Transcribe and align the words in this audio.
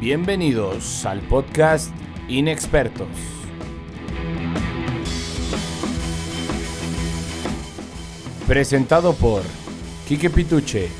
Bienvenidos 0.00 1.06
al 1.06 1.20
podcast 1.20 1.90
Inexpertos. 2.28 3.06
Presentado 8.46 9.14
por 9.14 9.42
Quique 10.08 10.30
Pituche, 10.30 10.90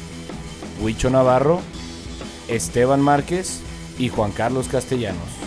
Huicho 0.81 1.11
Navarro, 1.11 1.61
Esteban 2.49 3.01
Márquez 3.01 3.61
y 3.99 4.09
Juan 4.09 4.31
Carlos 4.31 4.69
Castellanos. 4.69 5.44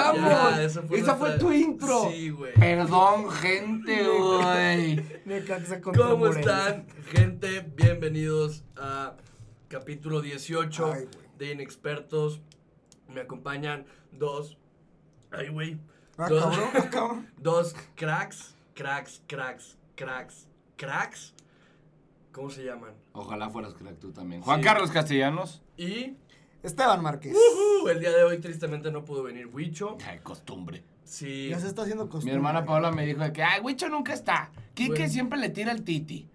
Esa 0.00 0.82
fue, 0.82 0.98
Esa 0.98 1.06
nuestra- 1.06 1.14
fue 1.16 1.38
tu 1.38 1.52
intro. 1.52 2.10
Sí, 2.10 2.28
güey. 2.30 2.52
Perdón, 2.54 3.30
gente, 3.30 4.06
güey. 4.06 4.96
Necaxa 5.24 5.80
contra 5.80 6.04
¿Cómo 6.04 6.16
Morelia. 6.26 6.40
están, 6.40 6.86
gente? 7.06 7.60
Bienvenidos 7.74 8.62
a 8.76 9.14
capítulo 9.68 10.20
18 10.20 10.92
Ay, 10.92 11.04
güey. 11.04 11.08
de 11.38 11.52
Inexpertos. 11.52 12.42
Me 13.08 13.22
acompañan 13.22 13.86
dos. 14.12 14.58
Ay, 15.30 15.48
güey. 15.48 15.78
Ah, 16.18 16.28
Dos- 16.28 16.42
cabrón, 16.44 16.68
ah, 16.74 16.88
cabrón. 16.90 17.30
Dos 17.38 17.74
cracks, 17.94 18.54
cracks, 18.74 19.22
cracks, 19.26 19.78
cracks, 19.96 20.46
cracks. 20.76 21.34
¿Cómo 22.32 22.50
se 22.50 22.64
llaman? 22.64 22.92
Ojalá 23.14 23.48
fueras 23.48 23.72
crack 23.72 23.98
tú 23.98 24.12
también. 24.12 24.42
Juan 24.42 24.60
Sí. 24.60 24.64
Carlos 24.66 24.90
Castellanos. 24.90 25.62
Y 25.78 26.16
Esteban 26.66 27.00
Márquez. 27.00 27.36
el 27.88 28.00
día 28.00 28.10
de 28.10 28.24
hoy 28.24 28.38
tristemente 28.38 28.90
no 28.90 29.04
pudo 29.04 29.22
venir 29.22 29.46
Huicho. 29.46 29.96
Ay, 30.04 30.18
costumbre. 30.18 30.82
Sí. 31.04 31.48
Ya 31.50 31.60
se 31.60 31.68
está 31.68 31.82
haciendo 31.82 32.08
costumbre. 32.08 32.32
Mi 32.32 32.36
hermana 32.36 32.64
Paula 32.64 32.90
me 32.90 33.06
dijo 33.06 33.22
de 33.22 33.32
que, 33.32 33.42
ay, 33.44 33.60
Huicho 33.60 33.88
nunca 33.88 34.12
está. 34.12 34.50
Quique 34.74 35.08
siempre 35.08 35.38
le 35.38 35.50
tira 35.50 35.70
el 35.70 35.84
titi. 35.84 36.26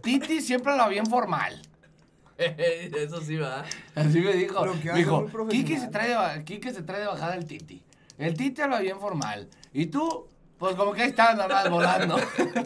Titi 0.00 0.40
siempre 0.40 0.76
lo 0.76 0.88
bien 0.88 1.06
formal. 1.06 1.60
Eso 2.38 3.20
sí 3.20 3.36
va. 3.36 3.64
Así 3.96 4.20
me 4.20 4.32
dijo. 4.32 4.64
Me 4.64 4.94
dijo. 4.94 5.26
Quique 5.48 5.78
se, 5.78 5.88
trae 5.88 6.08
de, 6.08 6.44
Quique 6.44 6.72
se 6.72 6.82
trae 6.82 7.00
de 7.00 7.06
bajada 7.06 7.34
el 7.34 7.46
titi. 7.46 7.82
El 8.16 8.34
titi 8.34 8.62
habla 8.62 8.78
bien 8.78 9.00
formal. 9.00 9.48
Y 9.72 9.86
tú, 9.86 10.28
pues 10.60 10.76
como 10.76 10.92
que 10.92 11.02
ahí 11.02 11.08
estás 11.08 11.36
nada 11.36 11.48
más 11.48 11.68
volando. 11.70 12.16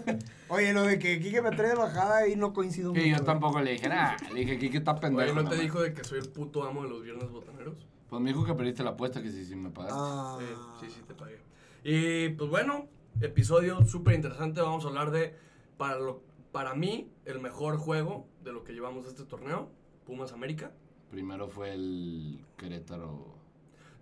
Oye, 0.49 0.75
lo 0.75 0.83
de 0.83 0.99
que 0.99 1.19
Kike 1.21 1.41
me 1.41 1.51
trae 1.53 1.71
de 1.71 1.75
bajada 1.77 2.29
y 2.29 2.37
no 2.37 2.53
coincido 2.53 2.93
y 2.95 3.09
yo 3.09 3.13
mucho. 3.13 3.25
tampoco 3.25 3.61
le 3.63 3.71
dije 3.73 3.89
nada. 3.89 4.17
Le 4.35 4.41
dije, 4.41 4.59
Quique 4.59 4.77
está 4.79 4.95
pendejo. 4.95 5.23
Oye, 5.33 5.33
¿no 5.35 5.41
te 5.41 5.45
nada 5.45 5.57
más". 5.57 5.63
dijo 5.63 5.81
de 5.81 5.95
que 5.95 6.05
soy 6.05 6.19
el 6.19 6.29
puto 6.29 6.63
amo 6.65 6.83
de 6.83 6.91
los 6.91 7.03
viernes 7.03 7.31
botaneros? 7.31 7.75
Pues 8.11 8.21
me 8.21 8.29
dijo 8.31 8.45
que 8.45 8.53
perdiste 8.55 8.85
la 8.85 8.91
apuesta, 8.91 9.23
que 9.23 9.31
sí, 9.31 9.45
sí 9.45 9.57
me 9.57 9.71
pagaste. 9.71 9.97
Ah, 9.99 10.37
Sí, 10.81 10.87
sí, 10.87 10.93
sí, 10.97 11.03
te 11.09 11.15
pagué. 11.15 11.41
Y 11.83 12.29
pues 12.31 12.51
bueno, 12.51 12.87
episodio 13.21 13.85
súper 13.87 14.15
interesante. 14.15 14.61
Vamos 14.61 14.85
a 14.85 14.89
hablar 14.89 15.11
de, 15.11 15.35
para, 15.79 15.99
lo, 15.99 16.23
para 16.53 16.75
mí, 16.75 17.11
el 17.25 17.41
mejor 17.41 17.77
juego 17.79 18.27
de 18.45 18.53
lo 18.53 18.65
que 18.65 18.73
llevamos 18.75 19.05
de 19.05 19.11
este 19.11 19.25
torneo, 19.25 19.71
Pumas 20.07 20.33
América. 20.33 20.71
Primero 21.11 21.49
fue 21.49 21.73
el 21.73 22.45
Querétaro. 22.57 23.34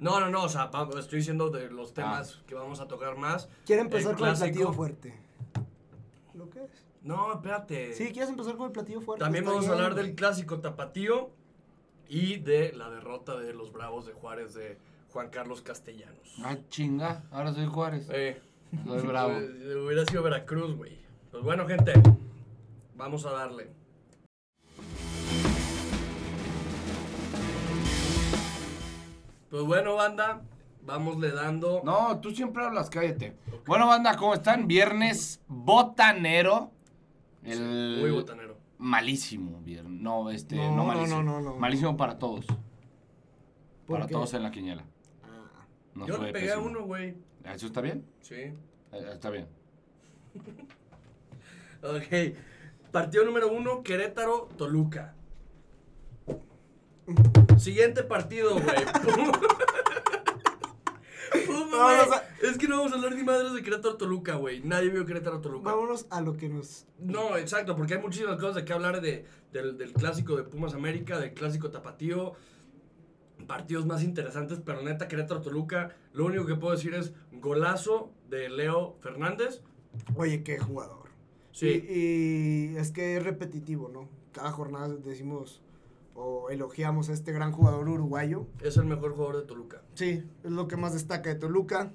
No, 0.02 0.18
no, 0.18 0.28
no, 0.30 0.42
o 0.42 0.48
sea, 0.48 0.68
estoy 0.98 1.20
diciendo 1.20 1.48
de 1.48 1.70
los 1.70 1.94
temas 1.94 2.42
que 2.48 2.56
vamos 2.56 2.80
a 2.80 2.88
tocar 2.88 3.16
más. 3.16 3.48
Quiere 3.64 3.82
empezar 3.82 4.12
El 4.12 4.18
con 4.18 4.28
el 4.28 4.36
platillo 4.36 4.72
fuerte. 4.72 5.14
¿Lo 6.34 6.50
que 6.50 6.64
es? 6.64 6.70
No, 7.02 7.32
espérate. 7.32 7.94
Sí, 7.94 8.10
¿quieres 8.12 8.28
empezar 8.28 8.56
con 8.56 8.66
el 8.66 8.72
platillo 8.72 9.00
fuerte? 9.00 9.22
También 9.22 9.44
vamos 9.44 9.68
a 9.68 9.72
hablar 9.72 9.92
güey. 9.92 10.04
del 10.04 10.16
clásico 10.16 10.58
tapatío 10.58 11.30
y 12.08 12.38
de 12.38 12.72
la 12.72 12.90
derrota 12.90 13.38
de 13.38 13.54
los 13.54 13.72
Bravos 13.72 14.04
de 14.04 14.12
Juárez 14.12 14.54
de 14.54 14.76
Juan 15.12 15.30
Carlos 15.30 15.62
Castellanos. 15.62 16.34
Ah, 16.42 16.56
chinga, 16.68 17.22
ahora 17.30 17.52
soy 17.52 17.66
Juárez. 17.66 18.08
Eh, 18.10 18.42
Soy 18.84 19.06
bravo. 19.06 19.32
eh, 19.38 19.76
hubiera 19.76 20.04
sido 20.04 20.24
Veracruz, 20.24 20.76
güey. 20.76 20.98
Pues 21.30 21.44
bueno, 21.44 21.64
gente, 21.68 21.92
vamos 22.96 23.24
a 23.24 23.30
darle. 23.30 23.70
Pues 29.52 29.64
bueno, 29.64 29.96
banda, 29.96 30.40
vámosle 30.80 31.30
dando. 31.30 31.82
No, 31.84 32.18
tú 32.20 32.30
siempre 32.30 32.64
hablas, 32.64 32.88
cállate. 32.88 33.36
Bueno, 33.66 33.86
banda, 33.86 34.16
¿cómo 34.16 34.32
están? 34.32 34.66
Viernes 34.66 35.42
botanero. 35.46 36.70
El 37.44 37.98
Muy 38.00 38.10
botanero. 38.12 38.56
malísimo 38.78 39.60
viernes. 39.60 40.00
No, 40.00 40.30
este, 40.30 40.56
No, 40.56 40.70
no, 40.70 40.76
no, 40.76 40.84
malísimo. 40.86 41.22
no, 41.22 41.40
no, 41.42 41.50
no. 41.50 41.56
Malísimo 41.58 41.98
para 41.98 42.18
todos. 42.18 42.46
¿Por 42.46 42.56
Para 43.98 44.06
qué? 44.06 44.14
todos 44.14 44.32
en 44.32 44.42
la 44.42 44.50
quiniela. 44.50 44.84
Ah, 45.22 45.66
No 45.96 46.06
Yo 46.06 46.16
le 46.16 46.32
pegué 46.32 46.50
a 46.50 46.58
uno, 46.58 46.84
güey. 46.86 47.14
¿Eso 47.44 47.66
está 47.66 47.82
bien? 47.82 48.06
Sí. 48.22 48.36
Eh, 48.36 48.54
Está 49.12 49.28
bien. 49.28 49.46
Ok. 51.82 52.36
Partido 52.90 53.24
número 53.26 53.52
uno, 53.52 53.82
Querétaro, 53.82 54.48
Toluca. 54.56 55.14
Siguiente 57.58 58.02
partido, 58.02 58.54
güey. 58.54 58.64
Pum. 61.46 61.72
A- 61.74 62.22
Es 62.42 62.58
que 62.58 62.68
no 62.68 62.78
vamos 62.78 62.92
a 62.92 62.96
hablar 62.96 63.14
ni 63.14 63.22
madres 63.22 63.52
de 63.54 63.62
Querétaro, 63.62 63.96
Toluca, 63.96 64.34
güey. 64.36 64.60
Nadie 64.62 64.90
vio 64.90 65.06
Querétaro, 65.06 65.40
Toluca. 65.40 65.70
Vámonos 65.70 66.06
a 66.10 66.20
lo 66.20 66.36
que 66.36 66.48
nos... 66.48 66.86
No, 66.98 67.36
exacto, 67.36 67.76
porque 67.76 67.94
hay 67.94 68.00
muchísimas 68.02 68.36
cosas 68.36 68.56
de 68.56 68.64
qué 68.64 68.72
hablar 68.72 69.00
de, 69.00 69.24
del, 69.52 69.78
del 69.78 69.92
clásico 69.92 70.36
de 70.36 70.44
Pumas 70.44 70.74
América, 70.74 71.18
del 71.18 71.32
clásico 71.32 71.70
Tapatío. 71.70 72.32
Partidos 73.46 73.86
más 73.86 74.02
interesantes, 74.02 74.60
pero 74.64 74.82
neta, 74.82 75.08
Querétaro, 75.08 75.40
Toluca. 75.40 75.96
Lo 76.12 76.26
único 76.26 76.46
que 76.46 76.54
puedo 76.56 76.74
decir 76.74 76.94
es 76.94 77.12
golazo 77.32 78.12
de 78.28 78.48
Leo 78.48 78.96
Fernández. 79.00 79.62
Oye, 80.16 80.42
qué 80.42 80.58
jugador. 80.58 81.08
Sí. 81.52 81.68
Y, 81.88 82.74
y 82.74 82.76
es 82.76 82.90
que 82.92 83.16
es 83.16 83.24
repetitivo, 83.24 83.88
¿no? 83.88 84.08
Cada 84.32 84.50
jornada 84.52 84.88
decimos 84.88 85.62
o 86.14 86.50
elogiamos 86.50 87.08
a 87.08 87.12
este 87.12 87.32
gran 87.32 87.52
jugador 87.52 87.88
uruguayo. 87.88 88.46
Es 88.60 88.76
el 88.76 88.84
mejor 88.84 89.12
jugador 89.12 89.36
de 89.36 89.42
Toluca. 89.42 89.82
Sí, 89.94 90.24
es 90.44 90.50
lo 90.50 90.68
que 90.68 90.76
más 90.76 90.92
destaca 90.92 91.30
de 91.30 91.36
Toluca. 91.36 91.92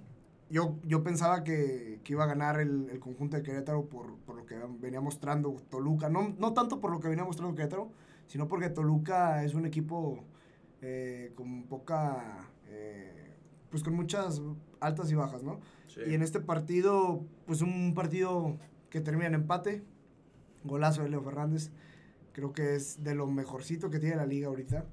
Yo, 0.49 0.77
yo 0.83 1.03
pensaba 1.03 1.43
que, 1.43 1.99
que 2.03 2.13
iba 2.13 2.23
a 2.23 2.27
ganar 2.27 2.59
el, 2.59 2.89
el 2.89 2.99
conjunto 2.99 3.37
de 3.37 3.43
Querétaro 3.43 3.85
por, 3.85 4.15
por 4.19 4.35
lo 4.35 4.45
que 4.45 4.57
venía 4.79 5.01
mostrando 5.01 5.55
Toluca. 5.69 6.09
No, 6.09 6.35
no 6.37 6.53
tanto 6.53 6.79
por 6.79 6.91
lo 6.91 6.99
que 6.99 7.09
venía 7.09 7.25
mostrando 7.25 7.55
Querétaro, 7.55 7.91
sino 8.27 8.47
porque 8.47 8.69
Toluca 8.69 9.43
es 9.43 9.53
un 9.53 9.65
equipo 9.65 10.23
eh, 10.81 11.33
con 11.35 11.63
poca... 11.63 12.49
eh, 12.67 13.33
pues 13.69 13.83
con 13.83 13.93
muchas 13.95 14.41
altas 14.79 15.11
y 15.11 15.15
bajas, 15.15 15.43
¿no? 15.43 15.59
Sí. 15.87 15.99
Y 16.07 16.13
en 16.13 16.21
este 16.21 16.39
partido, 16.39 17.25
pues 17.45 17.61
un 17.61 17.93
partido 17.93 18.55
que 18.89 19.01
termina 19.01 19.27
en 19.27 19.33
empate. 19.33 19.83
Golazo 20.63 21.03
de 21.03 21.09
Leo 21.09 21.21
Fernández. 21.21 21.71
Creo 22.37 22.53
que 22.53 22.75
es 22.75 23.03
de 23.03 23.15
lo 23.15 23.25
mejorcito 23.25 23.89
que 23.89 23.97
tiene 23.97 24.15
la 24.15 24.27
liga 24.27 24.47
ahorita. 24.47 24.85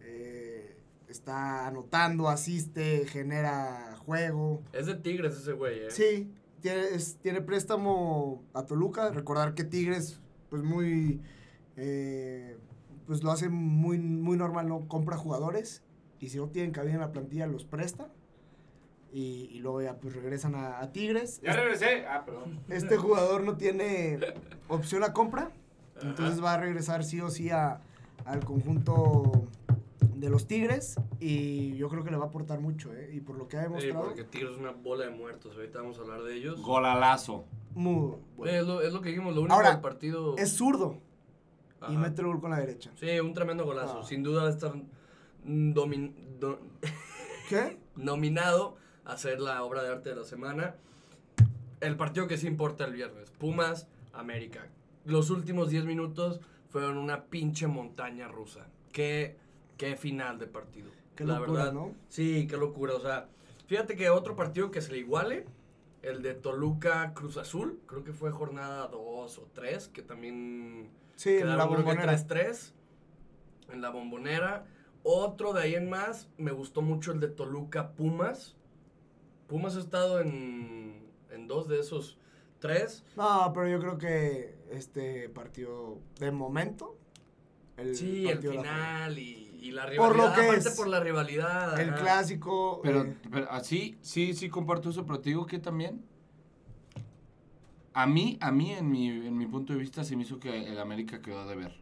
Eh, 0.00 0.76
está 1.08 1.68
anotando, 1.68 2.28
asiste, 2.28 3.06
genera 3.06 3.94
juego. 4.04 4.60
Es 4.72 4.86
de 4.86 4.96
Tigres 4.96 5.36
ese 5.38 5.52
güey, 5.52 5.84
¿eh? 5.84 5.90
Sí, 5.92 6.32
tiene, 6.60 6.80
es- 6.92 7.16
tiene 7.22 7.42
préstamo 7.42 8.42
a 8.54 8.66
Toluca. 8.66 9.10
Recordar 9.10 9.54
que 9.54 9.62
Tigres, 9.62 10.20
pues 10.48 10.64
muy... 10.64 11.20
eh, 11.76 12.58
pues 13.06 13.22
lo 13.22 13.30
hace 13.30 13.48
muy, 13.48 13.98
muy 14.00 14.36
normal, 14.36 14.66
¿no? 14.68 14.88
Compra 14.88 15.16
jugadores 15.16 15.84
y 16.18 16.30
si 16.30 16.38
no 16.38 16.48
tienen 16.48 16.72
cabida 16.72 16.94
en 16.94 17.00
la 17.02 17.12
plantilla 17.12 17.46
los 17.46 17.64
presta. 17.64 18.08
Y, 19.12 19.48
y 19.52 19.60
luego 19.60 19.80
ya 19.80 19.96
pues 20.00 20.12
regresan 20.16 20.56
a, 20.56 20.80
a 20.80 20.90
Tigres. 20.90 21.40
regresé. 21.44 22.04
Ah, 22.08 22.24
perdón. 22.24 22.58
Este 22.68 22.96
jugador 22.96 23.44
no 23.44 23.56
tiene 23.56 24.18
opción 24.66 25.04
a 25.04 25.12
compra. 25.12 25.52
Entonces 26.02 26.42
va 26.42 26.54
a 26.54 26.56
regresar 26.58 27.04
sí 27.04 27.20
o 27.20 27.30
sí 27.30 27.50
a- 27.50 27.80
al 28.24 28.44
conjunto 28.44 29.46
de 30.14 30.28
los 30.30 30.46
Tigres. 30.46 30.96
Y 31.18 31.76
yo 31.76 31.88
creo 31.88 32.04
que 32.04 32.10
le 32.10 32.16
va 32.16 32.24
a 32.24 32.28
aportar 32.28 32.60
mucho, 32.60 32.92
¿eh? 32.94 33.10
Y 33.12 33.20
por 33.20 33.36
lo 33.36 33.48
que 33.48 33.56
ha 33.56 33.60
Sí, 33.62 33.68
demostrado, 33.68 34.04
porque 34.06 34.24
Tigres 34.24 34.52
es 34.52 34.58
una 34.58 34.70
bola 34.72 35.04
de 35.04 35.10
muertos. 35.10 35.54
Ahorita 35.56 35.80
vamos 35.80 35.98
a 35.98 36.02
hablar 36.02 36.22
de 36.22 36.34
ellos. 36.36 36.60
Golalazo. 36.62 37.44
muy 37.74 38.14
bueno. 38.36 38.52
es, 38.52 38.66
lo, 38.66 38.80
es 38.82 38.92
lo 38.92 39.00
que 39.00 39.10
dijimos, 39.10 39.34
lo 39.34 39.42
único 39.42 39.54
Ahora, 39.54 39.70
del 39.72 39.80
partido. 39.80 40.36
Es 40.36 40.52
zurdo. 40.52 40.98
Y 41.88 41.96
mete 41.96 42.20
el 42.20 42.26
gol 42.26 42.40
con 42.40 42.50
la 42.50 42.58
derecha. 42.58 42.90
Sí, 42.96 43.18
un 43.20 43.32
tremendo 43.32 43.64
golazo. 43.64 44.00
Ah. 44.02 44.04
Sin 44.04 44.22
duda 44.22 44.42
va 44.42 44.48
a 44.48 44.50
estar 44.52 44.74
domin- 45.46 46.12
do- 46.38 46.60
¿Qué? 47.48 47.78
nominado 47.96 48.76
a 49.04 49.16
ser 49.16 49.40
la 49.40 49.62
obra 49.64 49.82
de 49.82 49.88
arte 49.90 50.10
de 50.10 50.16
la 50.16 50.24
semana. 50.24 50.74
El 51.80 51.96
partido 51.96 52.26
que 52.26 52.36
sí 52.36 52.46
importa 52.46 52.84
el 52.84 52.92
viernes. 52.92 53.30
Pumas, 53.38 53.86
América. 54.12 54.66
Los 55.04 55.30
últimos 55.30 55.70
10 55.70 55.84
minutos 55.84 56.40
fueron 56.68 56.98
una 56.98 57.24
pinche 57.24 57.66
montaña 57.66 58.28
rusa. 58.28 58.66
Qué, 58.92 59.36
qué 59.76 59.96
final 59.96 60.38
de 60.38 60.46
partido. 60.46 60.90
Qué 61.14 61.24
la 61.24 61.38
locura, 61.38 61.64
verdad. 61.64 61.72
¿no? 61.72 61.94
Sí, 62.08 62.46
qué 62.48 62.56
locura. 62.56 62.94
O 62.94 63.00
sea, 63.00 63.28
fíjate 63.66 63.96
que 63.96 64.10
otro 64.10 64.36
partido 64.36 64.70
que 64.70 64.80
se 64.80 64.92
le 64.92 64.98
iguale 64.98 65.46
el 66.02 66.22
de 66.22 66.34
Toluca 66.34 67.12
Cruz 67.14 67.36
Azul, 67.36 67.80
creo 67.86 68.04
que 68.04 68.12
fue 68.12 68.30
jornada 68.30 68.88
2 68.88 69.38
o 69.38 69.48
3, 69.52 69.88
que 69.88 70.02
también 70.02 70.90
Sí, 71.16 71.30
en 71.30 71.38
quedaron 71.40 71.58
la 71.58 71.64
bombonera. 71.64 72.16
3-3 72.16 72.72
en 73.72 73.82
la 73.82 73.90
bombonera. 73.90 74.66
Otro 75.02 75.52
de 75.52 75.62
ahí 75.62 75.74
en 75.74 75.88
más, 75.88 76.28
me 76.36 76.52
gustó 76.52 76.82
mucho 76.82 77.12
el 77.12 77.20
de 77.20 77.28
Toluca 77.28 77.92
Pumas. 77.92 78.56
Pumas 79.46 79.76
ha 79.76 79.80
estado 79.80 80.20
en, 80.20 81.10
en 81.30 81.46
dos 81.48 81.68
de 81.68 81.80
esos 81.80 82.18
tres. 82.58 83.04
No, 83.16 83.50
pero 83.54 83.68
yo 83.68 83.80
creo 83.80 83.98
que 83.98 84.54
este 84.70 85.28
partido, 85.28 85.98
de 86.18 86.30
momento, 86.30 86.96
el 87.76 87.96
Sí, 87.96 88.28
el 88.28 88.38
final 88.40 89.18
y, 89.18 89.58
y 89.62 89.70
la 89.72 89.82
Por 89.82 89.90
rivalidad. 89.92 90.28
lo 90.28 90.34
que 90.34 90.40
aparte 90.48 90.68
es 90.68 90.76
por 90.76 90.88
la 90.88 91.00
rivalidad. 91.00 91.80
El 91.80 91.90
ajá. 91.90 92.00
clásico. 92.00 92.80
Pero, 92.82 93.04
eh, 93.04 93.16
pero 93.30 93.50
así, 93.50 93.96
sí, 94.02 94.34
sí 94.34 94.48
comparto 94.48 94.90
eso, 94.90 95.06
pero 95.06 95.20
te 95.20 95.30
digo 95.30 95.46
que 95.46 95.58
también. 95.58 96.04
A 97.92 98.06
mí, 98.06 98.38
a 98.40 98.52
mí, 98.52 98.72
en 98.72 98.90
mi, 98.90 99.08
en 99.08 99.36
mi 99.36 99.46
punto 99.46 99.72
de 99.72 99.78
vista, 99.78 100.04
se 100.04 100.14
me 100.16 100.22
hizo 100.22 100.38
que 100.38 100.66
el 100.68 100.78
América 100.78 101.20
quedó 101.20 101.46
de 101.46 101.56
ver. 101.56 101.80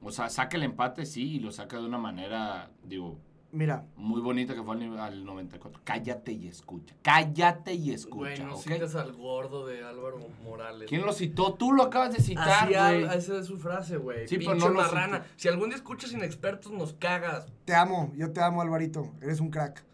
O 0.00 0.12
sea, 0.12 0.28
saca 0.28 0.56
el 0.56 0.62
empate, 0.62 1.06
sí, 1.06 1.36
y 1.36 1.38
lo 1.40 1.50
saca 1.50 1.78
de 1.78 1.86
una 1.86 1.98
manera, 1.98 2.70
digo, 2.84 3.18
mira, 3.54 3.86
muy 3.96 4.20
bonita 4.20 4.54
que 4.54 4.62
fue 4.62 4.74
al, 4.76 4.98
al 4.98 5.24
94. 5.24 5.80
Cállate 5.84 6.32
y 6.32 6.48
escucha. 6.48 6.94
Cállate 7.02 7.72
y 7.74 7.84
Güey, 7.84 7.94
escucha, 7.94 8.44
no 8.44 8.56
¿ok? 8.56 8.62
cites 8.62 8.94
al 8.94 9.12
gordo 9.12 9.66
de 9.66 9.84
Álvaro 9.84 10.18
Morales. 10.44 10.88
¿Quién 10.88 11.06
lo 11.06 11.12
citó? 11.12 11.54
Tú 11.54 11.72
lo 11.72 11.84
acabas 11.84 12.12
de 12.12 12.20
citar, 12.22 12.48
Así 12.48 12.74
güey. 12.74 13.16
esa 13.16 13.38
es 13.38 13.46
su 13.46 13.56
frase, 13.58 13.96
güey. 13.96 14.28
Sí, 14.28 14.36
pero 14.38 14.52
Pinche 14.52 14.66
no 14.66 14.72
lo 14.74 14.80
marrana. 14.82 15.18
cité. 15.22 15.28
Si 15.36 15.48
algún 15.48 15.68
día 15.70 15.76
escuchas 15.76 16.12
inexpertos, 16.12 16.72
nos 16.72 16.92
cagas. 16.94 17.46
te 17.64 17.74
amo, 17.74 18.12
yo 18.16 18.32
te 18.32 18.42
amo, 18.42 18.60
Alvarito. 18.60 19.10
Eres 19.22 19.40
un 19.40 19.50
crack. 19.50 19.84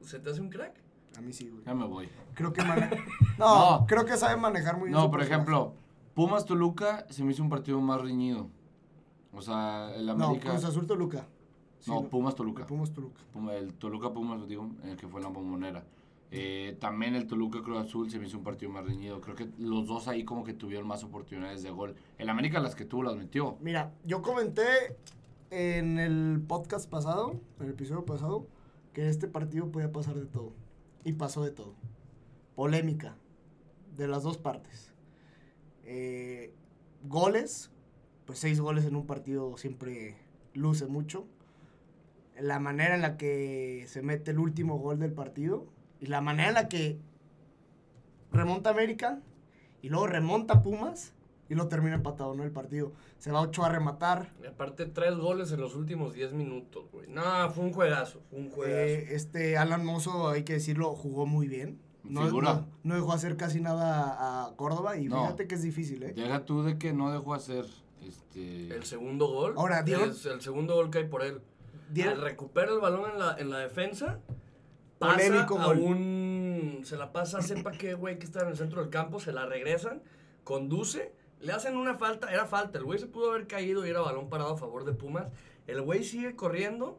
¿Se 0.00 0.18
te 0.18 0.30
hace 0.30 0.40
un 0.40 0.48
crack? 0.48 0.74
A 1.16 1.20
mí 1.20 1.32
sí, 1.32 1.48
güey. 1.50 1.62
Ya 1.64 1.74
me 1.74 1.86
voy. 1.86 2.08
Creo 2.34 2.52
que 2.52 2.62
mane- 2.62 2.90
no, 3.38 3.80
No. 3.80 3.86
creo 3.86 4.04
que 4.06 4.16
sabe 4.16 4.36
manejar 4.36 4.76
muy 4.78 4.84
bien. 4.88 4.92
No, 4.94 5.02
su 5.04 5.10
por 5.10 5.18
personaje. 5.20 5.42
ejemplo, 5.42 5.74
Pumas 6.14 6.44
Toluca 6.44 7.06
se 7.10 7.22
me 7.24 7.32
hizo 7.32 7.42
un 7.42 7.48
partido 7.50 7.80
más 7.80 8.00
reñido. 8.00 8.48
O 9.34 9.40
sea, 9.40 9.90
el 9.94 10.06
No, 10.06 10.12
América. 10.12 10.50
Cruz 10.50 10.64
Azul 10.64 10.86
Toluca. 10.86 11.26
No, 11.86 12.08
Pumas 12.08 12.34
Toluca. 12.34 12.66
Pumas 12.66 12.92
Toluca. 12.92 13.20
Puma- 13.32 13.54
el 13.54 13.74
Toluca 13.74 14.12
Pumas, 14.12 14.46
digo, 14.48 14.70
eh, 14.84 14.96
que 14.98 15.08
fue 15.08 15.20
en 15.20 15.24
la 15.24 15.30
bombonera. 15.30 15.84
Eh, 16.30 16.76
también 16.80 17.14
el 17.14 17.26
Toluca 17.26 17.62
Cruz 17.62 17.78
Azul 17.78 18.10
se 18.10 18.18
me 18.18 18.26
hizo 18.26 18.38
un 18.38 18.44
partido 18.44 18.70
más 18.72 18.86
reñido. 18.86 19.20
Creo 19.20 19.36
que 19.36 19.48
los 19.58 19.86
dos 19.86 20.08
ahí 20.08 20.24
como 20.24 20.44
que 20.44 20.54
tuvieron 20.54 20.86
más 20.86 21.04
oportunidades 21.04 21.62
de 21.62 21.70
gol. 21.70 21.94
El 22.18 22.30
América 22.30 22.58
las 22.60 22.74
que 22.74 22.84
tuvo 22.86 23.02
las 23.02 23.16
metió. 23.16 23.58
Mira, 23.60 23.92
yo 24.04 24.22
comenté 24.22 24.62
en 25.50 25.98
el 25.98 26.40
podcast 26.46 26.88
pasado, 26.88 27.38
en 27.58 27.66
el 27.66 27.72
episodio 27.72 28.06
pasado, 28.06 28.46
que 28.94 29.08
este 29.08 29.28
partido 29.28 29.70
podía 29.70 29.92
pasar 29.92 30.14
de 30.14 30.24
todo. 30.26 30.52
Y 31.04 31.12
pasó 31.14 31.42
de 31.44 31.50
todo. 31.50 31.74
Polémica. 32.54 33.16
De 33.96 34.08
las 34.08 34.22
dos 34.22 34.38
partes. 34.38 34.94
Eh, 35.84 36.54
goles. 37.08 37.70
Pues 38.24 38.38
seis 38.38 38.60
goles 38.60 38.84
en 38.86 38.96
un 38.96 39.04
partido 39.06 39.56
siempre 39.58 40.16
luce 40.54 40.86
mucho. 40.86 41.26
La 42.40 42.58
manera 42.58 42.94
en 42.94 43.02
la 43.02 43.16
que 43.16 43.84
se 43.88 44.02
mete 44.02 44.30
el 44.30 44.38
último 44.38 44.78
gol 44.78 44.98
del 44.98 45.12
partido. 45.12 45.66
Y 46.00 46.06
la 46.06 46.20
manera 46.20 46.48
en 46.48 46.54
la 46.54 46.68
que 46.68 46.98
remonta 48.32 48.70
América. 48.70 49.20
Y 49.82 49.88
luego 49.88 50.06
remonta 50.06 50.62
Pumas. 50.62 51.12
Y 51.48 51.54
lo 51.54 51.68
termina 51.68 51.96
empatado, 51.96 52.34
¿no? 52.34 52.44
El 52.44 52.50
partido. 52.52 52.92
Se 53.18 53.30
va 53.30 53.40
Ochoa 53.42 53.66
a 53.66 53.72
rematar. 53.72 54.32
Y 54.42 54.46
aparte, 54.46 54.86
tres 54.86 55.16
goles 55.16 55.52
en 55.52 55.60
los 55.60 55.74
últimos 55.74 56.14
10 56.14 56.32
minutos, 56.32 56.90
güey. 56.90 57.08
No, 57.10 57.22
fue 57.50 57.64
un 57.64 57.72
juegazo, 57.72 58.22
fue 58.30 58.38
un 58.38 58.50
juegazo. 58.50 58.78
Eh, 58.78 59.08
este 59.14 59.58
Alan 59.58 59.84
Mozo, 59.84 60.28
hay 60.30 60.44
que 60.44 60.54
decirlo, 60.54 60.94
jugó 60.94 61.26
muy 61.26 61.48
bien. 61.48 61.78
No, 62.04 62.24
Figura. 62.24 62.54
no, 62.54 62.66
no 62.84 62.94
dejó 62.94 63.12
hacer 63.12 63.36
casi 63.36 63.60
nada 63.60 64.02
a, 64.12 64.46
a 64.46 64.56
Córdoba 64.56 64.96
y 64.96 65.04
No. 65.08 65.22
fíjate 65.22 65.46
que 65.46 65.54
es 65.56 65.62
difícil, 65.62 66.02
¿eh? 66.04 66.12
Deja 66.14 66.44
tú 66.44 66.62
de 66.62 66.78
que 66.78 66.92
no 66.94 67.12
dejó 67.12 67.34
hacer 67.34 67.66
este 68.00 68.74
el 68.74 68.82
segundo 68.84 69.28
gol. 69.28 69.54
Ahora, 69.56 69.82
dieron- 69.82 70.10
es 70.10 70.24
el 70.26 70.40
segundo 70.40 70.74
gol 70.74 70.90
que 70.90 70.98
hay 70.98 71.04
por 71.06 71.22
él. 71.22 71.42
Recupera 71.94 72.72
el 72.72 72.80
balón 72.80 73.10
en 73.12 73.18
la, 73.18 73.36
en 73.38 73.50
la 73.50 73.58
defensa. 73.58 74.20
Pasa 74.98 75.16
Polémico 75.16 75.58
a 75.58 75.66
gol. 75.66 75.78
un. 75.78 76.80
Se 76.84 76.96
la 76.96 77.12
pasa 77.12 77.38
a 77.38 77.42
sepa 77.42 77.72
qué, 77.72 77.94
güey, 77.94 78.18
que 78.18 78.24
está 78.24 78.42
en 78.42 78.48
el 78.48 78.56
centro 78.56 78.80
del 78.80 78.90
campo. 78.90 79.20
Se 79.20 79.32
la 79.32 79.46
regresan. 79.46 80.02
Conduce. 80.44 81.12
Le 81.40 81.52
hacen 81.52 81.76
una 81.76 81.94
falta. 81.94 82.32
Era 82.32 82.46
falta. 82.46 82.78
El 82.78 82.84
güey 82.84 82.98
se 82.98 83.06
pudo 83.06 83.30
haber 83.32 83.46
caído 83.46 83.84
y 83.86 83.90
era 83.90 84.00
balón 84.00 84.28
parado 84.28 84.54
a 84.54 84.56
favor 84.56 84.84
de 84.84 84.92
Pumas. 84.92 85.26
El 85.66 85.82
güey 85.82 86.04
sigue 86.04 86.36
corriendo. 86.36 86.98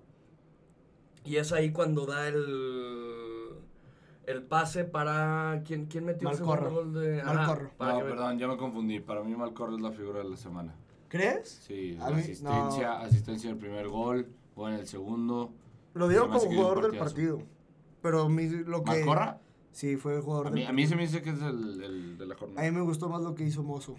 Y 1.25 1.37
es 1.37 1.51
ahí 1.53 1.71
cuando 1.71 2.05
da 2.05 2.27
el. 2.27 3.55
El 4.25 4.43
pase 4.43 4.83
para. 4.85 5.63
¿Quién, 5.65 5.85
quién 5.85 6.05
metió 6.05 6.29
el 6.29 6.35
segundo 6.37 6.69
gol 6.69 6.93
de. 6.93 7.21
Ajá, 7.21 7.33
Malcorro. 7.33 7.71
para 7.77 7.93
No, 7.93 7.99
que- 7.99 8.03
perdón, 8.05 8.39
ya 8.39 8.47
me 8.47 8.57
confundí. 8.57 8.99
Para 8.99 9.23
mí 9.23 9.35
Malcorro 9.35 9.75
es 9.75 9.81
la 9.81 9.91
figura 9.91 10.19
de 10.19 10.29
la 10.29 10.37
semana. 10.37 10.75
¿Crees? 11.09 11.49
Sí, 11.49 11.93
la 11.93 12.07
asistencia, 12.07 12.87
no. 12.87 12.93
asistencia 13.05 13.49
en 13.49 13.55
el 13.55 13.59
primer 13.61 13.87
gol, 13.87 14.27
en 14.57 14.73
el 14.75 14.87
segundo. 14.87 15.51
Lo 15.93 16.07
dieron 16.07 16.29
como 16.29 16.39
jugador 16.41 16.81
del 16.89 16.97
partido. 16.99 17.41
Pero 18.01 18.27
mi- 18.29 18.47
lo 18.49 18.83
que... 18.83 18.91
¿Malcorra? 18.91 19.39
Sí, 19.71 19.95
fue 19.97 20.15
el 20.15 20.21
jugador 20.21 20.47
A 20.47 20.49
del 20.51 20.59
mí, 20.59 20.65
a 20.65 20.71
mí 20.73 20.85
se 20.87 20.95
me 20.95 21.01
dice 21.03 21.21
que 21.21 21.31
es 21.31 21.41
el, 21.41 21.83
el 21.83 22.17
de 22.17 22.25
la 22.27 22.35
A 22.35 22.37
jornada. 22.37 22.61
mí 22.69 22.75
me 22.77 22.83
gustó 22.83 23.09
más 23.09 23.21
lo 23.23 23.33
que 23.33 23.43
hizo 23.43 23.63
Mozo. 23.63 23.95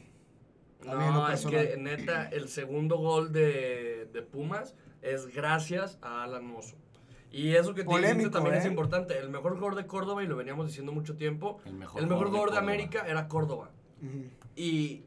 A 0.86 0.94
No, 0.94 1.24
es 1.28 1.42
personal. 1.42 1.68
que 1.68 1.76
neta, 1.78 2.28
el 2.28 2.48
segundo 2.48 2.98
gol 2.98 3.32
de, 3.32 4.08
de 4.12 4.22
Pumas 4.22 4.74
es 5.02 5.26
gracias 5.34 5.98
a 6.02 6.22
Alan 6.24 6.46
Mozo. 6.46 6.76
Y 7.32 7.54
eso 7.56 7.74
que 7.74 7.82
te 7.82 7.88
dijiste 7.88 8.06
Polémico, 8.06 8.30
también 8.30 8.54
es 8.56 8.64
¿eh? 8.64 8.68
importante. 8.68 9.18
El 9.18 9.30
mejor 9.30 9.54
jugador 9.54 9.74
de 9.74 9.86
Córdoba, 9.86 10.22
y 10.22 10.26
lo 10.28 10.36
veníamos 10.36 10.66
diciendo 10.68 10.92
mucho 10.92 11.16
tiempo, 11.16 11.58
El 11.64 11.74
mejor, 11.74 12.00
el 12.02 12.06
mejor 12.08 12.26
jugador 12.28 12.50
de, 12.50 12.54
Córdoba. 12.56 12.72
América 12.72 13.04
era 13.08 13.26
Córdoba. 13.26 13.70
Y 14.54 15.02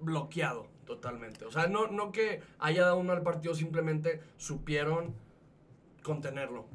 bloqueado 0.00 0.68
totalmente. 0.86 1.44
O 1.44 1.50
sea, 1.50 1.66
no, 1.66 1.88
no 1.88 2.12
que 2.12 2.40
haya 2.58 2.82
dado 2.82 2.98
un 2.98 3.06
mal 3.06 3.22
partido, 3.22 3.54
simplemente 3.54 4.20
supieron 4.38 5.14
contenerlo 6.02 6.66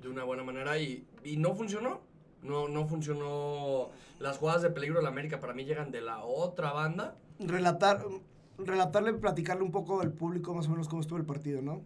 de 0.00 0.08
una 0.08 0.24
buena 0.24 0.44
manera 0.44 0.78
y, 0.78 1.06
y 1.24 1.36
no 1.36 1.54
funcionó. 1.54 2.00
No, 2.42 2.68
no 2.68 2.86
funcionó. 2.86 3.90
Las 4.20 4.38
jugadas 4.38 4.62
de 4.62 4.70
peligro 4.70 4.98
de 4.98 5.02
la 5.02 5.08
América 5.08 5.40
para 5.40 5.52
mí 5.52 5.64
llegan 5.64 5.90
de 5.90 6.00
la 6.00 6.24
otra 6.24 6.72
banda. 6.72 7.16
relatar, 7.40 8.04
relatarle, 8.58 9.12
platicarle 9.14 9.62
un 9.62 9.72
poco 9.72 10.00
al 10.00 10.12
público 10.12 10.54
más 10.54 10.66
o 10.68 10.70
menos 10.70 10.88
cómo 10.88 11.02
estuvo 11.02 11.18
el 11.18 11.26
partido, 11.26 11.60
¿no? 11.60 11.82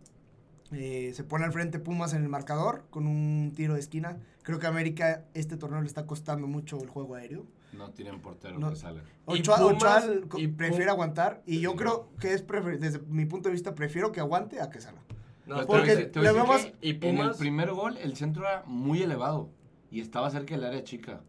Eh, 0.72 1.12
se 1.14 1.24
pone 1.24 1.44
al 1.44 1.52
frente 1.52 1.80
Pumas 1.80 2.12
en 2.12 2.22
el 2.22 2.28
marcador 2.28 2.84
con 2.90 3.06
un 3.06 3.52
tiro 3.56 3.74
de 3.74 3.80
esquina. 3.80 4.18
Creo 4.42 4.58
que 4.58 4.66
a 4.66 4.68
América 4.68 5.24
este 5.34 5.56
torneo 5.56 5.80
le 5.80 5.86
está 5.86 6.06
costando 6.06 6.46
mucho 6.46 6.78
el 6.80 6.88
juego 6.88 7.14
aéreo. 7.16 7.46
No 7.72 7.90
tienen 7.90 8.20
portero 8.20 8.58
No. 8.58 8.70
que 8.70 8.76
sale. 8.76 9.00
Y 9.28 9.40
Ochoa, 9.40 9.58
Pumas- 9.58 10.04
Ochoa 10.08 10.40
y 10.40 10.48
prefiere 10.48 10.90
aguantar 10.90 11.42
y 11.46 11.60
yo 11.60 11.76
creo 11.76 12.08
que 12.20 12.34
es 12.34 12.46
prefer- 12.46 12.78
desde 12.78 12.98
mi 13.08 13.26
punto 13.26 13.48
de 13.48 13.52
vista 13.52 13.74
prefiero 13.74 14.12
que 14.12 14.20
aguante 14.20 14.60
a 14.60 14.70
que 14.70 14.80
salga. 14.80 15.00
No, 15.46 15.60
te 15.60 15.66
porque 15.66 15.80
voy 15.82 15.90
a 15.90 15.94
decir- 15.96 16.12
te 16.12 16.18
voy 16.18 16.28
a 16.28 16.32
le 16.32 16.38
decir 16.38 16.50
vemos- 16.50 16.66
que 16.80 16.86
Y 16.86 16.90
En 16.90 16.96
el 16.96 17.00
Pumas- 17.26 17.36
primer 17.38 17.72
gol, 17.72 17.96
el 17.98 18.16
centro 18.16 18.42
era 18.42 18.62
muy 18.66 19.02
elevado 19.02 19.50
y 19.90 20.00
estaba 20.00 20.30
cerca 20.30 20.54
del 20.54 20.64
área 20.64 20.84
chica. 20.84 21.20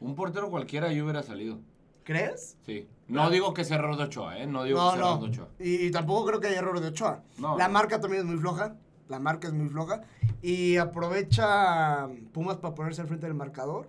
Un 0.00 0.14
portero 0.14 0.50
cualquiera 0.50 0.92
yo 0.92 1.04
hubiera 1.04 1.22
salido. 1.22 1.58
¿Crees? 2.04 2.56
Sí. 2.64 2.88
No 3.08 3.28
digo 3.30 3.52
que 3.52 3.64
sea 3.64 3.76
error 3.76 3.96
de 3.96 4.04
Ochoa, 4.04 4.38
¿eh? 4.38 4.46
No 4.46 4.64
digo 4.64 4.78
No, 4.78 4.90
que 4.92 4.96
sea 4.96 5.04
error 5.06 5.16
no. 5.20 5.26
de 5.26 5.30
Ochoa. 5.30 5.48
Y, 5.58 5.74
y 5.86 5.90
tampoco 5.90 6.26
creo 6.26 6.40
que 6.40 6.46
haya 6.46 6.58
error 6.58 6.80
de 6.80 6.88
Ochoa. 6.88 7.22
No. 7.38 7.58
La 7.58 7.68
marca 7.68 8.00
también 8.00 8.22
es 8.22 8.28
muy 8.28 8.38
floja. 8.38 8.76
La 9.08 9.18
marca 9.18 9.48
es 9.48 9.54
muy 9.54 9.68
floja. 9.68 10.02
Y 10.42 10.76
aprovecha 10.78 12.08
Pumas 12.32 12.56
para 12.58 12.74
ponerse 12.74 13.00
al 13.00 13.08
frente 13.08 13.26
del 13.26 13.34
marcador. 13.34 13.88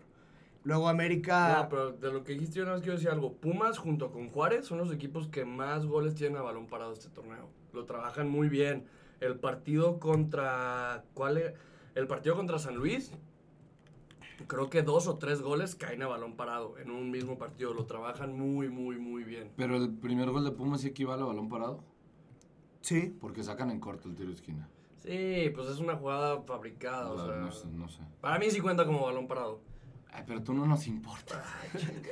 Luego 0.69 0.87
América. 0.87 1.63
No, 1.63 1.67
pero 1.67 1.91
de 1.93 2.13
lo 2.13 2.23
que 2.23 2.33
dijiste 2.33 2.59
yo 2.59 2.63
nada 2.63 2.75
más 2.75 2.83
quiero 2.83 2.95
decir 2.95 3.09
algo. 3.09 3.33
Pumas 3.33 3.79
junto 3.79 4.11
con 4.11 4.29
Juárez 4.29 4.67
son 4.67 4.77
los 4.77 4.93
equipos 4.93 5.27
que 5.27 5.43
más 5.43 5.87
goles 5.87 6.13
tienen 6.13 6.37
a 6.37 6.43
balón 6.43 6.67
parado 6.67 6.93
este 6.93 7.09
torneo. 7.09 7.49
Lo 7.73 7.85
trabajan 7.85 8.29
muy 8.29 8.49
bien. 8.49 8.85
El 9.19 9.39
partido 9.39 9.99
contra... 9.99 11.03
¿Cuál 11.15 11.39
era? 11.39 11.53
El 11.95 12.05
partido 12.05 12.35
contra 12.35 12.59
San 12.59 12.75
Luis. 12.75 13.11
Creo 14.45 14.69
que 14.69 14.83
dos 14.83 15.07
o 15.07 15.17
tres 15.17 15.41
goles 15.41 15.73
caen 15.73 16.03
a 16.03 16.07
balón 16.07 16.35
parado 16.35 16.77
en 16.77 16.91
un 16.91 17.09
mismo 17.09 17.39
partido. 17.39 17.73
Lo 17.73 17.87
trabajan 17.87 18.37
muy, 18.37 18.69
muy, 18.69 18.99
muy 18.99 19.23
bien. 19.23 19.51
Pero 19.55 19.75
el 19.75 19.91
primer 19.91 20.29
gol 20.29 20.43
de 20.43 20.51
Pumas 20.51 20.81
sí 20.81 20.89
equivale 20.89 21.23
a 21.23 21.25
balón 21.25 21.49
parado. 21.49 21.83
Sí. 22.81 23.17
Porque 23.19 23.41
sacan 23.41 23.71
en 23.71 23.79
corto 23.79 24.07
el 24.07 24.13
tiro 24.13 24.29
de 24.29 24.35
esquina. 24.35 24.69
Sí, 24.97 25.51
pues 25.55 25.67
es 25.67 25.79
una 25.79 25.95
jugada 25.95 26.43
fabricada. 26.43 27.05
No, 27.05 27.13
o 27.13 27.25
sea, 27.25 27.35
no 27.37 27.51
sé, 27.51 27.67
no 27.69 27.89
sé. 27.89 28.03
Para 28.21 28.37
mí 28.37 28.51
sí 28.51 28.61
cuenta 28.61 28.85
como 28.85 29.03
balón 29.03 29.27
parado. 29.27 29.67
Ay, 30.11 30.23
pero 30.25 30.41
tú 30.43 30.53
no 30.53 30.65
nos 30.65 30.87
importa. 30.87 31.43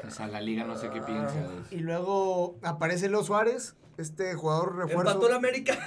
O 0.07 0.11
sea, 0.11 0.27
la 0.27 0.39
liga 0.41 0.63
no 0.65 0.77
sé 0.77 0.89
qué 0.91 1.01
piensa 1.01 1.33
de 1.33 1.45
eso. 1.61 1.67
Y 1.75 1.79
luego 1.79 2.57
aparece 2.61 3.09
Leo 3.09 3.23
Suárez, 3.23 3.75
este 3.97 4.33
jugador 4.35 4.75
refuerzo. 4.75 5.11
Empató 5.11 5.29
la 5.29 5.35
América. 5.37 5.77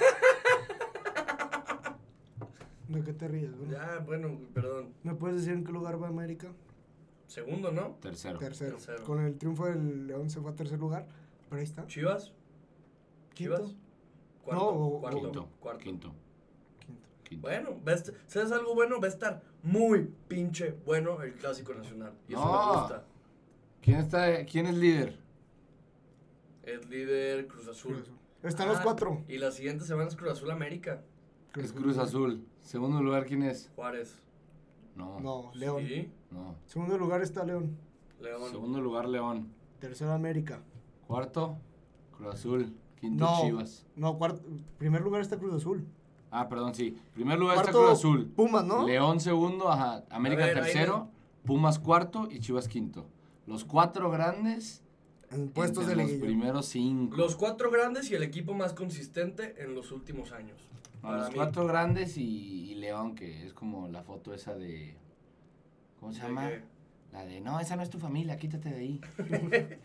¿De 2.87 3.03
qué 3.03 3.13
te 3.13 3.27
ríes? 3.27 3.55
güey? 3.57 3.71
ya, 3.71 3.99
bueno, 4.05 4.37
perdón. 4.53 4.93
¿Me 5.03 5.15
puedes 5.15 5.37
decir 5.37 5.53
en 5.53 5.63
qué 5.63 5.71
lugar 5.71 6.01
va 6.01 6.07
América? 6.09 6.49
Segundo, 7.27 7.71
¿no? 7.71 7.91
Tercero. 8.01 8.37
Tercero. 8.39 8.75
Tercero. 8.75 9.03
Con 9.05 9.21
el 9.25 9.37
triunfo 9.37 9.65
del 9.67 10.07
León 10.07 10.29
se 10.29 10.41
fue 10.41 10.51
a 10.51 10.55
tercer 10.55 10.79
lugar. 10.79 11.07
Pero 11.49 11.59
ahí 11.59 11.63
está. 11.63 11.87
Chivas. 11.87 12.33
Quinto. 13.33 13.55
Chivas. 13.55 13.75
Cuarto. 14.43 14.61
No, 14.63 14.69
o- 14.69 14.99
cuarto, 14.99 15.19
Quinto. 15.21 15.49
cuarto. 15.61 15.83
Quinto. 15.83 16.13
Quinto. 17.23 17.41
Bueno, 17.47 17.69
¿sabes 18.27 18.51
algo 18.51 18.75
bueno? 18.75 18.99
Va 18.99 19.05
a 19.07 19.09
estar 19.09 19.41
muy 19.63 20.09
pinche 20.27 20.75
bueno 20.85 21.21
el 21.21 21.33
Clásico 21.33 21.73
Nacional. 21.73 22.13
Y 22.27 22.33
eso 22.33 22.43
No. 22.45 22.73
me 22.73 22.79
gusta. 22.79 23.05
¿Quién, 23.81 23.97
está, 23.99 24.45
¿Quién 24.45 24.67
es 24.67 24.75
líder? 24.75 25.19
Es 26.63 26.87
líder 26.89 27.47
Cruz 27.47 27.67
Azul. 27.67 28.03
Están 28.43 28.67
los 28.67 28.77
Ah, 28.77 28.83
cuatro. 28.83 29.23
Y 29.27 29.37
la 29.37 29.51
siguiente 29.51 29.85
semana 29.85 30.07
es 30.09 30.15
Cruz 30.15 30.31
Azul 30.31 30.51
América. 30.51 31.01
Es 31.55 31.73
Cruz 31.73 31.97
Azul. 31.97 32.45
Segundo 32.61 33.01
lugar, 33.01 33.25
¿quién 33.25 33.43
es? 33.43 33.71
Juárez. 33.75 34.19
No. 34.95 35.19
No, 35.19 35.51
León. 35.55 35.83
Sí, 35.87 36.11
No. 36.31 36.55
Segundo 36.65 36.97
lugar 36.97 37.21
está 37.21 37.43
León. 37.43 37.77
León. 38.21 38.51
Segundo 38.51 38.79
lugar, 38.81 39.07
León. 39.07 39.51
Tercero 39.79 40.11
América. 40.13 40.61
Cuarto, 41.07 41.57
Cruz 42.15 42.33
Azul. 42.35 42.73
Quinto, 42.99 43.25
No, 43.25 43.41
Chivas. 43.41 43.85
no, 43.95 44.17
cuarto. 44.17 44.43
Primer 44.77 45.01
lugar 45.01 45.21
está 45.21 45.37
Cruz 45.37 45.53
Azul. 45.55 45.85
Ah, 46.31 46.47
perdón, 46.47 46.73
sí. 46.73 46.97
Primer 47.13 47.37
lugar 47.37 47.57
está 47.57 47.71
Cruz 47.71 47.91
Azul. 47.91 48.27
Pumas, 48.35 48.63
¿no? 48.65 48.85
León 48.87 49.19
segundo, 49.19 49.69
ajá. 49.71 50.03
América 50.09 50.43
A 50.43 50.47
ver, 50.47 50.57
ahí 50.57 50.63
tercero, 50.63 51.09
Pumas 51.45 51.77
cuarto 51.79 52.27
y 52.31 52.39
Chivas 52.39 52.67
quinto. 52.67 53.05
Los 53.47 53.65
cuatro 53.65 54.09
grandes 54.09 54.81
En 55.29 55.49
puestos 55.49 55.85
de 55.87 55.93
entre 55.93 56.03
los 56.05 56.11
liguilla. 56.13 56.25
primeros 56.27 56.65
cinco. 56.67 57.17
Los 57.17 57.35
cuatro 57.35 57.69
grandes 57.69 58.09
y 58.11 58.15
el 58.15 58.23
equipo 58.23 58.53
más 58.53 58.73
consistente 58.73 59.55
en 59.61 59.75
los 59.75 59.91
últimos 59.91 60.31
años. 60.31 60.57
No, 60.95 61.09
Para 61.09 61.17
los 61.17 61.29
mí. 61.29 61.35
cuatro 61.35 61.65
grandes 61.65 62.15
y, 62.17 62.71
y 62.71 62.75
León, 62.75 63.15
que 63.15 63.47
es 63.47 63.53
como 63.53 63.87
la 63.89 64.03
foto 64.03 64.33
esa 64.33 64.53
de... 64.55 64.95
¿Cómo 65.99 66.13
se 66.13 66.21
¿De 66.21 66.27
llama? 66.27 66.47
qué? 66.47 66.61
La 67.11 67.25
de, 67.25 67.41
no, 67.41 67.59
esa 67.59 67.75
no 67.75 67.81
es 67.83 67.89
tu 67.89 67.99
familia, 67.99 68.37
quítate 68.37 68.69
de 68.69 68.75
ahí. 68.77 69.01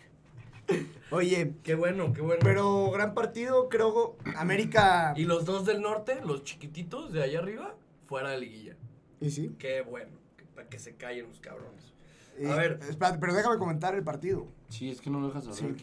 Oye, 1.10 1.54
Qué 1.62 1.74
bueno, 1.74 2.12
qué 2.12 2.20
bueno. 2.20 2.40
pero 2.42 2.90
gran 2.90 3.14
partido, 3.14 3.68
creo. 3.68 4.16
América. 4.36 5.14
Y 5.16 5.24
los 5.24 5.44
dos 5.44 5.64
del 5.64 5.80
norte, 5.80 6.20
los 6.24 6.42
chiquititos 6.44 7.12
de 7.12 7.22
allá 7.22 7.38
arriba, 7.38 7.74
fuera 8.06 8.30
de 8.30 8.38
liguilla. 8.40 8.76
Y 9.20 9.30
sí. 9.30 9.54
Qué 9.58 9.82
bueno. 9.82 10.12
Para 10.54 10.68
que 10.68 10.78
se 10.78 10.94
callen 10.96 11.28
los 11.28 11.40
cabrones. 11.40 11.92
Eh, 12.38 12.50
A 12.50 12.56
ver. 12.56 12.80
Espérate, 12.88 13.18
pero 13.18 13.34
déjame 13.34 13.58
comentar 13.58 13.94
el 13.94 14.02
partido. 14.02 14.48
Sí, 14.68 14.90
es 14.90 15.00
que 15.00 15.10
no 15.10 15.20
lo 15.20 15.28
dejas 15.28 15.46
hablar. 15.46 15.74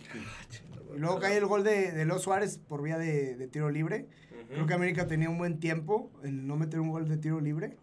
Sí. 0.50 0.60
Y 0.96 1.00
luego 1.00 1.20
cae 1.20 1.38
el 1.38 1.46
gol 1.46 1.63
de, 1.63 1.92
de 1.92 2.06
Leo 2.06 2.20
Suárez 2.20 2.60
por 2.60 2.84
vía 2.84 2.98
de, 2.98 3.36
de 3.36 3.48
tiro 3.48 3.70
libre. 3.70 4.08
Creo 4.50 4.68
que 4.68 4.74
América 4.75 5.08
tenía 5.08 5.30
un 5.30 5.38
buen 5.40 5.60
tiempo 5.60 6.12
en 6.24 6.46
no 6.46 6.58
meter 6.58 6.80
un 6.80 6.90
gol 6.92 7.08
de 7.08 7.18
tiro 7.18 7.40
libre. 7.40 7.78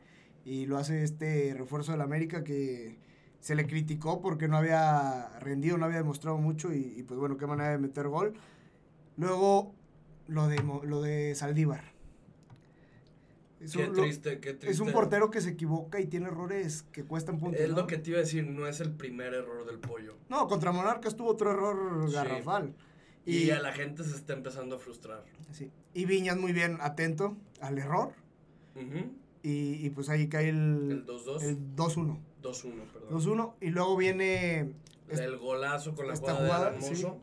Y 0.44 0.66
lo 0.66 0.76
hace 0.78 1.02
este 1.02 1.54
refuerzo 1.56 1.90
del 1.92 2.00
América 2.02 2.44
que 2.44 2.98
se 3.40 3.54
le 3.54 3.66
criticó 3.66 4.20
porque 4.20 4.48
no 4.48 4.56
había 4.56 5.28
rendido, 5.40 5.76
no 5.78 5.86
había 5.86 5.98
demostrado 5.98 6.36
mucho. 6.38 6.72
Y, 6.72 6.94
y, 6.96 7.02
pues 7.02 7.18
bueno, 7.18 7.36
qué 7.36 7.46
manera 7.46 7.70
de 7.70 7.78
meter 7.78 8.08
gol. 8.08 8.34
Luego 9.16 9.74
lo 10.28 10.46
de, 10.46 10.62
lo 10.84 11.00
de 11.02 11.34
Saldívar. 11.34 11.84
Es 13.60 13.72
Qué 13.72 13.84
un, 13.86 13.94
lo- 13.96 14.02
triste, 14.02 14.40
qué 14.40 14.52
triste. 14.54 14.70
es 14.70 14.80
un 14.80 14.90
portero 14.90 15.30
que 15.30 15.40
se 15.42 15.50
equivoca 15.50 16.00
y 16.00 16.06
tiene 16.06 16.28
errores 16.28 16.82
que 16.92 17.04
cuestan 17.04 17.38
puntos. 17.38 17.60
Es 17.60 17.68
¿no? 17.70 17.76
lo 17.76 17.86
que 17.86 17.98
te 17.98 18.10
iba 18.10 18.18
a 18.18 18.22
decir, 18.22 18.46
no 18.46 18.66
es 18.66 18.80
el 18.80 18.90
primer 18.92 19.34
error 19.34 19.66
del 19.66 19.78
pollo. 19.78 20.16
No, 20.30 20.48
contra 20.48 20.72
Monarcas 20.72 21.14
tuvo 21.14 21.28
otro 21.30 21.50
error 21.50 22.08
Sí. 22.08 22.14
garrafal. 22.14 22.74
Y, 23.26 23.36
Y, 23.44 23.50
a 23.50 23.60
la 23.60 23.72
gente 23.74 24.02
se 24.04 24.16
está 24.16 24.32
empezando 24.32 24.76
a 24.76 24.78
frustrar. 24.78 25.24
sí. 25.52 25.70
y 25.92 26.06
Viñas 26.06 26.38
muy 26.38 26.52
bien 26.52 26.78
atento 26.80 27.36
al 27.60 27.76
error. 27.78 28.12
Y, 29.42 29.84
y 29.86 29.90
pues 29.90 30.08
ahí 30.08 30.28
cae 30.28 30.48
el, 30.48 30.90
El 30.90 31.06
2-2. 31.06 31.42
el 31.42 31.58
2-1. 32.42 32.72
2-1, 32.72 32.84
perdón. 32.92 33.10
2-1. 33.10 33.54
Y 33.60 33.70
luego 33.70 33.96
viene. 33.96 34.72
El 35.08 35.36
golazo 35.38 35.94
con 35.94 36.06
la 36.06 36.14
esta 36.14 36.32
jugada, 36.34 36.46
jugada, 36.46 36.70
de 36.70 36.76
Hermoso. 36.86 37.20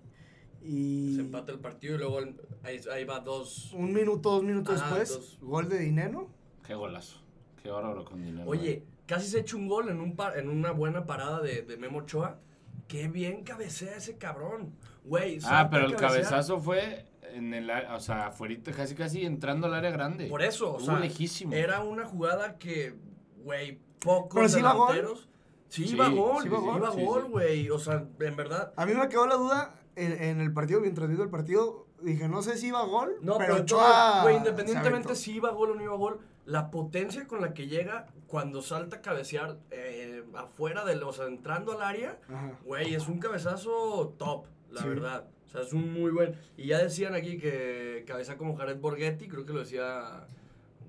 Y. 0.63 1.15
Se 1.15 1.21
empata 1.21 1.51
el 1.51 1.59
partido 1.59 1.95
y 1.95 1.97
luego 1.99 2.19
el- 2.19 2.35
ahí, 2.63 2.79
ahí 2.91 3.03
va 3.05 3.19
dos. 3.19 3.73
Un 3.73 3.93
minuto, 3.93 4.31
dos 4.31 4.43
minutos 4.43 4.81
Ajá, 4.81 4.97
después. 4.99 5.19
dos. 5.19 5.37
Gol 5.41 5.69
de 5.69 5.79
Dineno. 5.79 6.27
Qué 6.65 6.73
golazo. 6.75 7.21
Qué 7.63 7.69
bárbaro 7.69 8.03
con 8.03 8.21
dinero. 8.21 8.49
Oye, 8.49 8.83
casi 9.05 9.29
se 9.29 9.39
echa 9.39 9.55
un 9.55 9.67
gol 9.67 9.89
en, 9.89 9.99
un 10.01 10.15
par- 10.15 10.37
en 10.37 10.49
una 10.49 10.71
buena 10.71 11.05
parada 11.05 11.41
de, 11.41 11.61
de 11.61 11.77
Memo 11.77 11.99
Ochoa. 11.99 12.39
Qué 12.87 13.07
bien 13.07 13.43
cabecea 13.43 13.95
ese 13.97 14.17
cabrón. 14.17 14.73
Güey, 15.03 15.39
Ah, 15.45 15.69
pero 15.71 15.85
el 15.85 15.95
cabecear. 15.95 16.23
cabezazo 16.23 16.59
fue 16.59 17.05
en 17.33 17.53
el, 17.53 17.69
o 17.69 17.99
sea, 17.99 18.27
afuera, 18.27 18.55
casi 18.75 18.95
casi 18.95 19.25
entrando 19.25 19.67
al 19.67 19.73
área 19.73 19.91
grande. 19.91 20.27
Por 20.27 20.41
eso, 20.41 20.73
o 20.73 20.77
Estuvo 20.77 20.91
sea, 20.95 20.99
lejísimo. 20.99 21.53
era 21.53 21.81
una 21.83 22.05
jugada 22.05 22.57
que, 22.57 22.95
güey, 23.43 23.79
pocos 24.07 24.33
Pero 24.35 24.49
sí 24.49 24.59
iba 24.59 24.73
gol. 24.73 24.87
delanteros. 24.95 25.29
Sí, 25.69 25.87
Sí, 25.87 25.93
iba 25.95 26.07
gol, 26.09 26.41
sí 26.43 26.47
iba 26.47 26.59
gol. 26.59 27.25
güey. 27.25 27.69
O 27.69 27.77
sea, 27.79 28.05
en 28.19 28.35
verdad. 28.35 28.73
A 28.77 28.85
mí 28.85 28.93
me 28.93 29.07
quedó 29.09 29.27
la 29.27 29.35
duda 29.35 29.75
en, 29.95 30.11
en 30.23 30.39
el 30.41 30.53
partido, 30.53 30.79
mientras 30.79 31.07
viendo 31.07 31.23
el 31.23 31.29
partido. 31.29 31.85
Dije, 32.01 32.27
no 32.29 32.41
sé 32.43 32.57
si 32.57 32.67
iba 32.67 32.79
a 32.81 32.85
gol. 32.85 33.15
No, 33.21 33.37
pero 33.37 33.53
pero, 33.53 33.63
Ochoa. 33.63 34.21
güey, 34.23 34.37
independientemente 34.37 35.15
si 35.15 35.33
iba 35.35 35.49
gol 35.51 35.71
o 35.71 35.75
no 35.75 35.83
iba 35.83 35.95
gol, 35.95 36.19
la 36.45 36.69
potencia 36.69 37.27
con 37.27 37.41
la 37.41 37.53
que 37.55 37.67
llega 37.67 38.05
cuando 38.27 38.61
salta 38.61 38.97
a 38.97 39.01
cabecear 39.01 39.57
eh, 39.71 40.23
afuera 40.35 40.85
del, 40.85 41.01
o 41.03 41.11
sea, 41.11 41.25
entrando 41.25 41.71
al 41.71 41.81
área, 41.81 42.19
güey, 42.65 42.93
es 42.93 43.07
un 43.07 43.19
cabezazo 43.19 44.13
top, 44.17 44.45
la 44.71 44.81
Sí. 44.83 44.87
verdad. 44.89 45.27
O 45.47 45.49
sea, 45.49 45.61
es 45.61 45.73
un 45.73 45.91
muy 45.91 46.11
buen. 46.11 46.35
Y 46.55 46.67
ya 46.67 46.77
decían 46.77 47.15
aquí 47.15 47.39
que 47.39 48.03
cabeza 48.05 48.37
como 48.37 48.55
Jared 48.55 48.77
Borghetti, 48.79 49.27
creo 49.27 49.45
que 49.45 49.53
lo 49.53 49.59
decía 49.59 50.27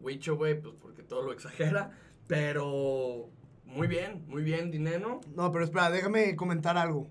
Huicho, 0.02 0.36
güey, 0.36 0.60
pues 0.60 0.74
porque 0.80 1.02
todo 1.02 1.22
lo 1.22 1.32
exagera. 1.32 1.90
Pero 2.28 3.30
muy 3.64 3.88
bien, 3.88 4.24
muy 4.28 4.42
bien, 4.42 4.70
Dineno. 4.70 5.20
No, 5.34 5.50
pero 5.50 5.64
espera, 5.64 5.90
déjame 5.90 6.36
comentar 6.36 6.76
algo. 6.76 7.08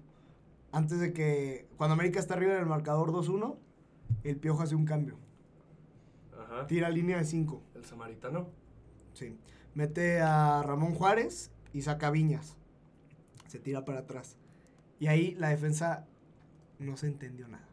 Antes 0.72 1.00
de 1.00 1.12
que. 1.12 1.68
Cuando 1.76 1.94
América 1.94 2.20
está 2.20 2.36
arriba 2.36 2.54
en 2.54 2.60
el 2.60 2.66
marcador 2.66 3.12
2-1, 3.12 3.58
el 4.24 4.38
Piojo 4.38 4.62
hace 4.62 4.76
un 4.76 4.86
cambio. 4.86 5.18
Ajá. 6.40 6.68
Tira 6.68 6.90
línea 6.90 7.18
de 7.18 7.26
5. 7.26 7.64
El 7.76 7.84
samaritano. 7.84 8.50
Sí. 9.14 9.38
Mete 9.74 10.22
a 10.22 10.64
Ramón 10.64 10.94
Juárez 10.94 11.52
y 11.74 11.82
saca 11.82 12.12
Viñas. 12.12 12.58
Se 13.48 13.60
tira 13.60 13.86
para 13.86 14.00
atrás. 14.00 14.38
Y 15.00 15.08
ahí 15.08 15.36
la 15.36 15.50
defensa 15.50 16.06
no 16.80 16.98
se 16.98 17.08
entendió 17.08 17.48
nada. 17.48 17.68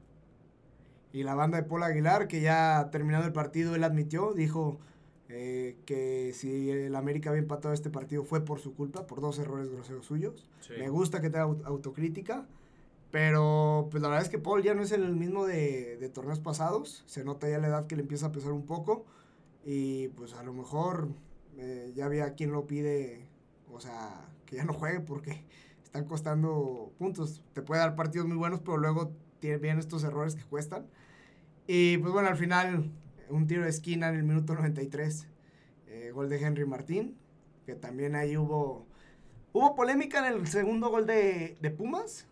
Y 1.12 1.22
la 1.22 1.34
banda 1.34 1.58
de 1.58 1.64
Paul 1.64 1.82
Aguilar, 1.82 2.26
que 2.26 2.40
ya 2.40 2.88
terminando 2.90 3.26
el 3.26 3.32
partido, 3.32 3.74
él 3.74 3.84
admitió, 3.84 4.32
dijo 4.32 4.80
eh, 5.28 5.76
que 5.86 6.32
si 6.34 6.70
el 6.70 6.94
América 6.96 7.30
había 7.30 7.42
empatado 7.42 7.72
este 7.74 7.90
partido 7.90 8.24
fue 8.24 8.44
por 8.44 8.60
su 8.60 8.74
culpa, 8.74 9.06
por 9.06 9.20
dos 9.20 9.38
errores 9.38 9.70
groseros 9.70 10.06
suyos. 10.06 10.48
Sí. 10.60 10.74
Me 10.78 10.88
gusta 10.88 11.20
que 11.20 11.30
tenga 11.30 11.46
aut- 11.46 11.64
autocrítica. 11.64 12.46
Pero 13.10 13.86
pues 13.92 14.02
la 14.02 14.08
verdad 14.08 14.24
es 14.24 14.28
que 14.28 14.38
Paul 14.38 14.62
ya 14.64 14.74
no 14.74 14.82
es 14.82 14.90
el 14.90 15.14
mismo 15.14 15.46
de, 15.46 15.96
de 15.98 16.08
torneos 16.08 16.40
pasados. 16.40 17.04
Se 17.06 17.22
nota 17.24 17.48
ya 17.48 17.58
la 17.58 17.68
edad 17.68 17.86
que 17.86 17.94
le 17.94 18.02
empieza 18.02 18.26
a 18.26 18.32
pesar 18.32 18.50
un 18.52 18.66
poco. 18.66 19.04
Y 19.64 20.08
pues 20.08 20.34
a 20.34 20.42
lo 20.42 20.52
mejor 20.52 21.08
eh, 21.56 21.92
ya 21.94 22.06
había 22.06 22.34
quien 22.34 22.50
lo 22.50 22.66
pide. 22.66 23.28
O 23.72 23.78
sea, 23.80 24.28
que 24.46 24.56
ya 24.56 24.64
no 24.64 24.72
juegue 24.72 24.98
porque 25.00 25.44
están 25.84 26.06
costando 26.06 26.90
puntos. 26.98 27.40
Te 27.52 27.62
puede 27.62 27.80
dar 27.80 27.94
partidos 27.94 28.26
muy 28.26 28.36
buenos, 28.36 28.60
pero 28.60 28.78
luego 28.78 29.12
tiene 29.38 29.58
bien 29.58 29.78
estos 29.78 30.02
errores 30.02 30.34
que 30.34 30.42
cuestan. 30.44 30.84
Y 31.68 31.98
pues 31.98 32.12
bueno, 32.12 32.28
al 32.28 32.36
final 32.36 32.90
un 33.30 33.46
tiro 33.46 33.62
de 33.64 33.70
esquina 33.70 34.08
en 34.08 34.16
el 34.16 34.22
minuto 34.24 34.54
93. 34.54 35.26
eh, 35.88 36.10
gol 36.12 36.28
de 36.28 36.40
Henry 36.40 36.64
Martín. 36.66 37.16
Que 37.66 37.74
también 37.74 38.14
ahí 38.14 38.36
hubo... 38.36 38.86
Hubo 39.52 39.74
polémica 39.76 40.18
en 40.26 40.34
el 40.34 40.46
segundo 40.48 40.88
gol 40.90 41.06
de, 41.06 41.56
de 41.60 41.70
Pumas. 41.70 42.26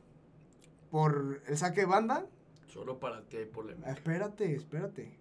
Por 0.91 1.41
el 1.47 1.57
saque 1.57 1.81
de 1.83 1.87
banda. 1.87 2.27
Solo 2.67 2.99
para 2.99 3.23
ti 3.23 3.37
hay 3.39 3.45
polémica. 3.47 3.89
Ah, 3.89 3.93
Espérate, 3.93 4.55
espérate. 4.55 5.13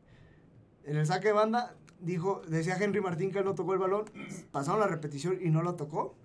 En 0.84 0.98
el 0.98 1.06
saque 1.06 1.28
de 1.28 1.34
banda, 1.34 1.76
dijo, 2.00 2.42
decía 2.48 2.76
Henry 2.78 3.02
Martín 3.02 3.32
que 3.32 3.40
él 3.40 3.46
no 3.46 3.56
tocó 3.56 3.74
el 3.74 3.80
balón. 3.80 4.06
Pasaron 4.52 4.80
la 4.80 4.88
repetición 4.88 5.38
y 5.42 5.50
no 5.50 5.62
lo 5.62 5.76
tocó. 5.76 6.16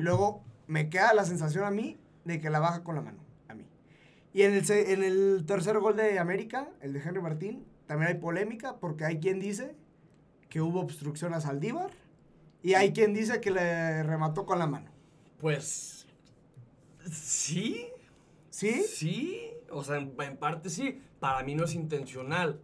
Luego 0.00 0.42
me 0.66 0.88
queda 0.88 1.14
la 1.14 1.24
sensación 1.24 1.64
a 1.64 1.70
mí 1.70 1.98
de 2.24 2.40
que 2.40 2.50
la 2.50 2.58
baja 2.60 2.82
con 2.82 2.94
la 2.94 3.02
mano. 3.02 3.18
A 3.48 3.54
mí. 3.54 3.64
Y 4.32 4.42
en 4.42 4.54
el, 4.54 4.70
en 4.70 5.02
el 5.02 5.44
tercer 5.46 5.78
gol 5.78 5.96
de 5.96 6.18
América, 6.18 6.68
el 6.80 6.92
de 6.92 7.00
Henry 7.00 7.20
Martín, 7.20 7.64
también 7.86 8.08
hay 8.12 8.18
polémica 8.18 8.78
porque 8.78 9.04
hay 9.04 9.20
quien 9.20 9.40
dice 9.40 9.76
que 10.48 10.60
hubo 10.60 10.80
obstrucción 10.80 11.34
a 11.34 11.40
Saldívar. 11.40 11.90
Y 12.62 12.74
hay 12.74 12.92
quien 12.92 13.12
dice 13.12 13.40
que 13.40 13.50
le 13.50 14.02
remató 14.02 14.46
con 14.46 14.58
la 14.58 14.66
mano. 14.66 14.90
Pues. 15.38 16.06
Sí. 17.10 17.88
¿Sí? 18.50 18.82
Sí. 18.84 19.50
O 19.70 19.84
sea, 19.84 19.96
en, 19.98 20.14
en 20.20 20.36
parte 20.36 20.70
sí. 20.70 21.00
Para 21.20 21.42
mí 21.42 21.54
no 21.54 21.64
es 21.64 21.74
intencional. 21.74 22.60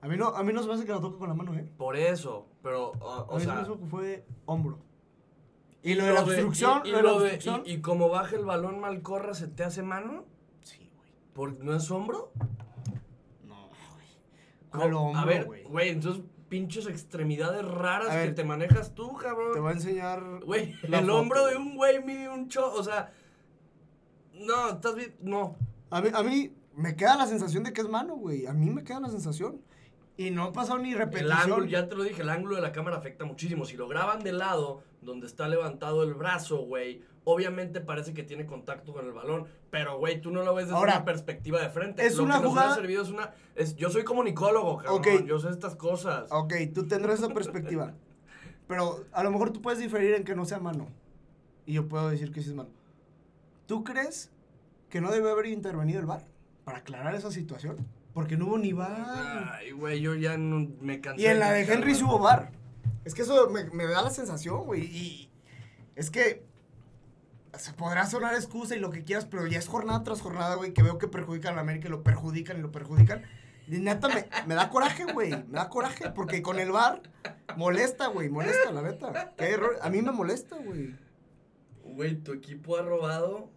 A 0.00 0.08
mí 0.08 0.16
no, 0.16 0.28
a 0.28 0.42
mí 0.42 0.52
no 0.52 0.60
se 0.62 0.68
me 0.68 0.74
hace 0.74 0.84
que 0.84 0.92
la 0.92 1.00
toque 1.00 1.18
con 1.18 1.28
la 1.28 1.34
mano, 1.34 1.54
¿eh? 1.54 1.66
Por 1.78 1.96
eso. 1.96 2.48
Pero, 2.62 2.90
o, 3.00 3.08
A 3.10 3.22
o 3.22 3.36
mí 3.36 3.42
se 3.42 3.48
me 3.48 3.64
sea. 3.64 3.74
que 3.76 3.86
fue 3.86 4.26
hombro. 4.46 4.78
Y 5.82 5.94
lo 5.94 6.04
de 6.04 6.12
la 6.12 6.22
obstrucción, 6.22 6.82
y, 6.84 6.88
y 6.88 6.90
lo 6.92 6.96
de 6.98 7.02
la 7.02 7.08
lo 7.10 7.18
de- 7.20 7.24
obstrucción. 7.34 7.62
y- 7.66 7.72
y 7.74 7.80
como 7.80 8.08
baja 8.08 8.36
el 8.36 8.44
balón 8.44 8.80
mal 8.80 9.00
corra, 9.02 9.34
¿se 9.34 9.48
te 9.48 9.64
hace 9.64 9.82
mano? 9.82 10.24
Sí, 10.62 10.90
güey. 10.96 11.08
¿Por, 11.32 11.64
¿No 11.64 11.74
es 11.74 11.90
hombro? 11.90 12.32
No, 14.72 14.78
güey. 14.78 14.90
¿Cuál 14.90 14.90
Co- 14.92 15.00
hombro, 15.00 15.20
a 15.20 15.24
ver, 15.24 15.44
güey? 15.68 15.88
entonces 15.90 16.22
pinches 16.48 16.86
extremidades 16.86 17.64
raras 17.64 18.14
que 18.14 18.32
te 18.32 18.44
manejas 18.44 18.94
tú, 18.94 19.16
Te 19.16 19.24
cabrón. 19.24 19.60
voy 19.60 19.70
a 19.70 19.74
enseñar. 19.74 20.22
Güey, 20.44 20.74
el 20.82 20.94
foto, 20.94 21.18
hombro 21.18 21.46
de 21.46 21.56
un 21.56 21.76
güey 21.76 22.02
mide 22.04 22.28
un 22.28 22.48
cho... 22.48 22.72
O 22.74 22.82
sea... 22.84 23.10
No, 24.34 24.70
estás 24.70 24.94
bien... 24.94 25.14
No. 25.20 25.56
A 25.90 26.00
mí, 26.00 26.08
a 26.12 26.22
mí 26.22 26.52
me 26.74 26.96
queda 26.96 27.16
la 27.16 27.26
sensación 27.26 27.62
de 27.64 27.72
que 27.72 27.80
es 27.80 27.88
mano, 27.88 28.16
güey. 28.16 28.46
A 28.46 28.52
mí 28.52 28.68
me 28.70 28.82
queda 28.84 29.00
la 29.00 29.08
sensación. 29.08 29.60
Y 30.16 30.30
no 30.30 30.44
ha 30.44 30.52
pasado 30.52 30.78
ni 30.78 30.92
El 30.92 30.98
repetición. 30.98 31.32
ángulo, 31.38 31.66
ya 31.66 31.88
te 31.88 31.94
lo 31.94 32.02
dije, 32.02 32.22
el 32.22 32.28
ángulo 32.28 32.56
de 32.56 32.62
la 32.62 32.72
cámara 32.72 32.96
afecta 32.96 33.24
muchísimo. 33.24 33.64
Si 33.64 33.76
lo 33.76 33.88
graban 33.88 34.22
de 34.22 34.32
lado, 34.32 34.82
donde 35.02 35.26
está 35.26 35.48
levantado 35.48 36.02
el 36.04 36.14
brazo, 36.14 36.58
güey, 36.64 37.02
obviamente 37.24 37.80
parece 37.80 38.14
que 38.14 38.22
tiene 38.22 38.46
contacto 38.46 38.92
con 38.92 39.04
el 39.06 39.12
balón, 39.12 39.46
pero, 39.70 39.98
güey, 39.98 40.20
tú 40.20 40.30
no 40.30 40.42
lo 40.42 40.54
ves 40.54 40.66
desde 40.66 40.76
Ahora, 40.78 40.96
una 40.96 41.04
perspectiva 41.04 41.60
de 41.60 41.70
frente. 41.70 42.04
es 42.06 42.16
Lo 42.16 42.24
una 42.24 42.36
que 42.38 42.42
nos 42.44 42.50
jugada- 42.52 42.74
servido 42.74 43.02
es 43.02 43.10
una... 43.10 43.30
es- 43.54 43.76
yo 43.76 43.90
soy 43.90 44.04
comunicólogo, 44.04 44.78
cabrón, 44.78 44.98
Ok. 44.98 45.26
yo 45.26 45.38
sé 45.38 45.50
estas 45.50 45.76
cosas. 45.76 46.30
Ok, 46.30 46.54
tú 46.74 46.86
tendrás 46.86 47.18
esa 47.18 47.28
perspectiva. 47.28 47.92
Pero 48.68 49.04
a 49.12 49.22
lo 49.24 49.30
mejor 49.30 49.50
tú 49.50 49.60
puedes 49.60 49.78
diferir 49.80 50.14
en 50.14 50.24
que 50.24 50.34
no 50.34 50.44
sea 50.44 50.58
mano. 50.58 50.88
Y 51.66 51.74
yo 51.74 51.88
puedo 51.88 52.08
decir 52.10 52.32
que 52.32 52.42
sí 52.42 52.48
es 52.50 52.54
mano. 52.54 52.70
¿Tú 53.66 53.84
crees 53.84 54.30
que 54.88 55.00
no 55.00 55.10
debe 55.10 55.30
haber 55.30 55.46
intervenido 55.46 56.00
el 56.00 56.06
VAR 56.06 56.24
para 56.64 56.78
aclarar 56.78 57.14
esa 57.14 57.30
situación? 57.30 57.76
Porque 58.14 58.36
no 58.36 58.46
hubo 58.46 58.58
ni 58.58 58.72
VAR. 58.72 59.52
Ay, 59.58 59.72
güey, 59.72 60.00
yo 60.00 60.14
ya 60.14 60.36
no, 60.36 60.68
me 60.80 61.00
cansé. 61.00 61.22
Y 61.22 61.26
en 61.26 61.38
la 61.38 61.50
de 61.52 61.62
Henry 61.72 61.92
hubo 62.02 62.18
VAR. 62.18 62.50
Es 63.04 63.14
que 63.14 63.22
eso 63.22 63.48
me, 63.50 63.64
me 63.70 63.86
da 63.86 64.02
la 64.02 64.10
sensación, 64.10 64.64
güey. 64.64 64.82
Y 64.82 65.30
es 65.96 66.10
que 66.10 66.44
se 67.58 67.72
podrá 67.72 68.06
sonar 68.06 68.34
excusa 68.34 68.76
y 68.76 68.80
lo 68.80 68.90
que 68.90 69.04
quieras, 69.04 69.26
pero 69.26 69.46
ya 69.46 69.58
es 69.58 69.68
jornada 69.68 70.02
tras 70.04 70.20
jornada, 70.20 70.54
güey, 70.54 70.72
que 70.72 70.82
veo 70.82 70.98
que 70.98 71.08
perjudican 71.08 71.52
a 71.52 71.56
la 71.56 71.62
América 71.62 71.88
y 71.88 71.90
lo 71.90 72.02
perjudican 72.02 72.58
y 72.58 72.62
lo 72.62 72.72
perjudican. 72.72 73.22
Y 73.68 73.78
neta, 73.78 74.08
me, 74.08 74.26
me 74.46 74.54
da 74.54 74.70
coraje, 74.70 75.04
güey. 75.12 75.30
Me 75.30 75.58
da 75.58 75.68
coraje, 75.68 76.10
porque 76.10 76.42
con 76.42 76.58
el 76.58 76.72
VAR 76.72 77.02
molesta, 77.56 78.08
güey. 78.08 78.28
Molesta, 78.28 78.72
la 78.72 78.82
neta. 78.82 79.34
Qué 79.36 79.50
error. 79.50 79.78
A 79.82 79.90
mí 79.90 80.02
me 80.02 80.12
molesta, 80.12 80.56
güey. 80.56 80.96
Güey, 81.84 82.16
tu 82.16 82.32
equipo 82.32 82.76
ha 82.76 82.82
robado 82.82 83.50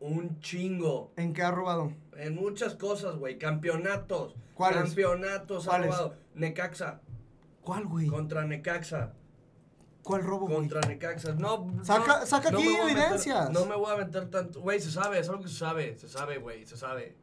un 0.00 0.38
chingo. 0.40 1.12
¿En 1.16 1.32
qué 1.32 1.42
ha 1.42 1.50
robado? 1.50 1.92
En 2.16 2.34
muchas 2.34 2.74
cosas, 2.74 3.16
güey. 3.16 3.38
Campeonatos. 3.38 4.34
¿Cuáles? 4.54 4.82
Campeonatos 4.82 5.68
ha 5.68 5.78
robado. 5.78 6.14
Necaxa. 6.34 7.00
¿Cuál, 7.64 7.86
güey? 7.86 8.06
Contra 8.06 8.44
Necaxa. 8.44 9.12
¿Cuál 10.02 10.22
robo, 10.22 10.46
güey? 10.46 10.56
Contra 10.58 10.80
Necaxa. 10.82 11.32
No, 11.34 11.66
Saca- 11.82 12.20
no, 12.20 12.26
saca 12.26 12.50
no 12.50 12.58
aquí 12.58 12.68
meter- 12.68 12.90
evidencias. 12.90 13.50
no 13.50 13.64
me 13.64 13.74
voy 13.74 13.90
a 13.92 13.96
meter 14.04 14.28
tanto. 14.30 14.60
Güey, 14.60 14.80
se 14.80 14.90
sabe, 14.90 15.18
es 15.18 15.28
algo 15.28 15.42
que 15.42 15.48
se 15.48 15.56
sabe. 15.56 15.96
Se 15.98 16.08
sabe, 16.08 16.38
güey, 16.38 16.66
se 16.66 16.76
sabe. 16.76 17.16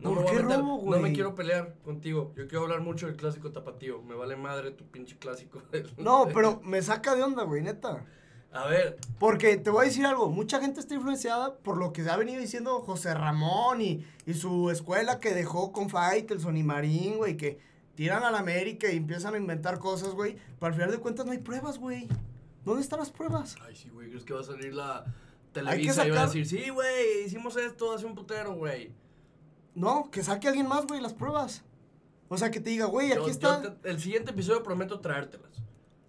No 0.00 0.10
¿Por 0.10 0.18
me 0.18 0.22
voy 0.24 0.30
a 0.30 0.36
qué 0.36 0.42
robo, 0.42 0.82
No 0.84 0.90
me 0.92 0.98
güey? 1.00 1.12
quiero 1.12 1.34
pelear 1.34 1.74
contigo. 1.84 2.32
Yo 2.36 2.46
quiero 2.48 2.62
hablar 2.64 2.80
mucho 2.80 3.06
del 3.06 3.16
clásico 3.16 3.50
tapatío. 3.52 4.00
Me 4.02 4.14
vale 4.14 4.36
madre 4.36 4.70
tu 4.70 4.84
pinche 4.86 5.18
clásico. 5.18 5.60
No, 5.98 6.26
pero 6.32 6.60
me 6.64 6.80
saca 6.80 7.14
de 7.14 7.22
onda, 7.22 7.42
güey, 7.44 7.62
neta. 7.62 8.04
A 8.54 8.66
ver, 8.66 8.98
Porque 9.18 9.56
te 9.56 9.70
voy 9.70 9.82
a 9.86 9.88
decir 9.88 10.04
algo, 10.04 10.28
mucha 10.28 10.60
gente 10.60 10.78
está 10.80 10.94
influenciada 10.94 11.56
por 11.56 11.78
lo 11.78 11.90
que 11.94 12.02
ha 12.02 12.16
venido 12.18 12.38
diciendo 12.38 12.80
José 12.80 13.14
Ramón 13.14 13.80
y, 13.80 14.04
y 14.26 14.34
su 14.34 14.70
escuela 14.70 15.20
que 15.20 15.32
dejó 15.32 15.72
con 15.72 15.88
Faitelson 15.88 16.58
y 16.58 16.62
Marín, 16.62 17.16
güey, 17.16 17.38
que 17.38 17.58
tiran 17.94 18.22
a 18.24 18.30
la 18.30 18.38
América 18.38 18.90
y 18.90 18.96
empiezan 18.96 19.34
a 19.34 19.38
inventar 19.38 19.78
cosas, 19.78 20.10
güey. 20.14 20.36
Pero 20.58 20.66
al 20.68 20.74
final 20.74 20.90
de 20.90 20.98
cuentas 20.98 21.26
no 21.26 21.32
hay 21.32 21.38
pruebas, 21.38 21.78
güey. 21.78 22.08
¿Dónde 22.64 22.82
están 22.82 23.00
las 23.00 23.10
pruebas? 23.10 23.56
Ay, 23.66 23.74
sí, 23.76 23.88
güey, 23.90 24.08
¿crees 24.08 24.24
que 24.24 24.34
va 24.34 24.40
a 24.40 24.44
salir 24.44 24.72
la 24.74 25.04
Televisa 25.52 26.06
y 26.06 26.10
va 26.10 26.16
a 26.16 26.18
sacar- 26.26 26.32
decir, 26.34 26.46
sí, 26.64 26.70
güey, 26.70 27.24
hicimos 27.26 27.56
esto 27.56 27.92
hace 27.92 28.06
un 28.06 28.14
putero, 28.14 28.54
güey? 28.54 28.92
No, 29.74 30.10
que 30.10 30.22
saque 30.22 30.48
alguien 30.48 30.68
más, 30.68 30.86
güey, 30.86 31.00
las 31.00 31.12
pruebas. 31.14 31.62
O 32.28 32.38
sea, 32.38 32.50
que 32.50 32.60
te 32.60 32.70
diga, 32.70 32.86
güey, 32.86 33.12
aquí 33.12 33.20
yo 33.22 33.28
está. 33.28 33.60
te- 33.80 33.90
el 33.90 34.00
siguiente 34.00 34.30
episodio 34.30 34.62
prometo 34.62 35.00
traértelas. 35.00 35.50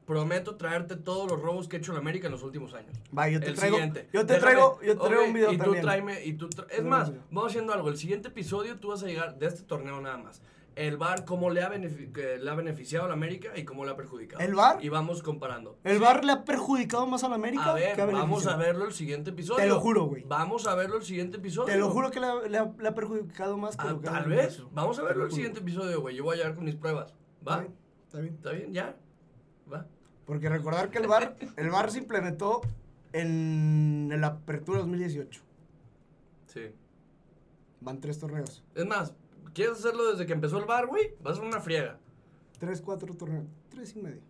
Prometo 0.05 0.55
traerte 0.57 0.97
todos 0.97 1.31
los 1.31 1.41
robos 1.41 1.67
que 1.69 1.77
ha 1.77 1.79
hecho 1.79 1.93
la 1.93 1.99
América 1.99 2.27
en 2.27 2.33
los 2.33 2.43
últimos 2.43 2.73
años. 2.73 2.93
Va, 3.17 3.29
yo 3.29 3.39
te 3.39 3.47
El 3.47 3.55
traigo. 3.55 3.77
siguiente. 3.77 4.09
Yo 4.11 4.25
te 4.25 4.33
Déjame- 4.33 4.41
traigo, 4.41 4.79
yo 4.81 4.93
te 4.97 4.99
traigo 5.07 5.21
ok, 5.21 5.27
un 5.27 5.33
video 5.33 5.51
y 5.53 5.57
tú 5.57 5.71
tráeme, 5.81 6.25
y 6.25 6.33
tú 6.33 6.49
tra- 6.49 6.67
Es 6.69 6.83
más, 6.83 7.11
vamos 7.31 7.51
haciendo 7.51 7.73
algo. 7.73 7.87
El 7.89 7.97
siguiente 7.97 8.27
episodio 8.27 8.77
tú 8.79 8.89
vas 8.89 9.01
a 9.03 9.05
llegar 9.07 9.39
de 9.39 9.47
este 9.47 9.63
torneo 9.63 9.99
nada 10.01 10.17
más. 10.17 10.41
El 10.75 10.97
VAR, 10.97 11.23
cómo 11.25 11.51
le 11.51 11.61
ha, 11.61 11.69
le 11.69 12.49
beneficiado 12.55 13.05
a 13.05 13.07
la 13.07 13.13
América 13.13 13.51
y 13.55 13.63
cómo 13.63 13.85
le 13.85 13.91
ha 13.91 13.95
perjudicado. 13.95 14.41
¿El 14.43 14.55
VAR? 14.55 14.83
Y 14.83 14.89
vamos 14.89 15.21
comparando. 15.21 15.77
¿El 15.83 15.99
VAR 15.99 16.25
le 16.25 16.31
ha 16.31 16.43
perjudicado 16.45 17.05
más 17.05 17.23
a 17.23 17.29
la 17.29 17.35
América? 17.35 17.65
A 17.65 17.73
ver, 17.73 17.95
que 17.95 18.01
ha 18.01 18.05
vamos 18.05 18.47
a 18.47 18.55
verlo 18.57 18.85
el 18.85 18.93
siguiente 18.93 19.29
episodio. 19.29 19.61
Te 19.61 19.67
lo 19.67 19.79
juro, 19.79 20.05
güey. 20.05 20.23
Vamos 20.23 20.65
a 20.65 20.73
verlo 20.75 20.97
el 20.97 21.03
siguiente 21.03 21.37
episodio. 21.37 21.71
Te 21.71 21.77
lo 21.79 21.89
juro 21.91 22.09
que 22.09 22.19
le 22.19 22.25
ha, 22.27 22.35
le 22.47 22.57
ha- 22.57 22.73
le 22.77 22.87
ha 22.87 22.95
perjudicado 22.95 23.57
más 23.57 23.77
que 23.77 23.83
Ah, 23.87 23.91
lo 23.91 24.01
que 24.01 24.07
tal 24.07 24.27
vez. 24.29 24.63
Vamos 24.71 24.97
a 24.97 25.03
verlo 25.03 25.23
lo 25.23 25.25
el 25.29 25.31
siguiente 25.31 25.59
episodio, 25.59 26.01
güey. 26.01 26.15
Yo 26.15 26.23
voy 26.23 26.35
a 26.35 26.37
llegar 26.37 26.55
con 26.55 26.65
mis 26.65 26.75
pruebas. 26.75 27.13
¿Va? 27.47 27.65
está 28.07 28.19
bien. 28.19 28.33
¿Está 28.33 28.51
bien? 28.51 28.73
¿Ya? 28.73 28.95
¿Va? 29.71 29.85
Porque 30.25 30.49
recordar 30.49 30.89
que 30.89 30.97
el 30.97 31.07
VAR, 31.07 31.35
el 31.57 31.69
VAR 31.69 31.91
se 31.91 31.99
implementó 31.99 32.61
en, 33.11 34.09
en 34.11 34.21
la 34.21 34.27
apertura 34.27 34.79
2018. 34.79 35.41
Sí. 36.47 36.61
Van 37.81 37.99
tres 37.99 38.17
torneos. 38.19 38.63
Es 38.75 38.85
más, 38.85 39.13
¿quieres 39.53 39.77
hacerlo 39.79 40.11
desde 40.11 40.25
que 40.25 40.33
empezó 40.33 40.57
el 40.57 40.65
bar, 40.65 40.87
güey? 40.87 41.13
Va 41.25 41.31
a 41.31 41.35
ser 41.35 41.43
una 41.43 41.59
friega. 41.59 41.99
Tres, 42.59 42.81
cuatro 42.81 43.13
torneos. 43.13 43.45
Tres 43.69 43.95
y 43.95 44.01
medio. 44.01 44.21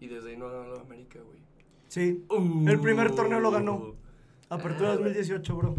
Y 0.00 0.06
desde 0.06 0.30
ahí 0.30 0.36
no 0.36 0.48
ganó 0.48 0.74
la 0.74 0.80
América, 0.80 1.18
güey. 1.20 1.38
Sí. 1.88 2.24
Uh. 2.30 2.68
El 2.68 2.80
primer 2.80 3.14
torneo 3.14 3.40
lo 3.40 3.50
ganó. 3.50 3.94
Apertura 4.48 4.92
Ah, 4.92 4.96
2018, 4.96 5.56
bro. 5.56 5.70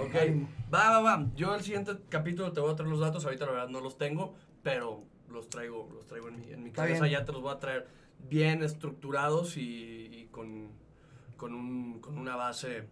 Ok. 0.00 0.14
Ánimo. 0.14 0.48
Va, 0.72 0.90
va, 0.90 1.00
va. 1.00 1.26
Yo 1.34 1.54
el 1.54 1.62
siguiente 1.62 1.92
capítulo 2.08 2.52
te 2.52 2.60
voy 2.60 2.72
a 2.72 2.76
traer 2.76 2.90
los 2.90 3.00
datos. 3.00 3.24
Ahorita 3.24 3.44
la 3.46 3.52
verdad 3.52 3.68
no 3.68 3.80
los 3.80 3.98
tengo, 3.98 4.34
pero 4.62 5.02
los 5.28 5.48
traigo, 5.50 5.90
los 5.92 6.06
traigo 6.06 6.28
en 6.28 6.40
mi, 6.40 6.50
en 6.52 6.62
mi 6.62 6.70
Está 6.70 6.82
cabeza. 6.84 7.06
Ya 7.08 7.24
te 7.24 7.32
los 7.32 7.42
voy 7.42 7.52
a 7.52 7.58
traer 7.58 7.86
bien 8.30 8.62
estructurados 8.62 9.56
y, 9.56 10.08
y 10.12 10.28
con, 10.30 10.68
con, 11.36 11.52
un, 11.54 12.00
con 12.00 12.16
una 12.16 12.36
base 12.36 12.84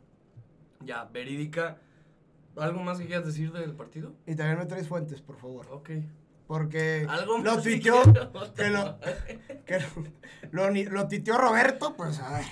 ya 0.80 1.04
verídica. 1.04 1.78
¿Algo 2.56 2.82
más 2.82 2.98
que 2.98 3.06
quieras 3.06 3.26
decir 3.26 3.52
del 3.52 3.74
partido? 3.74 4.12
Y 4.26 4.34
también 4.34 4.58
me 4.58 4.66
traes 4.66 4.88
fuentes, 4.88 5.20
por 5.20 5.36
favor. 5.36 5.66
Ok. 5.70 5.90
Porque 6.46 7.06
Algo 7.08 7.38
lo 7.38 7.56
que 7.56 7.62
tuiteó, 7.62 8.02
que 8.54 8.68
lo, 8.68 8.98
que 9.64 9.80
lo, 10.50 10.70
lo, 10.70 10.90
lo 10.90 11.08
tuiteó 11.08 11.38
Roberto, 11.38 11.96
pues 11.96 12.18
a 12.20 12.38
ver. 12.38 12.44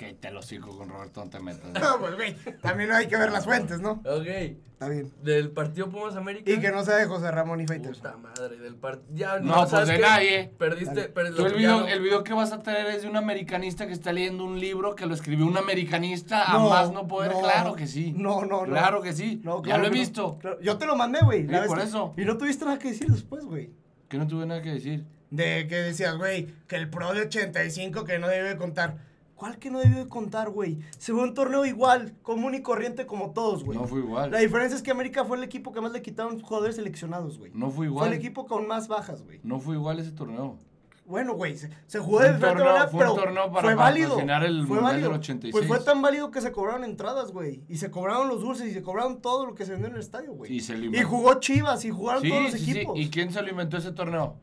Que 0.00 0.14
te 0.14 0.30
lo 0.30 0.40
sigo 0.40 0.74
con 0.78 0.88
Roberto, 0.88 1.22
no 1.22 1.28
te 1.30 1.40
metas. 1.40 1.70
No, 1.78 1.98
pues 2.00 2.14
güey, 2.14 2.34
también 2.62 2.90
hay 2.90 3.06
que 3.06 3.18
ver 3.18 3.30
las 3.30 3.44
fuentes, 3.44 3.80
¿no? 3.82 4.00
Ok. 4.06 4.26
Está 4.26 4.88
bien. 4.88 5.12
Del 5.22 5.50
partido 5.50 5.90
Pumas 5.90 6.16
América. 6.16 6.50
Y 6.50 6.58
que 6.58 6.70
no 6.70 6.82
sea 6.86 6.96
de 6.96 7.04
José 7.04 7.30
Ramón 7.30 7.60
y 7.60 7.66
Faitelson. 7.66 8.12
Puta 8.12 8.16
madre, 8.16 8.56
del 8.56 8.76
partido. 8.76 9.08
Ya, 9.14 9.38
No, 9.40 9.56
pues 9.56 9.68
¿sabes 9.68 9.88
de 9.88 9.96
qué? 9.96 10.00
nadie. 10.00 10.54
Perdiste, 10.56 11.02
perdiste. 11.10 11.42
El 11.44 11.52
video, 11.52 11.80
no- 11.80 11.86
el 11.86 12.00
video 12.00 12.24
que 12.24 12.32
vas 12.32 12.50
a 12.52 12.62
traer 12.62 12.86
es 12.86 13.02
de 13.02 13.08
un 13.10 13.18
americanista 13.18 13.86
que 13.86 13.92
está 13.92 14.10
leyendo 14.14 14.42
un 14.46 14.58
libro 14.58 14.94
que 14.94 15.04
lo 15.04 15.12
escribió 15.12 15.44
un 15.46 15.58
americanista 15.58 16.50
a 16.50 16.54
No, 16.54 16.70
más 16.70 16.90
no 16.92 17.06
poder. 17.06 17.32
no. 17.32 17.40
claro 17.40 17.74
que 17.74 17.86
sí. 17.86 18.14
No, 18.16 18.46
no, 18.46 18.64
no. 18.64 18.72
Claro 18.72 19.02
que 19.02 19.12
sí. 19.12 19.42
No, 19.44 19.62
ya 19.62 19.76
lo 19.76 19.84
he 19.84 19.90
no. 19.90 19.92
visto. 19.92 20.38
Claro, 20.38 20.58
Yo 20.62 20.78
te 20.78 20.86
lo 20.86 20.96
mandé, 20.96 21.18
güey. 21.22 21.46
Sí, 21.46 21.54
por 21.66 21.76
que- 21.76 21.84
eso. 21.84 22.14
Y 22.16 22.24
no 22.24 22.38
tuviste 22.38 22.64
nada 22.64 22.78
que 22.78 22.88
decir 22.88 23.08
después, 23.10 23.44
güey. 23.44 23.68
Que 24.08 24.16
no 24.16 24.26
tuve 24.26 24.46
nada 24.46 24.62
que 24.62 24.70
decir. 24.70 25.04
De 25.28 25.66
que 25.68 25.74
decías, 25.76 26.16
güey, 26.16 26.46
que 26.66 26.76
el 26.76 26.88
pro 26.88 27.12
de 27.12 27.20
85 27.20 28.04
que 28.04 28.18
no 28.18 28.28
debe 28.28 28.56
contar. 28.56 29.09
¿Cuál 29.40 29.58
que 29.58 29.70
no 29.70 29.78
debió 29.78 29.96
de 29.96 30.06
contar, 30.06 30.50
güey? 30.50 30.80
Se 30.98 31.14
fue 31.14 31.22
un 31.22 31.32
torneo 31.32 31.64
igual, 31.64 32.12
común 32.22 32.54
y 32.54 32.60
corriente 32.60 33.06
como 33.06 33.30
todos, 33.30 33.64
güey. 33.64 33.78
No 33.78 33.86
fue 33.86 34.00
igual. 34.00 34.30
La 34.30 34.38
diferencia 34.40 34.76
es 34.76 34.82
que 34.82 34.90
América 34.90 35.24
fue 35.24 35.38
el 35.38 35.44
equipo 35.44 35.72
que 35.72 35.80
más 35.80 35.92
le 35.92 36.02
quitaron 36.02 36.38
jugadores 36.42 36.76
seleccionados, 36.76 37.38
güey. 37.38 37.50
No 37.54 37.68
fue 37.68 37.76
Fue 37.76 37.86
igual. 37.86 38.08
el 38.08 38.18
equipo 38.18 38.44
con 38.46 38.66
más 38.68 38.86
bajas, 38.86 39.22
güey. 39.24 39.40
No 39.42 39.58
fue 39.58 39.76
igual 39.76 39.98
ese 39.98 40.10
torneo. 40.12 40.58
Bueno, 41.06 41.32
güey, 41.36 41.56
se, 41.56 41.70
se 41.86 41.98
jugó 42.00 42.18
Fue 42.18 42.26
de 42.26 42.30
un 42.32 42.36
diferente 42.36 42.62
torneo- 42.64 42.72
manera, 42.74 42.90
fue 42.90 43.00
un 43.08 43.10
pero 43.14 43.24
torneo 43.24 43.50
para 43.50 43.62
fue 43.62 43.74
válido. 43.76 44.18
el 44.20 44.66
fue 44.66 44.78
válido. 44.78 45.08
del 45.08 45.18
86. 45.18 45.52
Pues 45.52 45.66
fue 45.66 45.80
tan 45.86 46.02
válido 46.02 46.30
que 46.30 46.42
se 46.42 46.52
cobraron 46.52 46.84
entradas, 46.84 47.32
güey. 47.32 47.62
Y 47.66 47.78
se 47.78 47.90
cobraron 47.90 48.28
los 48.28 48.42
dulces 48.42 48.66
y 48.68 48.74
se 48.74 48.82
cobraron 48.82 49.22
todo 49.22 49.46
lo 49.46 49.54
que 49.54 49.64
se 49.64 49.72
vendió 49.72 49.88
en 49.88 49.94
el 49.94 50.00
estadio, 50.00 50.34
güey. 50.34 50.52
Y 50.54 50.60
se 50.60 50.76
Y 50.76 51.02
jugó 51.02 51.40
Chivas 51.40 51.82
y 51.86 51.90
jugaron 51.90 52.22
Sí, 52.22 52.28
todos 52.28 52.42
los 52.42 52.52
sí, 52.52 52.58
sí. 52.58 52.70
equipos. 52.72 52.98
¿Y 52.98 53.08
quién 53.08 53.32
se 53.32 53.40
lo 53.40 53.48
inventó 53.48 53.78
ese 53.78 53.90
torneo? 53.92 54.36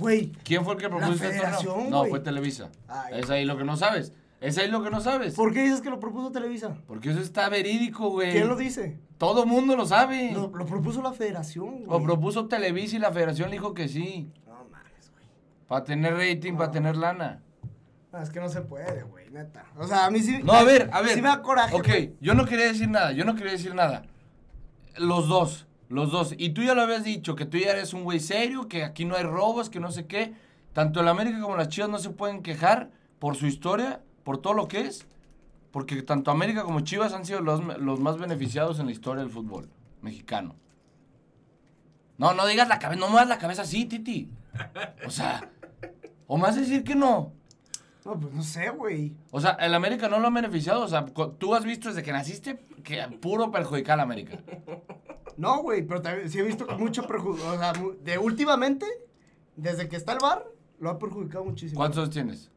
Güey, 0.00 0.32
¿Quién 0.42 0.64
fue 0.64 0.74
el 0.74 0.80
que 0.80 0.88
propuso 0.88 1.12
ese 1.12 1.28
federación? 1.28 1.90
No, 1.90 2.04
fue 2.06 2.20
Televisa. 2.20 2.70
Ay. 2.88 3.20
Es 3.20 3.30
ahí 3.30 3.44
lo 3.44 3.56
que 3.56 3.64
no 3.64 3.76
sabes. 3.76 4.12
Es 4.40 4.58
ahí 4.58 4.68
lo 4.70 4.82
que 4.82 4.90
no 4.90 5.00
sabes. 5.00 5.34
¿por 5.34 5.52
qué 5.52 5.62
dices 5.62 5.80
que 5.80 5.88
lo 5.88 5.98
propuso 5.98 6.30
Televisa? 6.30 6.76
Porque 6.86 7.10
eso 7.10 7.20
está 7.20 7.48
verídico, 7.48 8.10
güey. 8.10 8.32
¿Quién 8.32 8.48
lo 8.48 8.56
dice? 8.56 8.98
Todo 9.18 9.46
mundo 9.46 9.76
lo 9.76 9.86
sabe. 9.86 10.32
Lo, 10.32 10.48
lo 10.48 10.66
propuso 10.66 11.00
la 11.00 11.12
federación, 11.12 11.84
Lo 11.84 11.92
güey. 11.94 12.04
propuso 12.04 12.46
Televisa 12.46 12.96
y 12.96 12.98
la 12.98 13.12
federación 13.12 13.48
le 13.50 13.56
dijo 13.56 13.72
que 13.72 13.88
sí. 13.88 14.30
No 14.46 14.66
mames, 14.70 15.10
güey. 15.12 15.24
Para 15.68 15.84
tener 15.84 16.14
rating, 16.14 16.54
para 16.56 16.70
tener 16.70 16.96
lana. 16.96 17.42
No, 18.12 18.20
es 18.20 18.30
que 18.30 18.40
no 18.40 18.48
se 18.48 18.60
puede, 18.62 19.04
güey, 19.04 19.30
neta. 19.30 19.64
O 19.78 19.86
sea, 19.86 20.06
a 20.06 20.10
mí 20.10 20.20
sí. 20.20 20.40
No, 20.42 20.52
a 20.52 20.64
ver, 20.64 20.90
a 20.92 21.00
ver. 21.00 21.14
Sí 21.14 21.22
me 21.22 21.28
da 21.28 21.40
coraje. 21.40 21.74
Ok, 21.74 21.88
yo 22.20 22.34
no 22.34 22.44
quería 22.44 22.66
decir 22.66 22.88
nada, 22.88 23.12
yo 23.12 23.24
no 23.24 23.34
quería 23.34 23.52
decir 23.52 23.74
nada. 23.74 24.02
Los 24.96 25.28
dos, 25.28 25.65
los 25.88 26.10
dos. 26.10 26.34
Y 26.36 26.50
tú 26.50 26.62
ya 26.62 26.74
lo 26.74 26.82
habías 26.82 27.04
dicho, 27.04 27.36
que 27.36 27.46
tú 27.46 27.58
ya 27.58 27.70
eres 27.70 27.92
un 27.92 28.04
güey 28.04 28.20
serio, 28.20 28.68
que 28.68 28.84
aquí 28.84 29.04
no 29.04 29.16
hay 29.16 29.22
robos, 29.22 29.70
que 29.70 29.80
no 29.80 29.90
sé 29.90 30.06
qué. 30.06 30.34
Tanto 30.72 31.00
el 31.00 31.08
América 31.08 31.40
como 31.40 31.56
las 31.56 31.68
Chivas 31.68 31.90
no 31.90 31.98
se 31.98 32.10
pueden 32.10 32.42
quejar 32.42 32.90
por 33.18 33.36
su 33.36 33.46
historia, 33.46 34.02
por 34.24 34.38
todo 34.38 34.54
lo 34.54 34.68
que 34.68 34.80
es. 34.80 35.06
Porque 35.70 36.02
tanto 36.02 36.30
América 36.30 36.64
como 36.64 36.80
Chivas 36.80 37.12
han 37.12 37.24
sido 37.24 37.40
los, 37.40 37.62
los 37.78 38.00
más 38.00 38.18
beneficiados 38.18 38.78
en 38.78 38.86
la 38.86 38.92
historia 38.92 39.22
del 39.22 39.32
fútbol 39.32 39.68
mexicano. 40.02 40.54
No, 42.18 42.32
no 42.32 42.46
digas 42.46 42.68
la 42.68 42.78
cabeza, 42.78 43.00
no 43.00 43.08
muevas 43.08 43.28
la 43.28 43.38
cabeza 43.38 43.62
así, 43.62 43.84
Titi. 43.84 44.30
O 45.06 45.10
sea, 45.10 45.50
o 46.26 46.44
a 46.44 46.52
decir 46.52 46.82
que 46.82 46.94
no. 46.94 47.32
No, 48.04 48.18
pues 48.18 48.32
no 48.32 48.42
sé, 48.42 48.70
güey. 48.70 49.12
O 49.32 49.40
sea, 49.40 49.52
el 49.52 49.74
América 49.74 50.08
no 50.08 50.18
lo 50.18 50.28
ha 50.28 50.30
beneficiado. 50.30 50.82
O 50.82 50.88
sea, 50.88 51.04
tú 51.04 51.54
has 51.54 51.64
visto 51.64 51.88
desde 51.88 52.02
que 52.02 52.12
naciste 52.12 52.64
que 52.84 53.02
puro 53.20 53.50
perjudicar 53.50 53.94
al 53.94 54.00
América. 54.00 54.38
No, 55.36 55.62
güey, 55.62 55.82
pero 55.86 56.00
también 56.02 56.30
sí 56.30 56.38
he 56.38 56.42
visto 56.42 56.66
mucho 56.78 57.06
perjudicio. 57.06 57.48
O 57.50 57.58
sea, 57.58 57.72
de 58.02 58.18
últimamente, 58.18 58.86
desde 59.56 59.88
que 59.88 59.96
está 59.96 60.12
el 60.12 60.18
bar, 60.20 60.44
lo 60.78 60.90
ha 60.90 60.98
perjudicado 60.98 61.44
muchísimo. 61.44 61.78
¿Cuántos 61.78 61.98
años 61.98 62.10
tienes? 62.10 62.50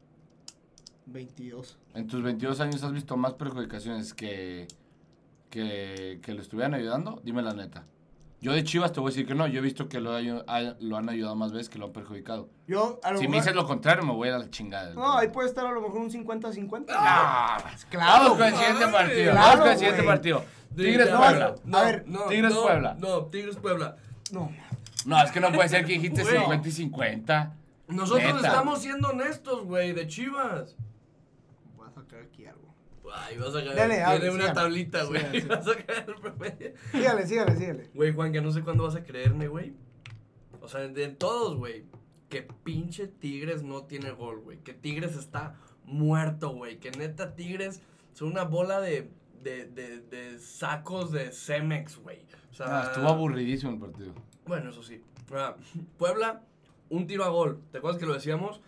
22. 1.06 1.78
En 1.94 2.06
tus 2.06 2.22
22 2.22 2.60
años 2.60 2.82
has 2.82 2.92
visto 2.92 3.16
más 3.16 3.34
perjudicaciones 3.34 4.14
que, 4.14 4.68
que, 5.50 6.20
que 6.22 6.34
le 6.34 6.40
estuvieran 6.40 6.74
ayudando. 6.74 7.20
Dime 7.24 7.42
la 7.42 7.52
neta. 7.52 7.84
Yo 8.42 8.52
de 8.52 8.64
Chivas 8.64 8.92
te 8.92 9.00
voy 9.00 9.08
a 9.08 9.10
decir 9.12 9.26
que 9.26 9.34
no. 9.34 9.46
Yo 9.46 9.58
he 9.58 9.62
visto 9.62 9.86
que 9.88 10.00
lo, 10.00 10.18
lo 10.18 10.96
han 10.96 11.08
ayudado 11.10 11.36
más 11.36 11.52
veces 11.52 11.68
que 11.68 11.78
lo 11.78 11.86
han 11.86 11.92
perjudicado. 11.92 12.48
Yo, 12.66 12.98
a 13.02 13.12
lo 13.12 13.18
Si 13.18 13.28
me 13.28 13.36
dices 13.36 13.54
lo 13.54 13.66
contrario, 13.66 14.02
me 14.04 14.12
voy 14.14 14.30
a 14.30 14.38
la 14.38 14.48
chingada. 14.48 14.94
No, 14.94 15.18
ahí 15.18 15.28
puede 15.28 15.48
estar 15.48 15.66
a 15.66 15.72
lo 15.72 15.82
mejor 15.82 15.98
un 15.98 16.10
50-50. 16.10 16.86
Ah, 16.88 17.58
Claro, 17.90 18.22
Vamos 18.22 18.38
con 18.38 18.46
el 18.46 18.54
siguiente 18.54 18.86
partido. 18.86 19.32
Claro, 19.32 19.46
Vamos 19.46 19.60
con 19.60 19.68
el 19.72 19.78
siguiente 19.78 20.02
partido. 20.04 20.44
Tigres 20.76 21.08
Puebla. 21.08 21.54
No, 21.64 21.78
A 21.78 21.84
ver, 21.84 22.04
no, 22.06 22.24
Tigres 22.26 22.52
no, 22.54 22.62
Puebla. 22.62 22.96
No, 22.98 23.24
Tigres 23.26 23.56
Puebla. 23.56 23.96
No, 24.32 24.50
No, 25.06 25.22
es 25.22 25.30
que 25.30 25.40
no 25.40 25.52
puede 25.52 25.68
ser 25.68 25.84
que 25.84 25.92
dijiste 25.94 26.22
Güey. 26.22 26.36
50 26.38 26.68
y 26.68 26.72
50. 26.72 27.56
Nosotros 27.88 28.34
Neta. 28.34 28.46
estamos 28.48 28.80
siendo 28.82 29.08
honestos, 29.08 29.64
güey, 29.64 29.92
de 29.92 30.06
Chivas. 30.06 30.76
voy 31.76 31.88
a 31.88 31.90
sacar 31.90 32.20
aquí 32.20 32.46
algo. 32.46 32.72
Ay, 33.12 33.36
vas 33.38 33.48
a 33.56 33.64
caer. 33.64 33.74
Dale, 33.74 33.94
Tiene 33.96 34.02
hable, 34.04 34.30
una 34.30 34.40
sígale. 34.42 34.54
tablita, 34.60 35.02
güey. 35.04 35.20
Sígale, 35.20 35.44
Vas 35.48 35.68
a 35.68 35.74
caer 35.76 36.04
el 36.06 36.14
promedio. 36.14 36.72
Sígale, 36.92 37.26
sígale, 37.26 37.56
sígale. 37.56 37.90
Güey, 37.94 38.12
Juan, 38.14 38.32
que 38.32 38.40
no 38.40 38.52
sé 38.52 38.62
cuándo 38.62 38.84
vas 38.84 38.94
a 38.94 39.02
creerme, 39.02 39.48
güey. 39.48 39.72
O 40.60 40.68
sea, 40.68 40.80
de 40.86 41.08
todos, 41.08 41.56
güey. 41.56 41.84
Que 42.28 42.42
pinche 42.42 43.08
Tigres 43.08 43.64
no 43.64 43.82
tiene 43.82 44.12
gol, 44.12 44.38
güey. 44.40 44.58
Que 44.58 44.72
Tigres 44.72 45.16
está 45.16 45.56
muerto, 45.84 46.50
güey. 46.50 46.78
Que 46.78 46.92
neta 46.92 47.34
Tigres 47.34 47.82
son 48.12 48.28
una 48.28 48.44
bola 48.44 48.80
de, 48.80 49.10
de, 49.42 49.66
de, 49.66 50.00
de 50.00 50.38
sacos 50.38 51.12
de 51.12 51.32
Cemex, 51.32 51.98
güey. 51.98 52.20
O 52.50 52.54
sea, 52.54 52.66
Ah, 52.80 52.84
estuvo 52.88 53.08
aburridísimo 53.08 53.72
el 53.72 53.78
partido. 53.78 54.12
Bueno, 54.46 54.70
eso 54.70 54.82
sí. 54.82 55.02
Ah, 55.32 55.56
Puebla, 55.98 56.42
un 56.88 57.06
tiro 57.06 57.24
a 57.24 57.28
gol. 57.28 57.60
¿Te 57.72 57.78
acuerdas 57.78 57.98
que 58.00 58.06
lo 58.06 58.14
decíamos? 58.14 58.60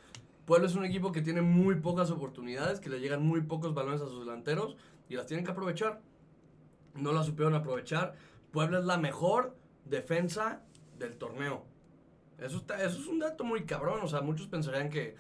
Puebla 0.47 0.67
es 0.67 0.75
un 0.75 0.85
equipo 0.85 1.13
que 1.13 1.23
tiene 1.23 1.41
muy 1.43 1.77
pocas 1.77 2.11
oportunidades, 2.11 2.81
que 2.81 2.91
le 2.91 3.01
llegan 3.01 3.23
muy 3.25 3.43
pocos 3.43 3.75
balones 3.75 4.01
a 4.01 4.07
sus 4.07 4.21
delanteros 4.21 4.77
y 5.09 5.15
las 5.17 5.27
tienen 5.27 5.45
que 5.45 5.53
aprovechar. 5.53 6.01
No 6.95 7.13
las 7.13 7.27
supieron 7.27 7.55
aprovechar. 7.55 8.15
Puebla 8.51 8.79
es 8.81 8.85
la 8.85 8.99
mejor 8.99 9.57
defensa 9.85 10.63
del 10.99 11.17
torneo. 11.17 11.65
Eso, 12.39 12.57
está, 12.59 12.83
eso 12.83 12.99
es 13.01 13.07
un 13.07 13.19
dato 13.19 13.45
muy 13.45 13.65
cabrón. 13.65 14.01
O 14.03 14.09
sea, 14.09 14.21
muchos 14.21 14.47
pensarían 14.49 14.91
que 14.91 15.17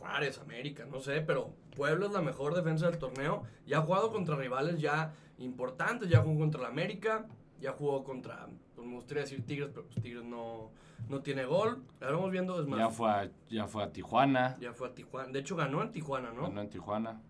Juárez, 0.00 0.38
América, 0.38 0.86
no 0.90 0.98
sé, 1.00 1.20
pero 1.20 1.52
Puebla 1.76 2.06
es 2.06 2.12
la 2.12 2.22
mejor 2.22 2.54
defensa 2.54 2.86
del 2.90 2.98
torneo. 2.98 3.42
Ya 3.66 3.78
ha 3.78 3.82
jugado 3.82 4.10
contra 4.10 4.34
rivales 4.34 4.80
ya 4.80 5.12
importantes. 5.38 6.08
Ya 6.08 6.22
jugó 6.22 6.38
contra 6.40 6.62
la 6.62 6.68
América, 6.68 7.26
ya 7.60 7.72
jugó 7.72 8.02
contra, 8.02 8.48
pues 8.74 8.86
me 8.88 8.94
gustaría 8.94 9.22
decir 9.24 9.44
Tigres, 9.44 9.68
pero 9.74 9.84
pues 9.86 10.00
Tigres 10.02 10.24
no, 10.24 10.70
no 11.08 11.20
tiene 11.20 11.44
gol. 11.44 11.84
Vamos 12.00 12.30
viendo, 12.30 12.58
es 12.60 12.66
más, 12.66 12.78
Ya 12.78 12.88
fue 12.88 13.10
a, 13.10 13.30
ya 13.50 13.66
fue 13.66 13.82
a 13.84 13.92
Tijuana. 13.92 14.56
ya 14.58 14.72
fue 14.72 14.88
a 14.88 14.94
Tijuana. 14.94 15.30
De 15.32 15.38
hecho, 15.40 15.54
ganó 15.54 15.82
en 15.82 15.92
Tijuana, 15.92 16.32
¿no? 16.32 16.42
Ganó 16.44 16.62
en 16.62 16.70
Tijuana. 16.70 17.20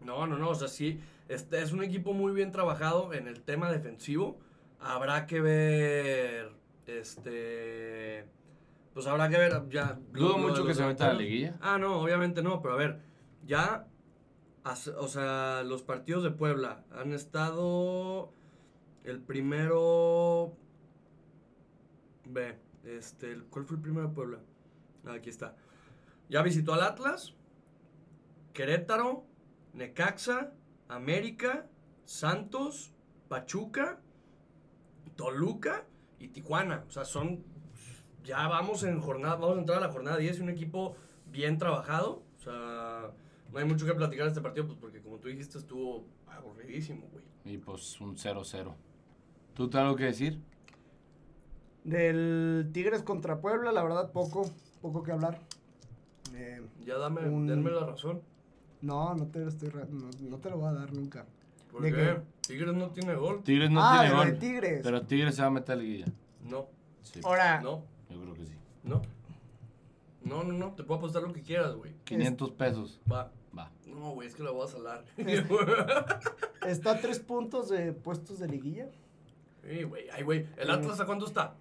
No, 0.00 0.26
no, 0.26 0.38
no, 0.38 0.50
o 0.50 0.54
sea, 0.54 0.68
sí, 0.68 1.00
este 1.28 1.60
es 1.60 1.72
un 1.72 1.82
equipo 1.82 2.12
muy 2.12 2.32
bien 2.32 2.52
trabajado 2.52 3.12
en 3.14 3.26
el 3.26 3.42
tema 3.42 3.70
defensivo. 3.70 4.38
Habrá 4.80 5.26
que 5.26 5.40
ver, 5.40 6.52
este, 6.86 8.26
pues 8.94 9.06
habrá 9.06 9.28
que 9.28 9.38
ver 9.38 9.68
ya. 9.68 9.98
Dudo 10.12 10.38
mucho 10.38 10.64
que 10.64 10.74
se 10.74 10.84
meta 10.84 11.06
a 11.06 11.12
la 11.12 11.18
liguilla. 11.20 11.58
Ah, 11.60 11.78
no, 11.78 12.00
obviamente 12.00 12.42
no, 12.42 12.60
pero 12.60 12.74
a 12.74 12.76
ver, 12.76 13.00
ya, 13.44 13.86
o 14.96 15.08
sea, 15.08 15.62
los 15.64 15.82
partidos 15.82 16.22
de 16.22 16.30
Puebla 16.30 16.84
han 16.92 17.12
estado, 17.12 18.32
el 19.04 19.20
primero, 19.20 20.56
ve, 22.24 22.58
este, 22.84 23.38
¿cuál 23.50 23.64
fue 23.64 23.76
el 23.76 23.82
primero 23.82 24.08
de 24.08 24.14
Puebla? 24.14 24.38
Ah, 25.06 25.14
aquí 25.14 25.30
está. 25.30 25.56
Ya 26.28 26.42
visitó 26.42 26.74
al 26.74 26.82
Atlas, 26.82 27.34
Querétaro, 28.52 29.24
Necaxa, 29.72 30.52
América, 30.88 31.66
Santos, 32.04 32.92
Pachuca, 33.28 34.00
Toluca 35.16 35.86
y 36.18 36.28
Tijuana. 36.28 36.84
O 36.88 36.90
sea, 36.90 37.04
son. 37.04 37.44
Ya 38.24 38.46
vamos 38.48 38.82
en 38.84 39.00
jornada, 39.00 39.36
vamos 39.36 39.56
a 39.56 39.60
entrar 39.60 39.78
a 39.78 39.86
la 39.86 39.92
jornada 39.92 40.16
10 40.18 40.38
y 40.38 40.42
un 40.42 40.48
equipo 40.50 40.94
bien 41.30 41.58
trabajado. 41.58 42.22
O 42.38 42.42
sea, 42.42 43.10
no 43.52 43.58
hay 43.58 43.64
mucho 43.64 43.84
que 43.86 43.94
platicar 43.94 44.24
de 44.24 44.28
este 44.30 44.40
partido, 44.40 44.66
pues 44.66 44.78
porque 44.78 45.00
como 45.00 45.18
tú 45.18 45.28
dijiste, 45.28 45.58
estuvo 45.58 46.04
aburridísimo, 46.28 47.06
güey. 47.10 47.24
Y 47.44 47.58
pues 47.58 48.00
un 48.00 48.16
0-0. 48.16 48.74
¿Tú 49.54 49.68
tienes 49.68 49.84
algo 49.84 49.96
que 49.96 50.04
decir? 50.04 50.40
Del 51.84 52.70
Tigres 52.72 53.02
contra 53.02 53.40
Puebla, 53.40 53.72
la 53.72 53.82
verdad, 53.82 54.12
poco, 54.12 54.48
poco 54.80 55.02
que 55.02 55.12
hablar. 55.12 55.40
Eh, 56.34 56.62
Ya 56.84 56.96
dame, 56.98 57.28
Un- 57.28 57.46
denme 57.46 57.70
la 57.70 57.84
razón. 57.86 58.22
no, 58.80 59.14
no 59.14 59.26
te, 59.26 59.40
lo 59.40 59.48
estoy 59.48 59.70
no, 59.90 60.08
no 60.30 60.38
te 60.38 60.50
lo 60.50 60.58
voy 60.58 60.68
a 60.68 60.72
dar 60.72 60.92
nunca. 60.92 61.26
¿Por 61.70 61.82
¿De 61.82 61.90
qué? 61.90 61.96
qué? 61.96 62.20
Tigres 62.46 62.74
no 62.74 62.90
tiene 62.90 63.14
gol. 63.14 63.42
Tigres 63.42 63.70
no 63.70 63.80
ah, 63.82 63.98
tiene 64.00 64.14
gol. 64.14 64.38
Tigres. 64.38 64.80
Pero 64.82 65.02
Tigres 65.02 65.34
se 65.34 65.42
va 65.42 65.48
a 65.48 65.50
meter 65.50 65.72
a 65.72 65.76
la 65.76 65.82
liguilla. 65.82 66.06
No, 66.48 66.66
Sí. 67.02 67.20
Ahora, 67.24 67.60
no, 67.60 67.82
Yo 68.12 68.20
creo 68.20 68.34
que 68.34 68.46
sí. 68.46 68.54
no. 68.84 69.02
No, 70.24 70.44
no, 70.44 70.52
no, 70.52 70.72
te 70.72 70.84
puedo 70.84 70.98
apostar 70.98 71.22
lo 71.22 71.32
que 71.32 71.42
quieras, 71.42 71.74
güey. 71.74 71.94
500 72.04 72.50
pesos. 72.52 73.00
Va. 73.10 73.32
Va. 73.56 73.70
No, 73.86 74.12
güey, 74.12 74.28
es 74.28 74.34
que 74.36 74.42
la 74.44 74.52
voy 74.52 74.64
a 74.64 74.68
salar. 74.68 75.04
está 76.66 76.92
a 76.92 77.00
tres 77.00 77.18
puntos 77.18 77.68
de 77.68 77.92
puestos 77.92 78.38
de 78.38 78.48
liguilla. 78.48 78.86
Sí, 79.68 79.82
güey, 79.82 80.04
ay, 80.10 80.22
güey. 80.22 80.46
¿El 80.56 80.70
Atlas 80.70 81.00
a 81.00 81.06
cuánto 81.06 81.26
está? 81.26 81.54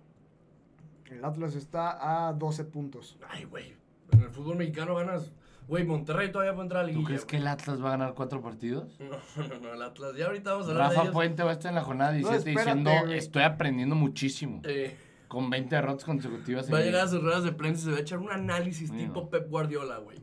El 1.10 1.26
Atlas 1.26 1.56
está 1.56 2.28
a 2.28 2.34
12 2.34 2.64
puntos. 2.66 3.18
Ay, 3.30 3.46
güey. 3.46 3.74
En 4.12 4.22
el 4.22 4.30
fútbol 4.30 4.58
mexicano 4.58 4.96
ganas. 4.96 5.32
Güey, 5.68 5.84
Monterrey 5.86 6.32
todavía 6.32 6.54
puede 6.54 6.66
entrar 6.66 6.84
a 6.84 6.88
la 6.88 6.90
¿Tú 6.90 7.00
liguilla. 7.00 7.08
crees 7.08 7.26
que 7.26 7.38
el 7.38 7.48
Atlas 7.48 7.82
va 7.84 7.88
a 7.88 7.92
ganar 7.92 8.14
cuatro 8.14 8.42
partidos? 8.42 8.98
No, 9.00 9.48
no, 9.48 9.60
no, 9.60 9.74
el 9.74 9.82
Atlas. 9.82 10.16
Ya 10.16 10.28
ahorita 10.28 10.52
vamos 10.52 10.68
a 10.68 10.72
hablar 10.72 10.90
de 10.90 10.96
Rafa 10.96 11.02
ellos. 11.04 11.14
Puente 11.14 11.44
va 11.44 11.50
a 11.50 11.54
estar 11.54 11.70
en 11.70 11.76
la 11.76 11.84
jornada 11.84 12.12
17 12.12 12.50
espérate, 12.50 12.80
diciendo 12.80 13.14
estoy 13.14 13.44
aprendiendo 13.44 13.96
muchísimo. 13.96 14.62
Eh, 14.66 14.96
Con 15.32 15.50
20 15.50 15.74
derrotas 15.74 16.04
consecutivas. 16.04 16.66
va 16.66 16.78
a 16.78 16.80
liga". 16.82 16.86
llegar 16.92 17.06
a 17.06 17.10
sus 17.10 17.24
ruedas 17.24 17.44
de 17.46 17.54
prensa 17.54 17.82
y 17.82 17.86
se 17.86 17.92
va 17.92 17.98
a 17.98 18.02
echar 18.02 18.20
un 18.20 18.32
análisis 18.32 18.92
tipo. 18.92 19.30
Pep 19.30 19.50
Guardiola, 19.50 19.98
güey. 20.00 20.18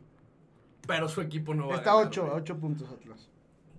Pero 0.85 1.09
su 1.09 1.21
equipo 1.21 1.55
no 1.55 1.67
va 1.67 1.77
está 1.77 1.91
a 1.93 1.95
ganar. 1.95 2.07
8, 2.09 2.21
güey. 2.25 2.33
8 2.37 2.57
puntos 2.59 2.89
Atlas. 2.91 3.27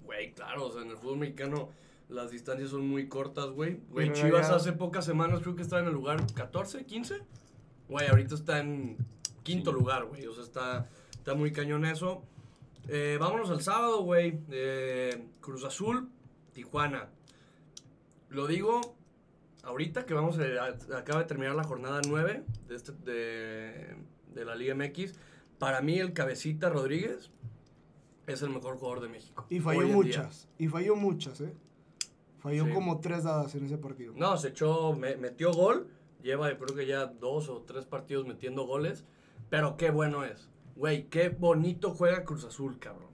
Güey, 0.05 0.33
claro, 0.35 0.67
o 0.67 0.73
sea, 0.73 0.83
en 0.83 0.91
el 0.91 0.97
fútbol 0.97 1.19
mexicano 1.19 1.69
las 2.09 2.33
distancias 2.33 2.71
son 2.71 2.89
muy 2.89 3.07
cortas, 3.09 3.51
güey. 3.51 3.79
Güey, 3.91 4.13
Chivas 4.13 4.49
ya- 4.49 4.57
hace 4.57 4.73
pocas 4.73 5.05
semanas 5.05 5.39
creo 5.41 5.55
que 5.55 5.63
estaba 5.63 5.81
en 5.83 5.87
el 5.89 5.95
lugar 5.95 6.21
14, 6.35 6.85
15. 6.85 7.19
Güey, 7.89 8.09
ahorita 8.09 8.35
está 8.35 8.59
en 8.59 8.97
quinto 9.45 9.71
Sí. 9.71 9.77
lugar, 9.79 10.07
güey. 10.07 10.27
O 10.27 10.35
sea, 10.35 10.43
está, 10.43 10.89
está 11.13 11.35
muy 11.35 11.53
cañón 11.53 11.85
eso. 11.85 12.25
Eh, 12.89 13.19
vámonos 13.21 13.51
al 13.51 13.61
sábado, 13.63 14.03
güey. 14.03 14.41
Eh, 14.51 15.29
Cruz 15.41 15.65
Azul, 15.65 16.09
Tijuana. 16.53 17.09
Lo 18.31 18.49
digo 18.49 18.97
ahorita 19.65 20.07
que 20.07 20.15
vamos 20.15 20.39
a, 20.39 20.97
acaba 20.97 21.21
de 21.21 21.27
terminar 21.27 21.55
la 21.55 21.65
jornada 21.65 22.01
9 22.07 22.45
de, 22.69 22.75
este, 22.77 22.93
de, 22.93 23.97
de 24.35 24.45
la 24.45 24.55
Liga 24.55 24.75
MX. 24.75 25.15
Para 25.59 25.81
mí 25.83 25.99
el 25.99 26.13
cabecita 26.13 26.69
Rodríguez 26.71 27.31
es 28.27 28.43
el 28.43 28.51
mejor 28.51 28.77
jugador 28.79 29.03
de 29.03 29.09
México. 29.09 29.47
Y 29.51 29.61
falló 29.61 29.83
día. 29.87 29.95
muchas. 29.95 30.49
Y 30.59 30.69
falló 30.69 30.97
muchas, 30.97 31.41
¿eh? 31.41 31.53
Falló 32.39 32.65
Sí. 32.67 32.73
como 32.73 33.01
tres 33.01 33.25
dadas 33.25 33.55
en 33.55 33.67
ese 33.67 33.77
partido. 33.77 34.15
No, 34.17 34.37
se 34.39 34.49
echó, 34.49 34.95
me- 34.95 35.17
metió 35.17 35.53
gol. 35.53 35.89
Lleva, 36.23 36.49
creo 36.57 36.75
que 36.77 36.87
ya 36.87 37.07
dos 37.07 37.49
o 37.49 37.63
tres 37.63 37.85
partidos 37.87 38.27
metiendo 38.27 38.67
goles. 38.67 39.05
Pero 39.51 39.77
qué 39.77 39.91
bueno 39.91 40.25
es. 40.25 40.49
Güey, 40.77 41.09
qué 41.09 41.29
bonito 41.29 41.91
juega 41.95 42.25
Cruz 42.25 42.45
Azul, 42.45 42.79
cabrón. 42.79 43.11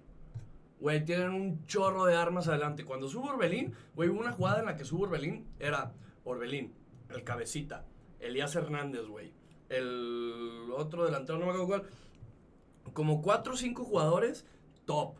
Güey, 0.78 1.04
tienen 1.04 1.30
un 1.32 1.64
chorro 1.66 2.04
de 2.04 2.14
armas 2.14 2.46
adelante. 2.48 2.84
Cuando 2.84 3.08
sube 3.08 3.30
Orbelín, 3.30 3.72
güey, 3.96 4.08
hubo 4.10 4.20
una 4.20 4.32
jugada 4.32 4.60
en 4.60 4.66
la 4.66 4.76
que 4.76 4.84
sube 4.84 5.04
Orbelín. 5.04 5.46
Era 5.58 5.92
Orbelín, 6.26 6.74
el 7.08 7.24
cabecita, 7.24 7.86
Elías 8.20 8.54
Hernández, 8.54 9.06
güey. 9.06 9.32
El 9.68 10.68
otro 10.76 11.04
delantero, 11.06 11.38
no 11.38 11.46
me 11.46 11.52
acuerdo 11.52 11.66
cuál. 11.66 12.92
Como 12.92 13.22
cuatro 13.22 13.54
o 13.54 13.56
cinco 13.56 13.84
jugadores 13.84 14.44
top. 14.84 15.14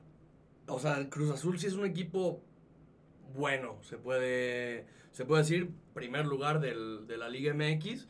O 0.69 0.79
sea, 0.79 1.09
Cruz 1.09 1.31
Azul 1.31 1.59
sí 1.59 1.67
es 1.69 1.75
un 1.75 1.87
equipo 1.87 2.43
bueno, 3.35 3.77
se 3.83 3.99
puede, 3.99 4.87
se 5.13 5.25
puede 5.25 5.43
decir, 5.43 5.71
primer 5.95 6.27
lugar 6.27 6.61
del- 6.61 7.07
de 7.07 7.17
la 7.19 7.29
Liga 7.29 7.53
MX. 7.55 8.07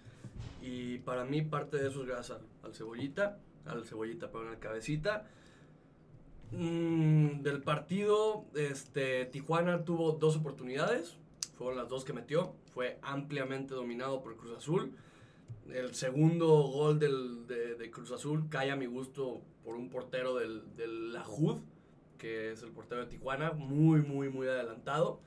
Y 0.63 0.99
para 0.99 1.25
mí 1.25 1.43
parte 1.43 1.77
de 1.79 1.89
eso 1.89 2.03
es 2.03 2.09
gracias 2.09 2.39
al, 2.39 2.47
al 2.63 2.75
Cebollita, 2.75 3.39
al 3.67 3.85
Cebollita, 3.85 4.31
perdón, 4.31 4.49
al 4.49 4.59
Cabecita. 4.59 5.25
Mm, 6.53 7.43
del 7.43 7.63
partido, 7.63 8.45
este, 8.55 9.27
Tijuana 9.27 9.85
tuvo 9.85 10.13
dos 10.13 10.37
oportunidades, 10.37 11.17
fueron 11.59 11.77
las 11.77 11.89
dos 11.89 12.05
que 12.05 12.13
metió, 12.13 12.55
fue 12.77 12.99
ampliamente 13.01 13.73
dominado 13.73 14.23
por 14.23 14.37
Cruz 14.37 14.55
Azul. 14.55 14.93
El 15.73 15.95
segundo 15.95 16.47
gol 16.65 16.99
del- 16.99 17.47
de, 17.47 17.91
Cruz 17.91 18.13
Azul 18.13 18.51
cae 18.51 18.71
a 18.71 18.77
mi 18.77 18.85
gusto 18.85 19.41
por 19.65 19.77
un 19.77 19.89
portero 19.89 20.35
del, 20.35 20.77
del 20.77 21.15
La 21.15 21.25
Jud, 21.25 21.63
que 22.19 22.53
es 22.53 22.63
el 22.63 22.73
portero 22.73 23.01
de 23.01 23.07
Tijuana, 23.07 23.53
muy, 23.53 24.03
muy, 24.03 24.29
muy 24.29 24.47
adelantado. 24.47 25.21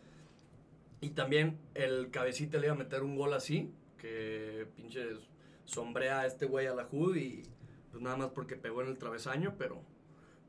Y 1.01 1.09
también 1.09 1.57
el 1.73 2.12
cabecita 2.12 2.59
le 2.59 2.67
iba 2.67 2.75
a 2.75 2.77
meter 2.77 3.01
un 3.01 3.15
gol 3.15 3.33
así, 3.33 3.73
que 3.97 4.67
pinches 4.75 5.17
sombrea 5.65 6.19
a 6.19 6.27
este 6.27 6.45
güey 6.45 6.67
a 6.67 6.75
la 6.75 6.83
Jud 6.83 7.15
y 7.15 7.41
pues 7.89 8.03
nada 8.03 8.15
más 8.15 8.29
porque 8.29 8.57
pegó 8.57 8.83
en 8.83 8.89
el 8.89 8.99
travesaño, 8.99 9.55
pero 9.57 9.81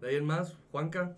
De 0.03 0.09
ahí 0.11 0.17
en 0.17 0.27
más, 0.27 0.59
Juanca. 0.71 1.17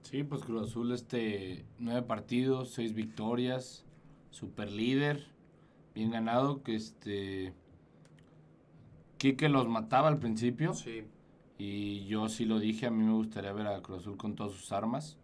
Sí, 0.00 0.22
pues 0.24 0.42
Cruz 0.44 0.70
Azul, 0.70 0.92
este, 0.92 1.66
nueve 1.78 2.00
partidos, 2.06 2.70
seis 2.70 2.94
victorias, 2.94 3.84
super 4.30 4.70
líder, 4.70 5.26
bien 5.94 6.10
ganado, 6.10 6.62
que 6.62 6.74
este, 6.74 7.52
Quique 9.16 9.48
los 9.48 9.66
mataba 9.68 10.08
al 10.08 10.18
principio, 10.18 10.74
Sí. 10.74 11.04
y 11.58 12.06
yo 12.06 12.28
sí 12.28 12.44
lo 12.44 12.60
dije, 12.60 12.86
a 12.86 12.90
mí 12.90 13.02
me 13.02 13.12
gustaría 13.14 13.52
ver 13.52 13.66
a 13.66 13.80
Cruz 13.82 14.00
Azul 14.02 14.16
con 14.16 14.36
todas 14.36 14.52
sus 14.52 14.70
armas. 14.70 15.16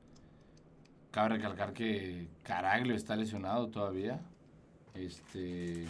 Cabe 1.13 1.29
recalcar 1.37 1.73
que 1.75 2.27
Caraglio 2.43 2.97
está 2.97 3.15
lesionado 3.15 3.69
todavía, 3.69 4.21
este, 4.95 5.87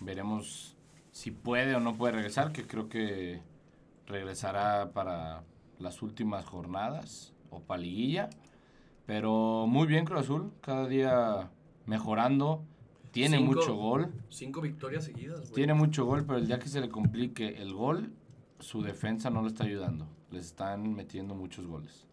veremos 0.00 0.74
si 1.12 1.30
puede 1.30 1.76
o 1.76 1.80
no 1.80 1.94
puede 1.94 2.14
regresar, 2.14 2.52
que 2.52 2.66
creo 2.66 2.88
que 2.88 3.40
regresará 4.06 4.90
para 4.92 5.44
las 5.78 6.02
últimas 6.02 6.44
jornadas 6.44 7.34
o 7.50 7.60
para 7.60 7.82
liguilla. 7.82 8.30
Pero 9.06 9.66
muy 9.68 9.86
bien 9.86 10.04
Cruz 10.04 10.20
Azul, 10.22 10.52
cada 10.60 10.86
día 10.88 11.50
mejorando. 11.88 12.64
Tiene 13.10 13.38
Cinco- 13.38 13.54
mucho 13.54 13.74
gol, 13.74 14.12
Cinco 14.28 14.60
victorias 14.60 15.04
seguidas, 15.04 15.40
güey. 15.40 15.52
tiene 15.52 15.72
mucho 15.74 16.04
gol, 16.04 16.24
pero 16.26 16.38
el 16.38 16.46
día 16.46 16.58
que 16.58 16.68
se 16.68 16.80
le 16.80 16.88
complique 16.90 17.60
el 17.62 17.72
gol, 17.72 18.12
su 18.60 18.82
defensa 18.82 19.30
no 19.30 19.40
lo 19.40 19.48
está 19.48 19.64
ayudando. 19.64 20.06
Les 20.30 20.44
están 20.46 20.94
metiendo 20.94 21.34
muchos 21.34 21.66
goles. 21.66 22.06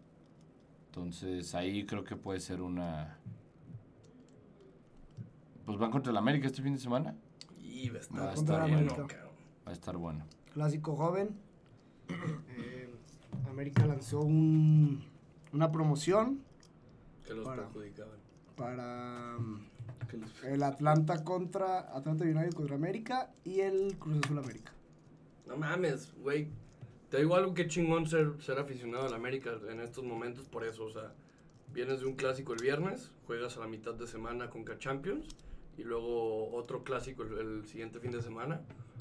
Entonces 0.86 1.54
ahí 1.54 1.84
creo 1.84 2.02
que 2.02 2.16
puede 2.16 2.40
ser 2.40 2.62
una... 2.62 3.18
Pues 5.66 5.78
van 5.78 5.90
contra 5.90 6.10
el 6.12 6.16
América 6.16 6.46
este 6.46 6.62
fin 6.62 6.72
de 6.72 6.78
semana. 6.78 7.14
Y 7.62 7.90
va 7.90 7.98
a 7.98 8.00
estar 8.00 8.18
Va 8.20 8.30
a 8.30 8.34
estar 8.34 8.70
bueno. 8.70 8.96
Va 9.66 9.70
a 9.70 9.72
estar 9.72 9.96
bueno. 9.98 10.24
Clásico 10.54 10.96
joven. 10.96 11.36
Eh, 12.56 12.88
América 13.50 13.84
lanzó 13.84 14.20
un- 14.20 15.04
una 15.52 15.70
promoción 15.72 16.40
Que 17.26 17.34
los 17.34 17.44
Para. 17.44 17.64
perjudicaban. 17.64 18.15
Para 18.56 19.36
mm, 19.38 19.60
el 20.44 20.62
Atlanta 20.62 21.22
contra 21.24 21.80
Atlanta 21.94 22.24
United 22.24 22.52
contra 22.52 22.76
América 22.76 23.30
y 23.44 23.60
el 23.60 23.96
Cruz 23.98 24.18
Azul 24.24 24.38
América. 24.38 24.72
No 25.46 25.56
mames, 25.56 26.12
güey. 26.22 26.48
Te 27.10 27.18
digo 27.18 27.36
algo 27.36 27.54
que 27.54 27.68
chingón 27.68 28.06
ser, 28.06 28.32
ser 28.40 28.58
aficionado 28.58 29.06
al 29.06 29.14
América 29.14 29.52
en 29.70 29.80
estos 29.80 30.04
momentos 30.04 30.48
por 30.48 30.64
eso. 30.64 30.84
O 30.84 30.90
sea, 30.90 31.12
vienes 31.72 32.00
de 32.00 32.06
un 32.06 32.16
clásico 32.16 32.52
el 32.52 32.60
viernes, 32.60 33.12
juegas 33.26 33.56
a 33.56 33.60
la 33.60 33.68
mitad 33.68 33.94
de 33.94 34.06
semana 34.06 34.50
con 34.50 34.64
K-Champions 34.64 35.28
y 35.78 35.84
luego 35.84 36.52
otro 36.54 36.82
clásico 36.82 37.22
el, 37.22 37.38
el 37.38 37.66
siguiente 37.66 38.00
fin 38.00 38.10
de 38.10 38.22
semana. 38.22 38.60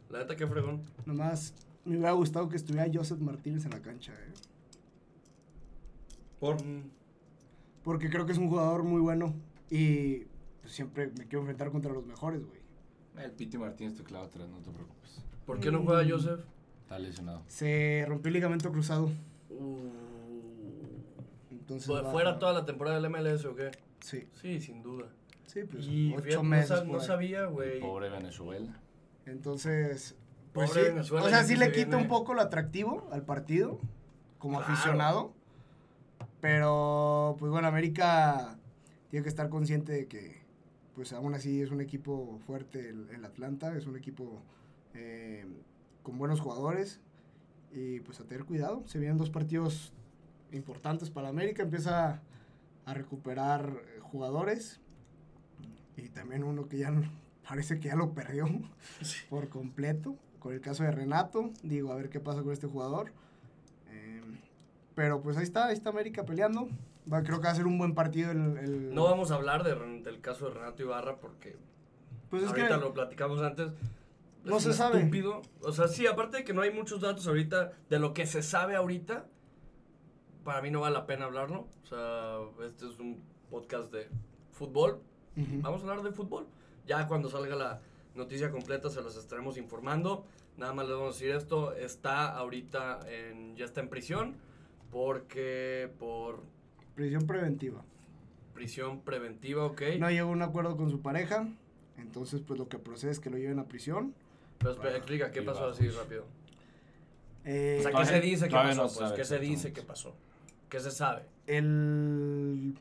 La 0.09 0.19
neta, 0.19 0.35
qué 0.35 0.45
fregón. 0.45 0.83
Nomás 1.05 1.53
me 1.83 1.97
hubiera 1.97 2.11
gustado 2.11 2.49
que 2.49 2.57
estuviera 2.57 2.89
Joseph 2.93 3.19
Martínez 3.19 3.65
en 3.65 3.71
la 3.71 3.81
cancha, 3.81 4.11
eh, 4.13 4.33
Por. 6.39 6.57
Porque 7.85 8.09
creo 8.09 8.25
que 8.25 8.33
es 8.33 8.37
un 8.37 8.49
jugador 8.49 8.83
muy 8.83 8.99
bueno 8.99 9.33
y 9.69 10.25
pues, 10.61 10.73
siempre 10.73 11.07
me 11.17 11.23
quiero 11.27 11.39
enfrentar 11.39 11.71
contra 11.71 11.93
los 11.93 12.05
mejores, 12.05 12.43
güey. 12.45 12.59
El 13.23 13.31
Piti 13.31 13.57
Martínez 13.57 13.95
te 13.95 14.03
clava 14.03 14.25
atrás, 14.25 14.49
no 14.49 14.57
te 14.57 14.71
preocupes. 14.71 15.23
¿Por 15.45 15.61
qué 15.61 15.71
no 15.71 15.83
juega. 15.83 16.03
Joseph? 16.09 16.41
Está 16.81 16.99
lesionado. 16.99 17.43
Se 17.47 18.03
rompió 18.07 18.27
el 18.27 18.33
ligamento 18.33 18.69
cruzado, 18.73 19.09
Uh, 19.49 19.87
entonces 21.51 21.85
¿fue- 21.87 22.01
va- 22.01 22.11
¿Fuera 22.11 22.39
toda 22.39 22.51
la 22.53 22.65
temporada 22.65 22.97
del 22.99 23.05
MLS 23.09 23.45
o 23.45 23.55
qué? 23.55 23.71
Sí, 24.01 24.27
Sí, 24.41 24.59
sin 24.59 24.81
duda. 24.83 25.05
sí, 25.45 25.61
pues 25.63 25.85
y 25.87 26.11
ocho 26.11 26.21
fíjate, 26.23 26.35
no 26.37 26.43
meses. 26.43 26.71
sab- 26.71 26.85
no 26.91 26.99
sabía, 26.99 27.45
güey. 27.45 27.79
Pobre 27.79 28.09
Venezuela. 28.09 28.79
Entonces, 29.25 30.15
pues 30.53 30.69
Pobre 30.71 30.83
sí, 30.83 30.89
Venezuela, 30.89 31.25
o 31.25 31.29
sea, 31.29 31.43
sí 31.43 31.55
le 31.55 31.71
quita 31.71 31.85
viene. 31.85 32.01
un 32.03 32.07
poco 32.07 32.33
lo 32.33 32.41
atractivo 32.41 33.07
al 33.11 33.23
partido 33.23 33.79
como 34.39 34.57
Claro. 34.57 34.73
aficionado. 34.73 35.33
Pero, 36.45 37.37
pues 37.39 37.51
bueno, 37.51 37.67
América 37.67 38.55
tiene 39.09 39.23
que 39.23 39.29
estar 39.29 39.49
consciente 39.49 39.91
de 39.91 40.05
que, 40.05 40.43
pues 40.93 41.11
aún 41.11 41.33
así 41.33 41.59
es 41.59 41.71
un 41.71 41.81
equipo 41.81 42.37
fuerte 42.45 42.87
el, 42.87 43.09
el 43.09 43.25
Atlanta, 43.25 43.75
es 43.75 43.87
un 43.87 43.97
equipo 43.97 44.43
eh, 44.93 45.43
con 46.03 46.19
buenos 46.19 46.41
jugadores 46.41 47.01
y 47.71 47.99
pues 48.01 48.19
a 48.19 48.25
tener 48.25 48.45
cuidado. 48.45 48.83
Se 48.85 48.99
vienen 48.99 49.17
dos 49.17 49.31
partidos 49.31 49.91
importantes 50.51 51.09
para 51.09 51.29
América, 51.29 51.63
empieza 51.63 52.21
a 52.85 52.93
recuperar 52.93 53.81
jugadores 54.01 54.81
y 55.97 56.09
también 56.09 56.43
uno 56.43 56.67
que 56.67 56.77
ya 56.77 56.93
parece 57.49 57.79
que 57.79 57.87
ya 57.87 57.95
lo 57.95 58.13
perdió 58.13 58.45
por 59.31 59.49
completo. 59.49 60.15
Con 60.37 60.53
el 60.53 60.61
caso 60.61 60.83
de 60.83 60.91
Renato, 60.91 61.49
digo, 61.63 61.91
a 61.91 61.95
ver 61.95 62.11
qué 62.11 62.19
pasa 62.19 62.43
con 62.43 62.53
este 62.53 62.67
jugador. 62.67 63.13
Pero 64.95 65.21
pues 65.21 65.37
ahí 65.37 65.43
está, 65.43 65.67
ahí 65.67 65.73
está 65.73 65.89
América 65.89 66.23
peleando. 66.25 66.67
Va, 67.11 67.21
creo 67.21 67.39
que 67.39 67.45
va 67.45 67.51
a 67.51 67.55
ser 67.55 67.67
un 67.67 67.77
buen 67.77 67.93
partido 67.93 68.31
el... 68.31 68.57
el- 68.57 68.93
No 68.95 69.03
vamos 69.03 69.29
a 69.31 69.35
hablar 69.35 69.63
de 69.63 69.75
del 70.01 70.21
caso 70.21 70.47
de 70.47 70.55
Renato 70.55 70.81
Ibarra 70.81 71.17
porque 71.17 71.55
pues 72.29 72.43
es 72.43 72.49
ahorita 72.49 72.67
que 72.69 72.77
lo 72.77 72.93
platicamos 72.93 73.41
antes. 73.41 73.71
No 74.43 74.57
Es 74.57 74.63
se 74.63 74.73
sabe. 74.73 74.99
Estúpido. 74.99 75.41
O 75.61 75.71
sea, 75.71 75.87
sí, 75.87 76.07
aparte 76.07 76.37
de 76.37 76.43
que 76.43 76.53
no 76.53 76.61
hay 76.61 76.71
muchos 76.71 77.01
datos 77.01 77.27
ahorita 77.27 77.71
de 77.89 77.99
lo 77.99 78.13
que 78.13 78.25
se 78.25 78.41
sabe 78.41 78.75
ahorita, 78.75 79.25
para 80.43 80.61
mí 80.61 80.69
no 80.71 80.81
vale 80.81 80.93
la 80.93 81.05
pena 81.05 81.25
hablarlo. 81.25 81.67
O 81.83 81.87
sea, 81.87 82.37
este 82.67 82.87
es 82.87 82.99
un 82.99 83.21
podcast 83.49 83.91
de 83.91 84.07
fútbol. 84.51 85.01
Ujú. 85.35 85.61
Vamos 85.61 85.83
a 85.83 85.89
hablar 85.89 86.03
de 86.03 86.11
fútbol. 86.11 86.45
Ya 86.87 87.07
cuando 87.07 87.29
salga 87.29 87.55
la 87.55 87.81
noticia 88.13 88.51
completa 88.51 88.89
se 88.89 89.01
las 89.01 89.15
estaremos 89.15 89.57
informando. 89.57 90.25
Nada 90.57 90.73
más 90.73 90.87
les 90.87 90.95
vamos 90.95 91.15
a 91.15 91.17
decir 91.19 91.31
esto. 91.35 91.73
Está 91.73 92.29
ahorita 92.37 92.99
en, 93.09 93.55
ya 93.55 93.65
está 93.65 93.81
en 93.81 93.89
prisión 93.89 94.35
porque 94.95 95.91
por 95.99 96.41
prisión 96.95 97.27
preventiva. 97.27 97.83
prisión 98.53 99.01
preventiva, 99.01 99.65
¿ok? 99.65 99.81
No 99.99 100.09
llegó 100.09 100.29
a 100.29 100.31
un 100.31 100.41
acuerdo 100.41 100.77
con 100.77 100.89
su 100.89 101.01
pareja, 101.01 101.49
entonces 101.97 102.39
pues 102.39 102.57
lo 102.57 102.69
que 102.69 102.79
procede 102.79 103.11
es 103.11 103.19
que 103.19 103.29
lo 103.29 103.37
lleven 103.37 103.59
a 103.59 103.65
prisión. 103.65 104.13
Pero 104.57 104.71
espera, 104.71 104.95
explica, 104.95 105.31
¿qué 105.31 105.41
pasó 105.41 105.65
así 105.67 105.89
rápido? 105.89 106.23
Eh, 107.43 107.75
O 107.81 107.83
sea, 107.83 107.91
¿qué 107.91 108.05
se 108.05 108.21
dice 108.21 108.47
que 108.47 108.53
pasó? 108.53 108.83
no 108.83 108.89
pues, 108.89 109.11
¿qué 109.11 109.25
se 109.25 109.39
dice 109.39 109.73
que 109.73 109.81
pasó? 109.81 110.15
¿Qué 110.69 110.79
se 110.79 110.91
sabe? 110.91 111.23
el 111.45 112.79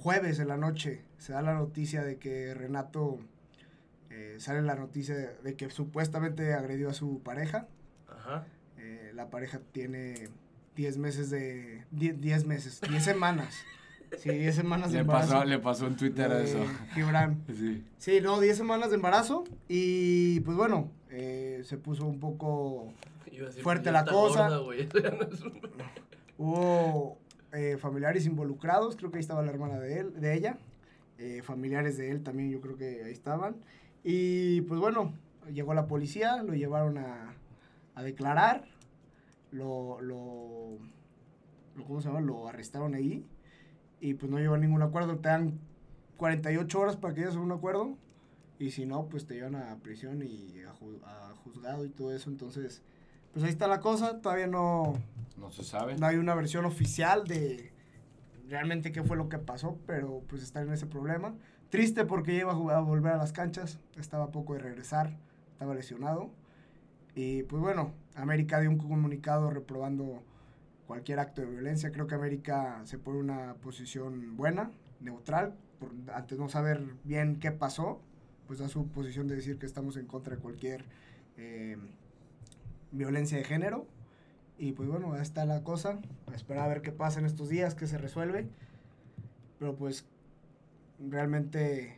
jueves 0.00 0.38
en 0.38 0.46
la 0.46 0.56
noche 0.56 1.02
se 1.18 1.32
da 1.32 1.42
la 1.42 1.54
noticia 1.54 2.04
de 2.04 2.16
que 2.18 2.54
Renato 2.54 3.18
eh, 4.10 4.36
sale 4.38 4.62
la 4.62 4.76
noticia 4.76 5.16
de, 5.16 5.34
de 5.42 5.56
que 5.56 5.68
supuestamente 5.70 6.54
agredió 6.54 6.90
a 6.90 6.94
su 6.94 7.20
pareja. 7.24 7.66
Ajá. 8.08 8.46
Eh, 8.78 9.10
la 9.14 9.30
pareja 9.30 9.60
tiene 9.72 10.28
10 10.76 10.98
meses 10.98 11.30
de 11.30 11.84
10 11.90 12.20
10 12.20 12.44
meses, 12.46 12.80
10 12.88 13.02
semanas. 13.02 13.54
Sí, 14.18 14.30
10 14.30 14.54
semanas 14.54 14.90
de 14.92 14.98
Le 14.98 15.00
embarazo. 15.00 15.32
pasó, 15.32 15.44
le 15.44 15.58
pasó 15.58 15.86
en 15.88 15.96
Twitter 15.96 16.30
de 16.30 16.44
eso. 16.44 16.64
Gibran. 16.94 17.42
Sí. 17.54 17.84
Sí, 17.98 18.20
no, 18.22 18.38
10 18.40 18.56
semanas 18.56 18.90
de 18.90 18.96
embarazo 18.96 19.44
y 19.68 20.40
pues 20.40 20.56
bueno, 20.56 20.90
eh, 21.10 21.62
se 21.64 21.76
puso 21.76 22.06
un 22.06 22.20
poco 22.20 22.92
a 23.26 23.30
decir, 23.30 23.62
Fuerte 23.62 23.86
ya 23.86 23.92
la 23.92 24.04
cosa. 24.04 24.48
gorda, 24.58 24.86
no 25.10 25.22
es 25.32 25.40
un- 25.42 25.60
Hubo 26.38 27.18
eh, 27.52 27.76
familiares 27.78 28.26
involucrados, 28.26 28.96
creo 28.96 29.10
que 29.10 29.16
ahí 29.18 29.22
estaba 29.22 29.42
la 29.42 29.50
hermana 29.50 29.78
de 29.80 30.00
él, 30.00 30.20
de 30.20 30.34
ella, 30.34 30.58
eh, 31.18 31.40
familiares 31.42 31.96
de 31.96 32.10
él 32.10 32.22
también 32.22 32.50
yo 32.50 32.60
creo 32.60 32.76
que 32.76 33.02
ahí 33.04 33.12
estaban. 33.12 33.56
Y 34.04 34.60
pues 34.62 34.78
bueno, 34.78 35.14
llegó 35.52 35.72
la 35.74 35.86
policía, 35.86 36.42
lo 36.42 36.54
llevaron 36.54 36.98
a, 36.98 37.34
a 37.94 38.02
declarar, 38.02 38.66
lo, 39.50 40.00
lo, 40.02 40.16
¿cómo 41.86 42.00
se 42.00 42.08
llama? 42.08 42.20
Lo 42.20 42.48
arrestaron 42.48 42.94
ahí 42.94 43.24
y 44.00 44.14
pues 44.14 44.30
no 44.30 44.38
llegó 44.38 44.54
a 44.54 44.58
ningún 44.58 44.82
acuerdo, 44.82 45.18
te 45.18 45.28
dan 45.28 45.58
48 46.16 46.78
horas 46.80 46.96
para 46.96 47.14
que 47.14 47.20
llegues 47.20 47.36
a 47.36 47.40
un 47.40 47.52
acuerdo 47.52 47.96
y 48.58 48.70
si 48.70 48.86
no, 48.86 49.08
pues 49.08 49.26
te 49.26 49.34
llevan 49.34 49.54
a 49.56 49.76
prisión 49.76 50.22
y 50.22 50.60
a, 50.62 50.72
ju- 50.74 51.00
a 51.04 51.34
juzgado 51.44 51.84
y 51.84 51.88
todo 51.90 52.14
eso, 52.14 52.30
entonces... 52.30 52.82
Pues 53.32 53.44
ahí 53.44 53.50
está 53.50 53.68
la 53.68 53.80
cosa, 53.80 54.22
todavía 54.22 54.46
no, 54.46 54.94
No 55.36 55.50
se 55.50 55.62
sabe. 55.62 55.96
no 55.98 56.06
hay 56.06 56.16
una 56.16 56.34
versión 56.34 56.64
oficial 56.64 57.24
de 57.26 57.70
realmente 58.48 58.92
qué 58.92 59.02
fue 59.02 59.18
lo 59.18 59.28
que 59.28 59.36
pasó, 59.38 59.76
pero 59.86 60.22
pues 60.26 60.42
está 60.42 60.62
en 60.62 60.72
ese 60.72 60.86
problema. 60.86 61.34
Triste 61.68 62.06
porque 62.06 62.32
ya 62.34 62.40
iba 62.40 62.52
a, 62.52 62.54
jugar- 62.56 62.76
a 62.78 62.80
volver 62.80 63.12
a 63.12 63.18
las 63.18 63.32
canchas, 63.34 63.78
estaba 63.98 64.24
a 64.24 64.30
poco 64.30 64.54
de 64.54 64.60
regresar, 64.60 65.18
estaba 65.52 65.74
lesionado. 65.74 66.30
Y 67.14 67.42
pues 67.42 67.60
bueno, 67.60 67.92
América 68.14 68.58
dio 68.60 68.70
un 68.70 68.78
comunicado 68.78 69.50
reprobando 69.50 70.22
cualquier 70.86 71.18
acto 71.18 71.40
de 71.42 71.48
violencia. 71.48 71.90
Creo 71.92 72.06
que 72.06 72.14
América 72.14 72.80
se 72.84 72.98
pone 72.98 73.18
una 73.18 73.54
posición 73.54 74.36
buena, 74.36 74.70
neutral, 75.00 75.54
por, 75.78 75.90
ante 76.14 76.36
no 76.36 76.48
saber 76.48 76.82
bien 77.04 77.38
qué 77.38 77.52
pasó, 77.52 78.00
pues 78.46 78.58
da 78.60 78.68
su 78.68 78.86
posición 78.88 79.26
de 79.28 79.36
decir 79.36 79.58
que 79.58 79.66
estamos 79.66 79.96
en 79.96 80.06
contra 80.06 80.36
de 80.36 80.42
cualquier 80.42 80.84
eh, 81.36 81.76
violencia 82.92 83.36
de 83.38 83.44
género. 83.44 83.86
Y 84.58 84.72
pues 84.72 84.88
bueno, 84.88 85.12
ahí 85.12 85.20
está 85.20 85.44
la 85.44 85.62
cosa. 85.62 85.98
A 86.32 86.34
esperar 86.34 86.64
a 86.64 86.68
ver 86.68 86.80
qué 86.82 86.92
pasa 86.92 87.20
en 87.20 87.26
estos 87.26 87.48
días, 87.48 87.74
qué 87.74 87.86
se 87.86 87.98
resuelve. 87.98 88.48
Pero 89.58 89.74
pues 89.76 90.06
realmente 90.98 91.96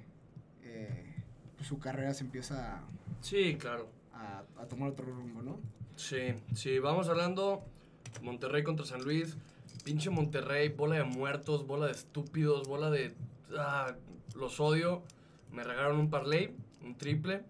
eh, 0.64 1.14
pues, 1.56 1.68
su 1.68 1.78
carrera 1.78 2.14
se 2.14 2.24
empieza 2.24 2.80
Sí, 3.20 3.56
claro. 3.60 3.88
a, 4.12 4.42
a 4.58 4.66
tomar 4.66 4.90
otro 4.90 5.06
rumbo, 5.06 5.42
¿no? 5.42 5.60
Sí, 5.96 6.34
sí, 6.54 6.78
vamos 6.78 7.08
hablando. 7.08 7.64
Monterrey 8.22 8.62
contra 8.62 8.84
San 8.86 9.02
Luis. 9.02 9.36
pinche 9.84 10.10
Monterrey, 10.10 10.68
bola 10.68 10.96
de 10.96 11.04
muertos, 11.04 11.66
bola 11.66 11.86
de 11.86 11.92
estúpidos, 11.92 12.68
bola 12.68 12.90
de... 12.90 13.14
ah, 13.56 13.94
los 14.34 14.60
odio. 14.60 15.02
Me 15.52 15.64
regalaron 15.64 15.98
un 15.98 16.10
parlay, 16.10 16.54
un 16.84 16.96
triple. 16.96 17.44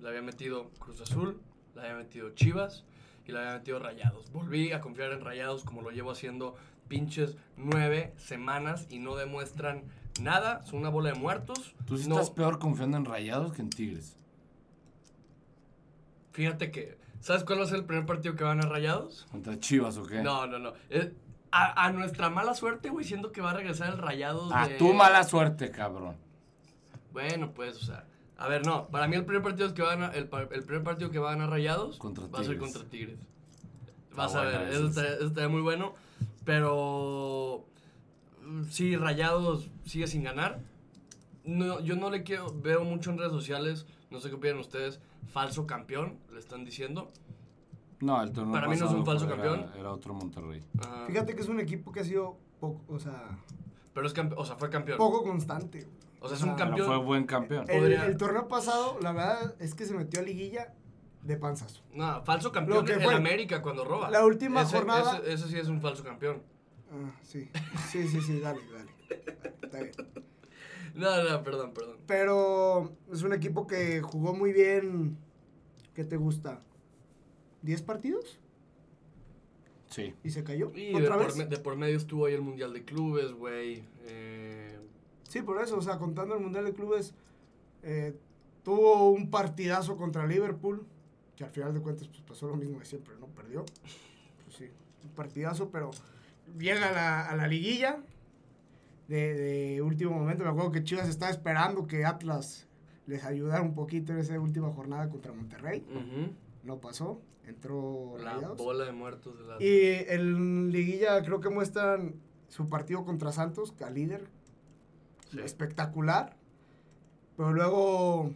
Le 0.00 0.08
había 0.08 0.22
metido 0.22 0.70
Cruz 0.78 1.00
Azul, 1.00 1.40
le 1.74 1.80
había 1.82 1.94
metido 1.96 2.30
Chivas 2.30 2.84
y 3.26 3.32
le 3.32 3.38
había 3.38 3.52
metido 3.54 3.78
Rayados. 3.78 4.32
Volví 4.32 4.72
a 4.72 4.80
confiar 4.80 5.12
en 5.12 5.20
Rayados 5.20 5.64
como 5.64 5.82
lo 5.82 5.90
llevo 5.90 6.10
haciendo 6.10 6.56
pinches 6.88 7.36
nueve 7.56 8.12
semanas 8.16 8.86
y 8.90 8.98
no 8.98 9.16
demuestran 9.16 9.84
nada. 10.20 10.64
Son 10.64 10.78
una 10.78 10.88
bola 10.88 11.12
de 11.12 11.18
muertos. 11.18 11.74
Tú 11.86 11.98
sí 11.98 12.08
No, 12.08 12.14
estás 12.14 12.30
peor 12.30 12.58
confiando 12.58 12.96
en 12.96 13.04
Rayados 13.04 13.52
que 13.52 13.62
en 13.62 13.70
Tigres. 13.70 14.16
Fíjate 16.32 16.70
que... 16.70 16.99
¿Sabes 17.20 17.44
cuál 17.44 17.60
va 17.60 17.64
a 17.64 17.66
ser 17.66 17.78
el 17.78 17.84
primer 17.84 18.06
partido 18.06 18.34
que 18.34 18.44
van 18.44 18.60
a 18.60 18.68
Rayados? 18.68 19.26
¿Contra 19.30 19.58
Chivas 19.58 19.96
o 19.98 20.04
qué? 20.04 20.22
No, 20.22 20.46
no, 20.46 20.58
no. 20.58 20.72
Eh, 20.88 21.12
a, 21.52 21.84
a 21.86 21.92
nuestra 21.92 22.30
mala 22.30 22.54
suerte, 22.54 22.88
güey, 22.90 23.04
siendo 23.04 23.32
que 23.32 23.40
va 23.40 23.50
a 23.50 23.54
regresar 23.54 23.92
el 23.92 23.98
Rayados 23.98 24.50
A 24.54 24.68
de... 24.68 24.74
Ah, 24.74 24.78
tu 24.78 24.94
mala 24.94 25.24
suerte, 25.24 25.70
cabrón. 25.70 26.16
Bueno, 27.12 27.52
pues, 27.52 27.76
o 27.76 27.84
sea... 27.84 28.06
A 28.38 28.48
ver, 28.48 28.64
no. 28.64 28.86
Para 28.88 29.06
mí 29.06 29.16
el 29.16 29.26
primer 29.26 29.42
partido 29.42 29.74
que 29.74 29.82
van 29.82 30.02
a, 30.02 30.06
el, 30.08 30.28
primer 30.28 30.82
partido 30.82 31.10
que 31.10 31.18
van 31.18 31.42
a 31.42 31.46
Rayados 31.46 31.98
Contra 31.98 32.26
va 32.26 32.40
a 32.40 32.44
ser 32.44 32.56
contra 32.56 32.84
Tigres. 32.84 33.18
Está 34.08 34.16
Vas 34.16 34.34
a 34.34 34.42
ver, 34.42 34.54
estaría, 34.72 35.12
eso 35.14 35.26
estaría 35.26 35.48
muy 35.48 35.60
bueno. 35.60 35.94
Pero... 36.44 37.66
mm, 38.42 38.64
Sí, 38.70 38.96
Rayados 38.96 39.68
sigue 39.84 40.06
sin 40.06 40.22
ganar. 40.24 40.60
No, 41.44 41.80
yo 41.80 41.96
no 41.96 42.08
le 42.08 42.22
quiero... 42.22 42.46
Veo 42.62 42.84
mucho 42.84 43.10
en 43.10 43.18
redes 43.18 43.32
sociales, 43.32 43.86
no 44.10 44.20
sé 44.20 44.28
qué 44.28 44.34
opinan 44.36 44.58
ustedes, 44.58 45.00
falso 45.26 45.66
campeón, 45.66 46.18
le 46.32 46.38
están 46.38 46.64
diciendo. 46.64 47.10
No, 48.00 48.22
el 48.22 48.32
torneo 48.32 48.52
Para 48.52 48.68
mí 48.68 48.76
no 48.76 48.86
es 48.86 48.92
un 48.92 49.04
falso 49.04 49.26
era- 49.26 49.34
campeón. 49.34 49.66
Era 49.78 49.92
otro 49.92 50.14
Monterrey. 50.14 50.62
Ah, 50.80 51.04
Fíjate 51.06 51.34
que 51.34 51.42
es 51.42 51.48
un 51.48 51.60
equipo 51.60 51.92
que 51.92 52.00
ha 52.00 52.04
sido 52.04 52.38
poco, 52.58 52.82
o 52.88 52.98
sea, 52.98 53.38
pero 53.92 54.06
es 54.06 54.12
campeón, 54.12 54.40
o 54.40 54.44
sea, 54.44 54.56
fue 54.56 54.70
campeón. 54.70 54.98
poco 54.98 55.22
constante. 55.22 55.80
güey. 55.80 56.00
O 56.22 56.28
sea, 56.28 56.36
es 56.36 56.42
un 56.42 56.50
Ah, 56.50 56.56
Pero 56.56 56.68
campeón. 56.68 56.86
fue 56.88 56.96
buen 56.98 57.24
campeón. 57.24 57.64
El, 57.68 57.78
Podría- 57.78 58.06
el 58.06 58.16
torneo 58.16 58.46
pasado, 58.48 58.98
la 59.00 59.12
verdad 59.12 59.54
es 59.58 59.74
que 59.74 59.84
se 59.86 59.94
metió 59.94 60.20
a 60.20 60.22
liguilla 60.22 60.74
de 61.22 61.36
panzazo. 61.36 61.82
No, 61.94 62.22
falso 62.24 62.52
campeón 62.52 62.84
que 62.84 62.92
en 62.94 63.02
fue. 63.02 63.14
América 63.14 63.62
cuando 63.62 63.84
roba. 63.84 64.10
La 64.10 64.24
última 64.24 64.62
Ese- 64.62 64.76
jornada- 64.76 65.18
Ese, 65.18 65.32
ese 65.34 65.48
sí 65.48 65.56
es 65.58 65.68
un 65.68 65.80
falso 65.80 66.02
campeón. 66.04 66.42
Ah, 66.92 67.12
sí. 67.22 67.48
Sí, 67.90 68.06
sí, 68.08 68.20
sí, 68.20 68.40
dale, 68.40 68.60
dale. 68.72 68.90
Está 69.62 69.78
bien. 69.78 69.92
No, 70.94 71.22
no, 71.24 71.42
perdón, 71.42 71.72
perdón. 71.72 71.96
Pero 72.06 72.92
es 73.12 73.22
un 73.22 73.32
equipo 73.32 73.66
que 73.66 74.00
jugó 74.02 74.34
muy 74.34 74.52
bien. 74.52 75.16
¿Qué 75.94 76.04
te 76.04 76.16
gusta? 76.16 76.62
¿10 77.64 77.82
partidos? 77.84 78.38
Sí. 79.88 80.14
¿Y 80.22 80.30
se 80.30 80.44
cayó? 80.44 80.70
Y 80.74 80.92
de 80.92 80.96
¿Otra 81.02 81.16
por, 81.16 81.26
vez? 81.26 81.36
me- 81.36 81.46
de 81.46 81.56
por 81.58 81.76
medio 81.76 81.96
estuvo 81.96 82.26
ahí 82.26 82.34
el 82.34 82.42
Mundial 82.42 82.72
de 82.72 82.84
Clubes, 82.84 83.32
güey. 83.32 83.84
Eh, 84.06 84.76
Sí, 85.28 85.42
por 85.42 85.62
eso, 85.62 85.76
o 85.76 85.82
sea, 85.82 85.96
contando 85.98 86.34
el 86.34 86.40
Mundial 86.40 86.64
de 86.64 86.72
Clubes, 86.72 87.14
eh, 87.84 88.16
tuvo 88.64 89.10
un 89.12 89.30
partidazo 89.30 89.96
contra 89.96 90.26
Liverpool, 90.26 90.84
que 91.36 91.44
al 91.44 91.50
final 91.50 91.72
de 91.72 91.80
cuentas 91.80 92.08
pues, 92.08 92.20
pasó 92.22 92.48
lo 92.48 92.56
mismo 92.56 92.80
de 92.80 92.84
siempre, 92.84 93.14
¿no? 93.20 93.26
Perdió. 93.28 93.64
Pues 94.44 94.56
sí, 94.56 94.68
un 95.04 95.10
partidazo, 95.10 95.70
pero 95.70 95.92
llega 96.58 96.88
a 96.88 96.92
la, 96.92 97.28
a 97.30 97.36
la 97.36 97.46
liguilla 97.46 97.98
de, 99.10 99.34
de 99.34 99.82
último 99.82 100.12
momento. 100.12 100.44
Me 100.44 100.50
acuerdo 100.50 100.70
que 100.70 100.84
Chivas 100.84 101.08
estaba 101.08 101.30
esperando 101.30 101.86
que 101.86 102.04
Atlas 102.04 102.68
les 103.06 103.24
ayudara 103.24 103.60
un 103.60 103.74
poquito 103.74 104.12
en 104.12 104.18
esa 104.18 104.38
última 104.38 104.70
jornada 104.70 105.10
contra 105.10 105.32
Monterrey. 105.32 105.84
No 106.62 106.80
pasó, 106.80 107.20
entró 107.44 108.16
La 108.18 108.34
Rayados. 108.34 108.56
bola 108.58 108.84
de 108.84 108.92
muertos 108.92 109.36
de 109.36 109.44
la... 109.44 109.56
Y 109.62 110.04
en 110.08 110.70
liguilla 110.70 111.20
creo 111.22 111.40
que 111.40 111.48
muestran 111.48 112.14
su 112.48 112.68
partido 112.68 113.04
contra 113.04 113.32
Santos, 113.32 113.74
al 113.84 113.94
líder. 113.94 114.28
Sí. 115.32 115.40
Espectacular. 115.40 116.36
Pero 117.36 117.52
luego 117.52 118.32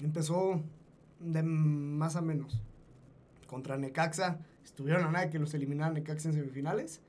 empezó 0.00 0.60
de 1.20 1.42
más 1.42 2.16
a 2.16 2.20
menos. 2.20 2.60
Contra 3.46 3.78
Necaxa, 3.78 4.38
estuvieron 4.64 5.04
a 5.04 5.10
nada 5.12 5.30
que 5.30 5.38
los 5.38 5.54
eliminaran 5.54 5.94
Necaxa 5.94 6.28
en 6.28 6.34
semifinales. 6.34 7.00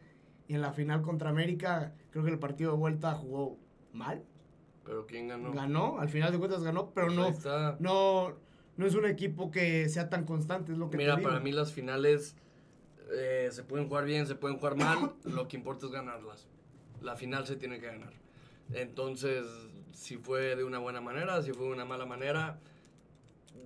Y 0.48 0.54
en 0.54 0.62
la 0.62 0.72
final 0.74 1.02
contra 1.02 1.30
América, 1.32 1.94
creo 2.16 2.24
que 2.24 2.32
el 2.32 2.40
partido 2.40 2.72
de 2.72 2.78
vuelta 2.78 3.12
jugó 3.14 3.58
mal. 3.92 4.24
Pero 4.86 5.06
¿quién 5.06 5.28
ganó? 5.28 5.52
Ganó, 5.52 6.00
al 6.00 6.08
final 6.08 6.32
de 6.32 6.38
cuentas 6.38 6.64
ganó, 6.64 6.92
pero 6.92 7.08
Pues 7.08 7.18
no, 7.18 7.28
está. 7.28 7.76
no, 7.82 8.32
no 8.78 8.86
es 8.86 8.96
un 8.96 9.04
equipo 9.06 9.52
que 9.52 9.90
sea 9.90 10.10
tan 10.10 10.24
constante, 10.26 10.72
es 10.72 10.78
lo 10.78 10.90
que 10.90 10.96
Mira, 10.96 11.16
te 11.16 11.20
digo. 11.20 11.30
para 11.30 11.44
mí 11.44 11.52
las 11.52 11.74
finales 11.74 12.38
eh, 13.14 13.50
se 13.52 13.64
pueden 13.64 13.90
jugar 13.90 14.06
bien, 14.06 14.28
se 14.28 14.36
pueden 14.36 14.58
jugar 14.60 14.78
mal. 14.78 15.14
lo 15.26 15.50
que 15.50 15.58
importa 15.58 15.88
es 15.88 15.92
ganarlas. 15.92 16.48
La 17.02 17.18
final 17.18 17.46
se 17.46 17.58
tiene 17.58 17.82
que 17.82 17.88
ganar. 17.88 18.14
Entonces, 18.72 19.46
si 19.92 20.16
fue 20.16 20.56
de 20.56 20.64
una 20.64 20.80
buena 20.80 21.02
manera, 21.02 21.42
si 21.44 21.52
fue 21.52 21.66
de 21.66 21.74
una 21.74 21.84
mala 21.84 22.06
manera, 22.06 22.62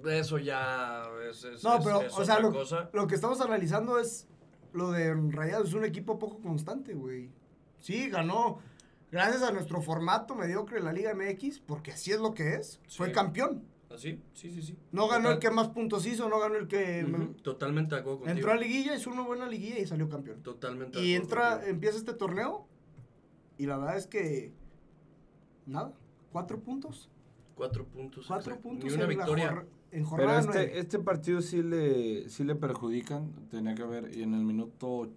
eso 0.10 0.40
ya 0.40 1.04
es, 1.30 1.44
es- 1.44 1.64
No, 1.64 1.78
es- 1.78 1.86
pero, 1.86 2.02
es 2.02 2.18
o 2.18 2.26
sea, 2.26 2.38
otra 2.38 2.48
lo, 2.50 2.52
cosa. 2.54 2.90
lo 2.94 3.06
que 3.06 3.14
estamos 3.14 3.40
analizando 3.42 4.00
es 4.00 4.28
lo 4.74 4.90
de 4.90 5.14
Rayados. 5.14 5.68
Es 5.68 5.74
un 5.76 5.86
equipo 5.86 6.18
poco 6.18 6.40
constante, 6.42 6.96
güey. 6.96 7.30
Sí, 7.80 8.10
ganó 8.10 8.60
gracias 9.12 9.42
a 9.44 9.52
nuestro 9.52 9.82
formato 9.82 10.36
mediocre 10.36 10.78
de 10.78 10.84
la 10.84 10.94
Liga 10.94 11.14
MX, 11.14 11.60
porque 11.62 11.92
así 11.92 12.12
es 12.12 12.20
lo 12.20 12.34
que 12.34 12.56
es. 12.56 12.80
Fue 12.90 13.08
Sí. 13.08 13.14
campeón. 13.14 13.64
¿Así? 13.90 14.22
Sí, 14.34 14.52
sí, 14.52 14.62
sí. 14.62 14.78
No 14.92 15.08
ganó 15.08 15.32
el 15.32 15.40
que 15.40 15.50
más 15.50 15.70
puntos 15.70 16.06
hizo, 16.06 16.30
no 16.30 16.40
ganó 16.40 16.56
el 16.58 16.68
que... 16.68 17.08
Totalmente 17.42 17.96
de 17.96 18.02
acuerdo 18.02 18.20
contigo. 18.20 18.38
Entró 18.38 18.52
a 18.52 18.56
liguilla, 18.56 18.96
hizo 18.96 19.10
una 19.10 19.24
buena 19.24 19.48
liguilla 19.48 19.80
y 19.80 19.88
salió 19.88 20.08
campeón. 20.08 20.44
Totalmente 20.44 21.00
de 21.00 21.06
Y 21.06 21.16
entra, 21.16 21.54
contigo. 21.54 21.72
empieza 21.72 21.98
este 21.98 22.14
torneo 22.14 22.68
y 23.58 23.66
la 23.66 23.78
verdad 23.78 23.98
es 23.98 24.06
que... 24.06 24.52
Nada, 25.66 25.92
cuatro 26.32 26.60
puntos. 26.60 27.10
Cuatro 27.56 27.86
puntos. 27.86 28.28
Cuatro 28.28 28.54
exacto. 28.54 28.70
puntos 28.70 28.90
Ni 28.90 28.94
una 28.96 29.04
en, 29.04 29.10
victoria. 29.10 29.50
en 29.50 29.66
Pero 29.92 30.06
jornada 30.06 30.42
nueve. 30.44 30.64
este, 30.66 30.80
este 30.80 31.00
partido 31.00 31.42
sí 31.42 31.64
le, 31.64 32.30
sí 32.30 32.44
le 32.44 32.54
perjudican. 32.56 33.32
Tenía 33.50 33.74
que 33.76 33.84
ver. 33.84 34.16
Y 34.16 34.22
en 34.24 34.36
el 34.36 34.44
minuto 34.46 35.10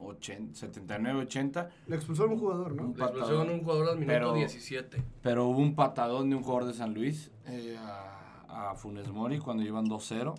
79-80. 0.00 1.68
Le 1.86 1.96
expulsaron 1.96 2.32
un 2.32 2.38
jugador, 2.38 2.74
¿no? 2.74 2.82
Un 2.84 2.88
Le 2.96 3.02
expulsaron 3.04 3.20
patadón. 3.38 3.50
un 3.50 3.60
jugador 3.64 3.88
al 3.90 3.94
minuto 3.96 4.12
Pero- 4.12 4.34
17. 4.34 5.04
Pero 5.22 5.46
hubo 5.48 5.58
un 5.58 5.74
patadón 5.74 6.30
de 6.30 6.36
un 6.36 6.42
jugador 6.42 6.66
de 6.66 6.74
San 6.74 6.94
Luis 6.94 7.30
eh, 7.46 7.76
a, 7.78 8.70
a 8.70 8.74
Funes 8.74 9.08
Mori 9.10 9.38
cuando 9.38 9.62
iban 9.62 9.86
2-0 9.86 10.34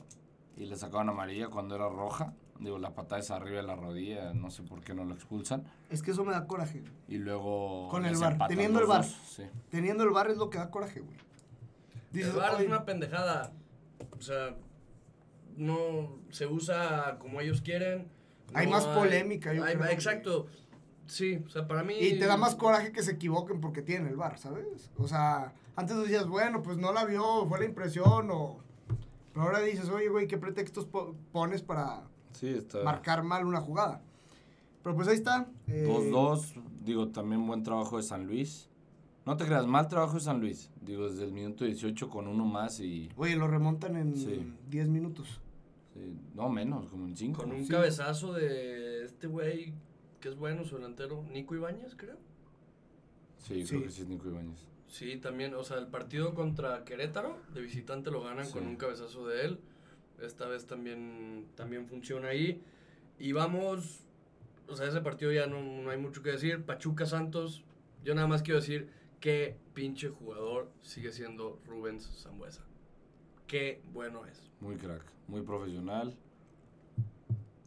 y 0.58 0.66
le 0.66 0.76
sacaban 0.76 1.10
amarilla 1.10 1.48
cuando 1.50 1.76
era 1.76 1.88
roja. 1.90 2.34
Digo, 2.60 2.78
la 2.78 2.94
patada 2.94 3.20
es 3.22 3.32
arriba 3.32 3.58
de 3.58 3.64
la 3.64 3.76
rodilla, 3.76 4.34
no 4.36 4.52
sé 4.52 4.62
por 4.62 4.82
qué 4.82 4.94
no 4.94 5.04
lo 5.04 5.16
expulsan. 5.16 5.64
Es 5.90 6.04
que 6.04 6.12
eso 6.12 6.24
me 6.24 6.32
da 6.32 6.46
coraje. 6.46 6.84
Y 7.08 7.18
luego. 7.18 7.88
Con 7.90 8.06
el 8.06 8.14
empatan 8.14 8.48
teniendo 8.50 8.82
el 8.82 8.86
dos, 8.88 9.08
Sí. 9.08 9.44
Teniendo 9.70 10.04
el 10.04 10.12
bar 10.12 10.30
es 10.30 10.38
lo 10.38 10.52
que 10.52 10.60
da 10.60 10.70
coraje, 10.70 11.00
güey. 11.00 11.18
Dices, 12.12 12.34
el 12.36 12.40
"Oye, 12.40 12.62
es 12.64 12.68
una 12.68 12.86
pendejada. 12.86 13.52
O 14.16 14.22
sea, 14.22 14.56
no 15.58 16.20
se 16.30 16.46
usa 16.46 17.18
como 17.18 17.42
ellos 17.42 17.62
quieren. 17.62 18.08
Hay 18.54 18.66
no 18.68 18.72
más 18.74 18.86
polémica, 18.88 19.54
yo 19.54 19.64
hay- 19.64 19.76
creo, 19.76 19.90
Exacto. 19.92 20.48
Sí, 21.08 21.42
o 21.46 21.50
sea, 21.50 21.68
para 21.68 21.84
mí. 21.84 21.96
Y 22.00 22.20
te 22.20 22.26
da 22.26 22.38
más 22.38 22.56
coraje 22.56 22.92
que 22.94 23.04
se 23.04 23.12
equivoquen 23.12 23.60
porque 23.60 23.82
tienen 23.82 24.08
el 24.08 24.16
bar, 24.16 24.38
¿sabes? 24.38 24.90
O 24.98 25.08
sea, 25.08 25.54
antes 25.76 25.98
decías, 25.98 26.26
bueno, 26.28 26.62
pues 26.62 26.78
no 26.78 26.94
la 26.94 27.04
vio, 27.06 27.46
fue 27.48 27.60
la 27.60 27.66
impresión, 27.66 28.30
o... 28.32 28.60
Pero 29.34 29.46
ahora 29.46 29.60
dices, 29.60 29.90
oye, 29.90 30.08
güey, 30.10 30.28
¿qué 30.28 30.38
pretextos 30.38 30.86
po- 30.86 31.16
pones 31.34 31.62
para 31.62 32.04
Sí, 32.34 32.48
está. 32.50 32.84
marcar 32.84 33.24
mal 33.24 33.46
una 33.46 33.60
jugada? 33.62 34.02
Pero 34.84 34.96
pues 34.96 35.08
ahí 35.10 35.16
está. 35.16 35.48
eh, 35.68 35.86
2-2. 35.88 36.54
Digo, 36.84 37.10
también 37.10 37.46
buen 37.46 37.64
trabajo 37.64 37.98
de 37.98 38.04
San 38.04 38.26
Luis. 38.26 38.70
No 39.26 39.38
te 39.38 39.46
creas, 39.46 39.68
mal 39.68 39.88
trabajo 39.88 40.14
de 40.16 40.22
San 40.22 40.40
Luis. 40.40 40.70
Digo, 40.82 41.08
desde 41.10 41.26
el 41.26 41.32
minuto 41.32 41.64
18 41.66 42.10
con 42.10 42.28
uno 42.28 42.44
más 42.46 42.80
y. 42.80 43.10
Oye, 43.18 43.36
lo 43.36 43.48
remontan 43.48 43.96
en 43.98 44.16
Sí. 44.18 44.54
10 44.70 44.88
minutos. 44.88 45.40
Sí, 45.94 46.16
no 46.36 46.50
menos, 46.50 46.88
como 46.90 47.06
en 47.08 47.16
5. 47.16 47.42
Con 47.42 47.52
un 47.52 47.66
Sí. 47.66 47.72
cabezazo 47.72 48.34
de 48.34 49.04
este 49.06 49.28
güey 49.28 49.74
que 50.20 50.30
es 50.30 50.36
bueno, 50.36 50.64
su 50.64 50.76
delantero, 50.76 51.24
Nico 51.32 51.56
Ibáñez, 51.56 51.96
creo. 51.96 52.18
Sí, 53.40 53.66
Sí. 53.66 53.70
creo 53.76 53.84
que 53.84 53.92
sí 53.92 54.02
es 54.04 54.08
Nico 54.08 54.28
Ibáñez. 54.30 54.68
Sí, 54.88 55.18
también, 55.18 55.54
o 55.56 55.64
sea, 55.64 55.78
el 55.78 55.88
partido 55.88 56.34
contra 56.36 56.84
Querétaro, 56.84 57.40
de 57.54 57.62
visitante 57.62 58.12
lo 58.12 58.22
ganan 58.22 58.46
Sí. 58.46 58.54
con 58.54 58.68
un 58.68 58.76
cabezazo 58.76 59.26
de 59.28 59.46
él. 59.46 59.60
Esta 60.22 60.48
vez 60.48 60.68
también, 60.68 61.48
también 61.56 61.88
funciona 61.88 62.28
ahí. 62.30 62.62
Y 63.18 63.32
vamos, 63.32 64.04
o 64.68 64.76
sea, 64.76 64.88
ese 64.88 65.02
partido 65.02 65.32
ya 65.32 65.48
no, 65.48 65.62
no 65.62 65.90
hay 65.90 65.98
mucho 65.98 66.22
que 66.22 66.32
decir. 66.32 66.64
Pachuca 66.66 67.06
Santos, 67.06 67.64
yo 68.04 68.14
nada 68.14 68.28
más 68.28 68.44
quiero 68.44 68.60
decir 68.60 68.90
qué 69.20 69.58
pinche 69.74 70.10
jugador 70.10 70.70
sigue 70.82 71.12
siendo 71.12 71.60
Rubens 71.66 72.06
Zambuesa. 72.22 72.64
Qué 73.52 73.82
bueno 73.92 74.26
es. 74.26 74.42
Muy 74.62 74.78
crack, 74.78 75.02
muy 75.28 75.42
profesional. 75.42 76.16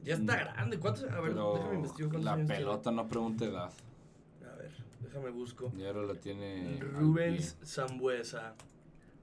Ya 0.02 0.14
está 0.14 0.34
grande. 0.34 0.78
¿Cuántos? 0.78 1.04
A 1.04 1.20
ver, 1.20 1.32
pero 1.32 1.56
déjame 1.56 1.74
investigar 1.74 2.20
la 2.22 2.32
años 2.32 2.46
tiene. 2.46 2.54
pelota 2.54 2.90
no 2.90 3.06
pregunta 3.06 3.44
edad. 3.44 3.70
A 4.50 4.56
ver, 4.56 4.70
déjame 5.02 5.28
busco. 5.28 5.70
Y 5.76 5.84
ahora 5.84 6.04
la 6.04 6.14
tiene. 6.14 6.78
Rubens 6.80 7.58
Zambuesa. 7.66 8.54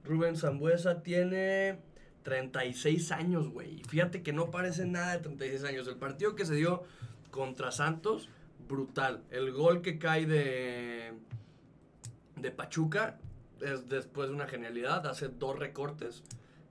Rubens 0.06 0.42
Zambuesa 0.42 1.02
tiene 1.02 1.80
36 2.22 3.12
años, 3.12 3.50
güey. 3.50 3.82
Fíjate 3.86 4.22
que 4.22 4.32
no 4.32 4.52
parece 4.52 4.86
nada 4.86 5.14
de 5.14 5.18
36 5.18 5.64
años. 5.64 5.88
El 5.88 5.96
partido 5.96 6.36
que 6.36 6.46
se 6.46 6.54
dio 6.54 6.84
contra 7.32 7.72
Santos, 7.72 8.30
brutal. 8.70 9.24
El 9.32 9.52
gol 9.52 9.82
que 9.82 9.98
cae 9.98 10.28
de, 10.28 11.14
de 12.36 12.52
Pachuca 12.52 13.18
es 13.62 13.90
después 13.90 14.30
de 14.30 14.36
una 14.36 14.46
genialidad, 14.46 15.08
hace 15.08 15.28
dos 15.28 15.58
recortes 15.58 16.22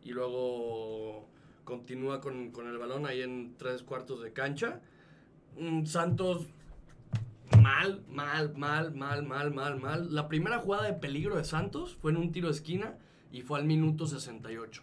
y 0.03 0.11
luego 0.13 1.29
continúa 1.65 2.21
con, 2.21 2.51
con 2.51 2.67
el 2.69 2.79
balón 2.79 3.07
ahí 3.07 3.23
en 3.23 3.55
tres 3.57 3.83
cuartos 3.83 4.23
de 4.23 4.33
cancha. 4.33 4.81
Santos 5.85 6.47
mal, 7.61 8.03
mal, 8.09 8.55
mal, 8.57 8.95
mal, 8.95 9.23
mal, 9.25 9.53
mal, 9.53 9.81
mal. 9.81 10.15
La 10.15 10.29
primera 10.29 10.59
jugada 10.61 10.85
de 10.85 10.95
peligro 10.95 11.37
de 11.37 11.45
Santos 11.45 11.97
fue 12.01 12.11
en 12.13 12.17
un 12.17 12.33
tiro 12.33 12.49
de 12.49 12.55
esquina 12.55 12.97
y 13.33 13.43
fue 13.43 13.59
al 13.59 13.67
minuto 13.67 14.07
68. 14.07 14.83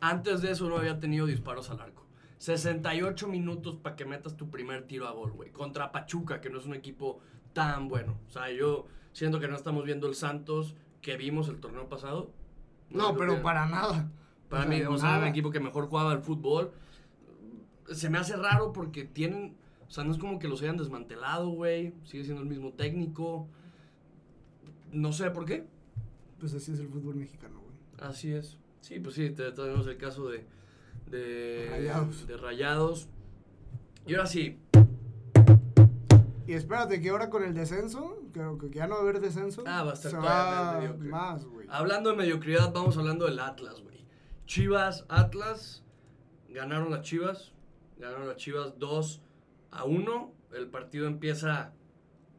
Antes 0.00 0.42
de 0.42 0.50
eso 0.50 0.68
no 0.68 0.76
había 0.78 0.98
tenido 0.98 1.26
disparos 1.26 1.70
al 1.70 1.80
arco. 1.80 2.06
68 2.38 3.28
minutos 3.28 3.76
para 3.76 3.94
que 3.94 4.04
metas 4.04 4.36
tu 4.36 4.50
primer 4.50 4.82
tiro 4.88 5.06
a 5.06 5.12
gol, 5.12 5.30
güey. 5.32 5.50
Contra 5.52 5.92
Pachuca, 5.92 6.40
que 6.40 6.50
no 6.50 6.58
es 6.58 6.66
un 6.66 6.74
equipo 6.74 7.20
tan 7.52 7.86
bueno. 7.88 8.18
O 8.26 8.30
sea, 8.30 8.50
yo 8.50 8.86
siento 9.12 9.38
que 9.38 9.46
no 9.46 9.54
estamos 9.54 9.84
viendo 9.84 10.08
el 10.08 10.16
Santos 10.16 10.74
que 11.00 11.16
vimos 11.16 11.48
el 11.48 11.60
torneo 11.60 11.88
pasado. 11.88 12.32
No, 12.90 13.16
pero 13.16 13.36
que- 13.36 13.42
para 13.42 13.66
nada. 13.66 14.10
Para 14.52 14.64
O 14.64 14.68
sea, 14.68 14.78
mí, 14.78 14.84
o 14.84 14.98
sea, 14.98 15.18
un 15.18 15.24
equipo 15.24 15.50
que 15.50 15.60
mejor 15.60 15.86
jugaba 15.88 16.12
al 16.12 16.22
fútbol. 16.22 16.70
Se 17.90 18.08
me 18.10 18.18
hace 18.18 18.36
raro 18.36 18.72
porque 18.72 19.04
tienen. 19.04 19.56
O 19.88 19.90
sea, 19.90 20.04
no 20.04 20.12
es 20.12 20.18
como 20.18 20.38
que 20.38 20.46
los 20.48 20.62
hayan 20.62 20.76
desmantelado, 20.76 21.48
güey. 21.48 21.94
Sigue 22.04 22.24
siendo 22.24 22.42
el 22.42 22.48
mismo 22.48 22.72
técnico. 22.72 23.48
No 24.92 25.12
sé 25.12 25.30
por 25.30 25.44
qué. 25.46 25.66
Pues 26.38 26.54
así 26.54 26.72
es 26.72 26.78
el 26.80 26.88
fútbol 26.88 27.14
mexicano, 27.16 27.60
güey. 27.60 27.74
Así 28.10 28.32
es. 28.32 28.58
Sí, 28.80 29.00
pues 29.00 29.14
sí, 29.14 29.30
te- 29.30 29.52
tenemos 29.52 29.86
el 29.86 29.96
caso 29.96 30.28
de. 30.28 30.44
De 31.10 31.68
Rayados. 31.70 32.26
De 32.26 32.36
rayados. 32.36 33.08
Y 34.06 34.14
ahora 34.14 34.26
sí. 34.26 34.58
Y 36.46 36.54
espérate 36.54 37.00
que 37.00 37.08
ahora 37.10 37.30
con 37.30 37.44
el 37.44 37.54
descenso, 37.54 38.18
creo 38.32 38.58
que 38.58 38.68
ya 38.70 38.86
no 38.86 38.94
va 38.96 39.00
a 39.00 39.02
haber 39.04 39.20
descenso. 39.20 39.62
Ah, 39.66 39.84
va 39.84 39.92
a 39.92 39.94
estar 39.94 40.10
todavía 40.12 40.92
va 40.92 40.96
más, 40.98 41.44
güey. 41.44 41.66
Hablando 41.70 42.10
de 42.10 42.16
mediocridad, 42.16 42.72
vamos 42.72 42.96
hablando 42.98 43.26
del 43.26 43.38
Atlas, 43.38 43.80
güey. 43.80 43.91
Chivas, 44.46 45.04
Atlas. 45.08 45.82
Ganaron 46.48 46.90
las 46.90 47.02
Chivas. 47.02 47.52
Ganaron 47.98 48.28
las 48.28 48.36
Chivas 48.36 48.78
2 48.78 49.20
a 49.70 49.84
1. 49.84 50.32
El 50.54 50.68
partido 50.68 51.06
empieza 51.06 51.72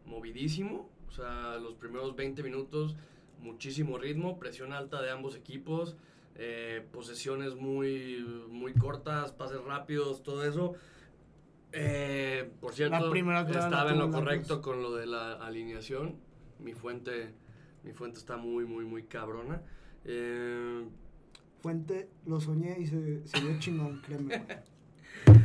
movidísimo. 0.06 0.90
O 1.08 1.12
sea, 1.12 1.58
los 1.58 1.76
primeros 1.76 2.16
20 2.16 2.42
minutos, 2.44 2.96
muchísimo 3.40 3.98
ritmo, 3.98 4.40
presión 4.40 4.74
alta 4.74 5.02
de 5.02 5.12
ambos 5.12 5.36
equipos. 5.36 5.96
eh, 6.36 6.84
posesiones 6.92 7.54
muy, 7.56 8.26
muy 8.50 8.74
cortas, 8.74 9.32
pases 9.32 9.62
rápidos, 9.64 10.24
todo 10.24 10.44
eso. 10.44 10.74
Eh, 11.72 12.52
por 12.60 12.74
cierto, 12.74 13.14
estaba 13.14 13.92
en 13.92 14.00
lo 14.00 14.10
correcto 14.12 14.62
con 14.62 14.82
lo 14.82 14.96
de 14.96 15.06
la 15.06 15.34
alineación. 15.34 16.16
Mi 16.60 16.74
fuente, 16.74 17.34
mi 17.84 17.94
fuente 17.94 18.18
está 18.20 18.38
muy, 18.38 18.66
muy, 18.66 18.86
muy 18.86 19.04
cabrona. 19.04 19.62
Eh, 20.06 20.86
Fuente, 21.64 22.10
lo 22.26 22.42
soñé 22.42 22.78
y 22.78 22.86
se, 22.88 23.26
se 23.26 23.40
vio 23.40 23.58
chingón, 23.58 24.02
créeme, 24.06 24.38
güey. 24.38 24.58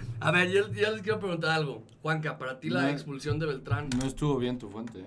a 0.21 0.33
ver, 0.33 0.51
yo, 0.51 0.69
yo 0.73 0.91
les 0.91 1.01
quiero 1.03 1.21
preguntar 1.21 1.51
algo. 1.53 1.85
Juanca, 2.03 2.37
para 2.39 2.59
ti 2.59 2.71
la 2.71 2.83
No. 2.83 2.89
expulsión 2.89 3.39
de 3.39 3.47
Beltrán, 3.47 3.89
No 3.97 4.05
estuvo 4.05 4.37
bien 4.37 4.59
tu 4.59 4.69
fuente, 4.69 4.99
¿eh? 4.99 5.07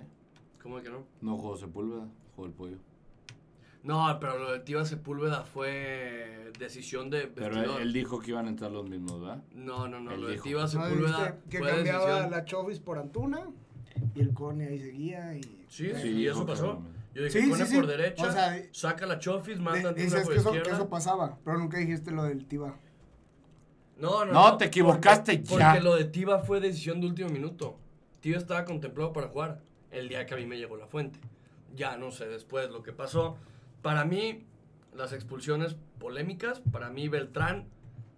¿cómo 0.63 0.81
que 0.81 0.89
no? 0.89 1.03
No 1.19 1.35
jugó 1.35 1.57
Sepúlveda, 1.57 2.07
jugó 2.33 2.47
el 2.47 2.53
pollo. 2.53 2.77
No, 3.83 4.07
pero 4.21 4.39
lo 4.39 4.53
de 4.53 4.59
Tiva 4.61 4.85
Sepúlveda 4.85 5.43
fue 5.43 6.53
decisión 6.57 7.09
de 7.09 7.27
Pero 7.27 7.47
él, 7.47 7.53
vestidor. 7.55 7.81
él 7.81 7.91
dijo 7.91 8.19
que 8.21 8.31
iban 8.31 8.45
a 8.45 8.49
entrar 8.49 8.71
los 8.71 8.87
mismos, 8.87 9.19
¿verdad? 9.19 9.43
No, 9.53 9.89
no, 9.89 9.99
no, 9.99 10.11
Él 10.13 10.21
lo 10.21 10.27
de. 10.29 10.37
Tiva 10.37 10.61
¿No 10.61 10.67
Sepúlveda 10.69 11.39
que 11.49 11.57
fue 11.59 11.67
cambiaba 11.71 12.05
decisión. 12.05 12.31
la 12.31 12.45
Chovis 12.45 12.79
por 12.79 12.97
Antuna? 12.99 13.49
Y 14.15 14.21
el 14.21 14.33
Cone 14.33 14.65
ahí 14.67 14.79
seguía 14.79 15.35
y... 15.35 15.41
Sí, 15.67 15.89
Sí, 16.01 16.07
y 16.09 16.27
eso 16.27 16.45
pasó. 16.45 16.81
Yo 17.13 17.23
dije, 17.23 17.41
Sí, 17.41 17.49
pone 17.49 17.65
sí, 17.65 17.71
sí. 17.71 17.77
por 17.77 17.87
derecha, 17.87 18.25
O 18.25 18.31
sea, 18.31 18.61
saca 18.71 19.05
la 19.05 19.19
Chofis, 19.19 19.59
manda 19.59 19.91
dices 19.93 20.23
por 20.23 20.33
que 20.33 20.39
eso, 20.39 20.51
que 20.51 20.69
eso 20.69 20.89
pasaba, 20.89 21.37
pero 21.43 21.57
nunca 21.57 21.77
dijiste 21.77 22.11
lo 22.11 22.23
del 22.23 22.45
Tiba. 22.45 22.75
No, 23.97 24.25
no, 24.25 24.31
No, 24.31 24.57
te 24.57 24.65
equivocaste 24.65 25.37
porque, 25.39 25.59
ya. 25.59 25.71
Porque 25.73 25.83
lo 25.83 25.95
de 25.95 26.05
Tiva 26.05 26.39
fue 26.39 26.59
decisión 26.59 27.01
de 27.01 27.07
último 27.07 27.29
minuto. 27.29 27.77
Tiva 28.21 28.37
estaba 28.37 28.65
contemplado 28.65 29.13
para 29.13 29.27
jugar 29.27 29.61
el 29.91 30.09
día 30.09 30.25
que 30.25 30.33
a 30.33 30.37
mí 30.37 30.45
me 30.45 30.57
llegó 30.57 30.77
la 30.77 30.87
fuente. 30.87 31.19
Ya 31.75 31.97
no 31.97 32.11
sé 32.11 32.27
después 32.27 32.69
lo 32.71 32.81
que 32.81 32.93
pasó. 32.93 33.37
Para 33.81 34.05
mí, 34.05 34.45
las 34.95 35.13
expulsiones 35.13 35.75
polémicas, 35.99 36.61
para 36.71 36.89
mí 36.89 37.09
Beltrán 37.09 37.67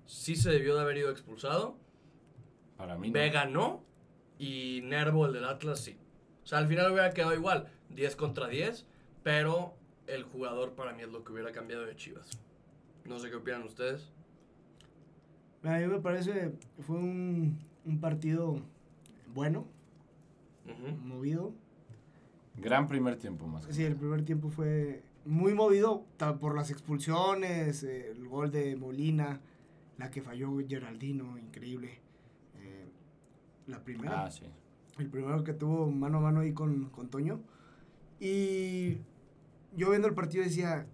sí 0.06 0.36
se 0.36 0.52
debió 0.52 0.76
de 0.76 0.82
haber 0.82 0.98
ido 0.98 1.10
expulsado. 1.12 1.78
Para 2.78 2.98
mí 2.98 3.10
no. 3.10 3.14
Vega 3.14 3.46
no. 3.46 3.84
Y 4.40 4.82
Nervo, 4.84 5.26
el 5.26 5.34
del 5.34 5.46
Atlas, 5.46 5.80
sí. 5.80 5.98
O 6.44 6.48
sea, 6.48 6.58
al 6.60 6.68
final 6.68 6.92
hubiera 6.92 7.12
quedado 7.12 7.34
igual, 7.34 7.68
10 7.96 8.16
contra 8.16 8.48
10, 8.48 8.86
pero 9.24 9.74
el 10.08 10.24
jugador 10.24 10.74
para 10.74 10.94
mí 10.94 11.02
es 11.04 11.10
lo 11.10 11.24
que 11.24 11.34
hubiera 11.34 11.52
cambiado 11.52 11.86
de 11.86 11.96
Chivas. 11.96 12.30
No 13.06 13.20
sé 13.20 13.30
qué 13.30 13.36
opinan 13.36 13.64
ustedes. 13.64 14.12
A 15.64 15.78
mí 15.78 15.88
me 15.88 16.00
parece 16.00 16.32
que 16.34 16.84
fue 16.84 16.98
un, 16.98 17.58
un 17.86 18.00
partido 18.00 18.58
bueno, 19.34 19.66
movido. 21.06 21.54
Gran 22.58 22.88
primer 22.88 23.18
tiempo 23.18 23.48
más. 23.48 23.66
que 23.66 23.74
Sí, 23.74 23.84
el 23.84 23.96
primer 23.96 24.24
tiempo 24.24 24.50
fue 24.50 25.04
muy 25.26 25.54
movido 25.54 26.06
por 26.40 26.56
las 26.56 26.70
expulsiones, 26.70 27.84
eh, 27.84 28.12
el 28.12 28.28
gol 28.28 28.52
de 28.52 28.76
Molina, 28.76 29.40
la 29.98 30.12
que 30.12 30.22
falló 30.22 30.58
Geraldino, 30.68 31.38
increíble. 31.38 32.00
Eh, 32.60 32.90
la 33.68 33.84
primera. 33.84 34.26
Ah, 34.26 34.32
sí. 34.32 34.46
el 34.98 35.08
primero 35.10 35.44
que 35.44 35.54
tuvo 35.54 35.90
mano 35.90 36.20
a 36.20 36.22
mano 36.22 36.42
ahí 36.42 36.54
con, 36.54 36.90
con 36.90 37.10
Toño. 37.10 37.42
Y 38.26 39.00
yo 39.76 39.90
viendo 39.90 40.08
el 40.08 40.14
partido 40.14 40.46
decía, 40.46 40.86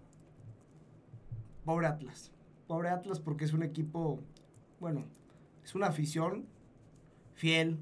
pobre 1.64 1.86
Atlas, 1.86 2.32
pobre 2.66 2.90
Atlas 2.90 3.20
porque 3.20 3.46
es 3.46 3.54
un 3.54 3.62
equipo, 3.62 4.20
bueno, 4.80 5.06
es 5.64 5.76
una 5.76 5.86
afición 5.86 6.48
fiel. 7.36 7.78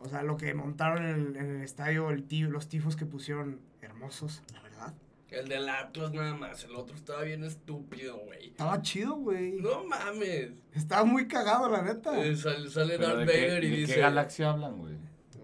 O 0.00 0.08
sea, 0.08 0.24
lo 0.24 0.36
que 0.36 0.52
montaron 0.52 1.06
en 1.06 1.14
el, 1.14 1.36
en 1.36 1.56
el 1.58 1.62
estadio, 1.62 2.10
el 2.10 2.26
los 2.50 2.68
tifos 2.68 2.96
que 2.96 3.06
pusieron, 3.06 3.60
hermosos, 3.80 4.42
la 4.52 4.62
verdad. 4.62 4.94
El 5.30 5.46
del 5.46 5.68
Atlas 5.68 6.12
nada 6.12 6.34
más, 6.34 6.64
el 6.64 6.74
otro 6.74 6.96
estaba 6.96 7.22
bien 7.22 7.44
estúpido, 7.44 8.18
güey. 8.18 8.48
Estaba 8.48 8.82
chido, 8.82 9.14
güey. 9.14 9.60
No 9.60 9.84
mames. 9.84 10.54
Estaba 10.72 11.04
muy 11.04 11.28
cagado, 11.28 11.68
la 11.68 11.82
neta. 11.82 12.20
Eh, 12.20 12.34
sale 12.34 12.68
sale 12.68 12.98
Darth 12.98 13.20
¿de 13.20 13.26
qué, 13.26 13.46
Vader 13.46 13.62
y 13.64 13.70
de 13.70 13.76
dice... 13.76 13.94
qué 13.94 14.00
galaxia 14.00 14.50
hablan, 14.50 14.76
güey? 14.76 14.96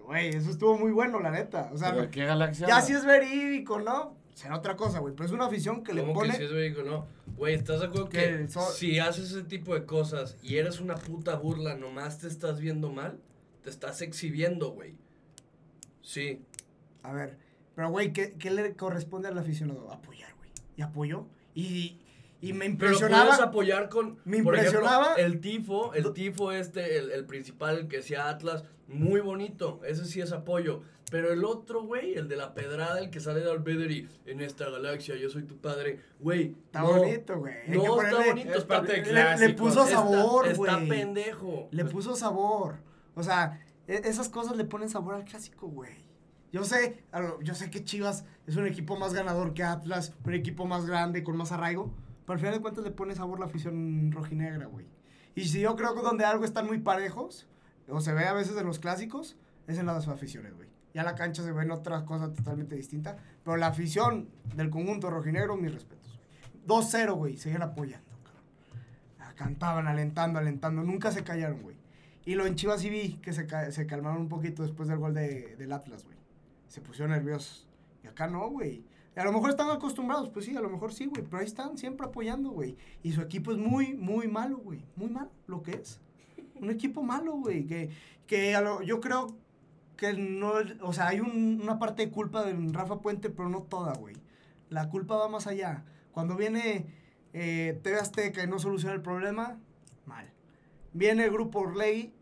Güey, 0.05 0.29
eso 0.29 0.51
estuvo 0.51 0.77
muy 0.77 0.91
bueno, 0.91 1.19
la 1.19 1.31
neta. 1.31 1.69
O 1.73 1.77
sea, 1.77 1.91
¿Pero 1.91 2.03
¿De 2.03 2.09
qué 2.09 2.25
galaxia 2.25 2.67
ya 2.67 2.81
si 2.81 2.93
es 2.93 3.05
verídico, 3.05 3.79
¿no? 3.79 4.15
Será 4.33 4.57
otra 4.57 4.75
cosa, 4.75 4.99
güey. 4.99 5.13
Pero 5.15 5.27
es 5.27 5.31
una 5.31 5.45
afición 5.45 5.83
que 5.83 5.93
le 5.93 6.01
¿Cómo 6.01 6.13
pone... 6.13 6.31
que 6.31 6.37
si 6.37 6.43
es 6.43 6.51
verídico? 6.51 6.83
No. 6.83 7.05
Güey, 7.37 7.53
¿estás 7.55 7.79
de 7.81 7.85
acuerdo 7.87 8.09
Que 8.09 8.37
que, 8.39 8.47
sol- 8.47 8.73
si 8.73 8.99
haces 8.99 9.31
ese 9.31 9.43
tipo 9.43 9.73
de 9.75 9.85
cosas 9.85 10.35
y 10.41 10.57
eres 10.57 10.79
una 10.79 10.95
puta 10.95 11.35
burla, 11.35 11.75
nomás 11.75 12.19
te 12.19 12.27
estás 12.27 12.59
viendo 12.59 12.91
mal? 12.91 13.19
Te 13.63 13.69
estás 13.69 14.01
exhibiendo, 14.01 14.71
güey. 14.71 14.95
Sí. 16.01 16.41
A 17.03 17.13
ver, 17.13 17.37
pero 17.75 17.89
güey, 17.89 18.11
¿qué, 18.13 18.33
qué 18.33 18.51
le 18.51 18.75
corresponde 18.75 19.27
al 19.29 19.37
aficionado? 19.37 19.91
Apoyar, 19.91 20.33
güey. 20.37 20.49
Y 20.77 20.81
apoyó. 20.81 21.27
Y, 21.53 21.99
y 22.41 22.53
me 22.53 22.59
Pero 22.61 22.71
impresionaba. 22.71 23.25
puedes 23.25 23.39
apoyar 23.41 23.89
con. 23.89 24.19
Me 24.25 24.41
por 24.43 24.55
ejemplo, 24.55 24.81
impresionaba- 24.81 25.15
el 25.15 25.39
tifo, 25.39 25.93
el 25.93 26.11
tifo 26.13 26.51
este, 26.51 26.97
el, 26.97 27.11
el 27.11 27.25
principal, 27.25 27.77
el 27.79 27.87
que 27.87 27.97
decía 27.97 28.29
Atlas, 28.29 28.63
muy 28.87 29.21
bonito. 29.21 29.81
Ese 29.85 30.05
sí 30.05 30.21
es 30.21 30.31
apoyo. 30.31 30.81
Pero 31.11 31.31
el 31.31 31.43
otro, 31.45 31.83
güey, 31.83 32.15
el 32.15 32.27
de 32.27 32.35
la 32.37 32.53
pedrada, 32.55 32.99
el 32.99 33.09
que 33.11 33.19
sale 33.19 33.41
de 33.41 33.45
Darth 33.45 33.67
y 33.67 34.07
en 34.25 34.41
esta 34.41 34.69
galaxia 34.69 35.15
yo 35.15 35.29
soy 35.29 35.43
tu 35.43 35.57
padre, 35.57 35.99
güey. 36.19 36.55
Está 36.65 36.81
no, 36.81 36.97
bonito, 36.97 37.37
güey. 37.37 37.53
No, 37.67 38.01
está 38.01 38.25
bonito. 38.25 38.49
es 38.49 38.55
está- 38.57 38.67
parte 38.67 39.01
de 39.01 39.13
le, 39.13 39.37
le 39.37 39.53
puso 39.53 39.83
está- 39.83 39.97
sabor, 39.97 40.47
Está 40.47 40.75
güey. 40.77 40.89
pendejo. 40.89 41.67
Le 41.71 41.85
puso 41.85 42.15
sabor. 42.15 42.77
O 43.15 43.21
sea, 43.21 43.59
e- 43.87 44.01
esas 44.05 44.29
cosas 44.29 44.57
le 44.57 44.65
ponen 44.65 44.89
sabor 44.89 45.13
al 45.13 45.23
clásico, 45.25 45.67
güey. 45.67 45.91
Yo 46.51 46.63
sé, 46.63 47.03
yo 47.43 47.53
sé 47.55 47.69
que 47.69 47.83
Chivas 47.83 48.25
es 48.47 48.55
un 48.55 48.65
equipo 48.65 48.95
más 48.95 49.13
ganador 49.13 49.53
que 49.53 49.63
Atlas, 49.63 50.13
un 50.23 50.33
equipo 50.33 50.65
más 50.65 50.85
grande, 50.85 51.23
con 51.23 51.35
más 51.37 51.51
arraigo. 51.51 51.91
Pero 52.25 52.33
al 52.33 52.39
final 52.39 52.53
de 52.55 52.61
cuentas 52.61 52.83
le 52.83 52.91
pone 52.91 53.13
sabor 53.15 53.39
la 53.39 53.45
afición 53.47 54.11
rojinegra, 54.11 54.65
güey. 54.67 54.87
Y 55.35 55.45
si 55.45 55.59
yo 55.61 55.75
creo 55.75 55.93
que 55.95 56.01
donde 56.01 56.25
algo 56.25 56.45
están 56.45 56.65
muy 56.67 56.79
parejos, 56.79 57.47
o 57.89 58.01
se 58.01 58.13
ve 58.13 58.25
a 58.25 58.33
veces 58.33 58.57
en 58.57 58.65
los 58.65 58.79
clásicos, 58.79 59.37
es 59.67 59.77
en 59.77 59.85
las 59.85 60.07
aficiones, 60.07 60.55
güey. 60.55 60.69
Ya 60.93 61.03
la 61.03 61.15
cancha 61.15 61.43
se 61.43 61.51
ve 61.51 61.63
en 61.63 61.71
otra 61.71 62.05
cosa 62.05 62.31
totalmente 62.31 62.75
distinta. 62.75 63.17
Pero 63.43 63.57
la 63.57 63.67
afición 63.67 64.29
del 64.55 64.69
conjunto 64.69 65.09
rojinegro, 65.09 65.57
mis 65.57 65.73
respetos. 65.73 66.19
güey. 66.67 66.81
2-0, 66.81 67.15
güey. 67.15 67.37
Seguían 67.37 67.63
apoyando, 67.63 68.11
cabrón. 68.23 68.43
Ah, 69.19 69.33
Cantaban, 69.35 69.87
alentando, 69.87 70.37
alentando. 70.39 70.83
Nunca 70.83 71.11
se 71.11 71.23
callaron, 71.23 71.61
güey. 71.63 71.77
Y 72.25 72.35
lo 72.35 72.45
en 72.45 72.55
Chivas 72.55 72.81
sí 72.81 72.89
vi 72.89 73.15
que 73.15 73.33
se, 73.33 73.47
se 73.71 73.87
calmaron 73.87 74.21
un 74.21 74.29
poquito 74.29 74.61
después 74.63 74.87
del 74.87 74.99
gol 74.99 75.13
de, 75.13 75.55
del 75.57 75.73
Atlas, 75.73 76.05
güey. 76.05 76.17
Se 76.67 76.79
pusieron 76.79 77.11
nerviosos. 77.11 77.67
Y 78.03 78.07
acá 78.07 78.27
no, 78.27 78.47
güey. 78.49 78.85
A 79.15 79.23
lo 79.23 79.31
mejor 79.31 79.49
están 79.49 79.69
acostumbrados, 79.69 80.29
pues 80.29 80.45
sí, 80.45 80.55
a 80.55 80.61
lo 80.61 80.69
mejor 80.69 80.93
sí, 80.93 81.05
güey. 81.07 81.23
Pero 81.23 81.39
ahí 81.39 81.45
están 81.45 81.77
siempre 81.77 82.05
apoyando, 82.05 82.51
güey. 82.51 82.77
Y 83.01 83.11
su 83.13 83.21
equipo 83.21 83.51
es 83.51 83.57
muy, 83.57 83.93
muy 83.95 84.27
malo, 84.27 84.57
güey. 84.57 84.85
Muy 84.95 85.09
malo, 85.09 85.31
lo 85.47 85.63
que 85.63 85.71
es. 85.71 85.99
Un 86.63 86.71
equipo 86.71 87.03
malo, 87.03 87.33
güey. 87.37 87.65
Que, 87.65 87.89
que 88.27 88.55
a 88.55 88.61
lo- 88.61 88.81
yo 88.81 88.99
creo 88.99 89.35
que 89.97 90.13
no, 90.13 90.53
o 90.81 90.93
sea, 90.93 91.09
hay 91.09 91.19
un- 91.19 91.59
una 91.61 91.77
parte 91.79 92.05
de 92.05 92.11
culpa 92.11 92.43
de 92.43 92.53
Rafa 92.71 92.99
Puente, 92.99 93.29
pero 93.29 93.49
no 93.49 93.61
toda, 93.63 93.93
güey. 93.93 94.15
La 94.69 94.89
culpa 94.89 95.15
va 95.17 95.29
más 95.29 95.45
allá. 95.47 95.85
Cuando 96.11 96.35
viene 96.35 96.85
eh, 97.33 97.79
TV 97.83 97.97
Azteca 97.99 98.43
y 98.43 98.47
no 98.47 98.59
soluciona 98.59 98.93
el 98.95 99.01
problema, 99.01 99.57
mal. 100.05 100.29
Viene 100.93 101.25
el 101.25 101.31
grupo 101.31 101.59
Orley, 101.61 102.13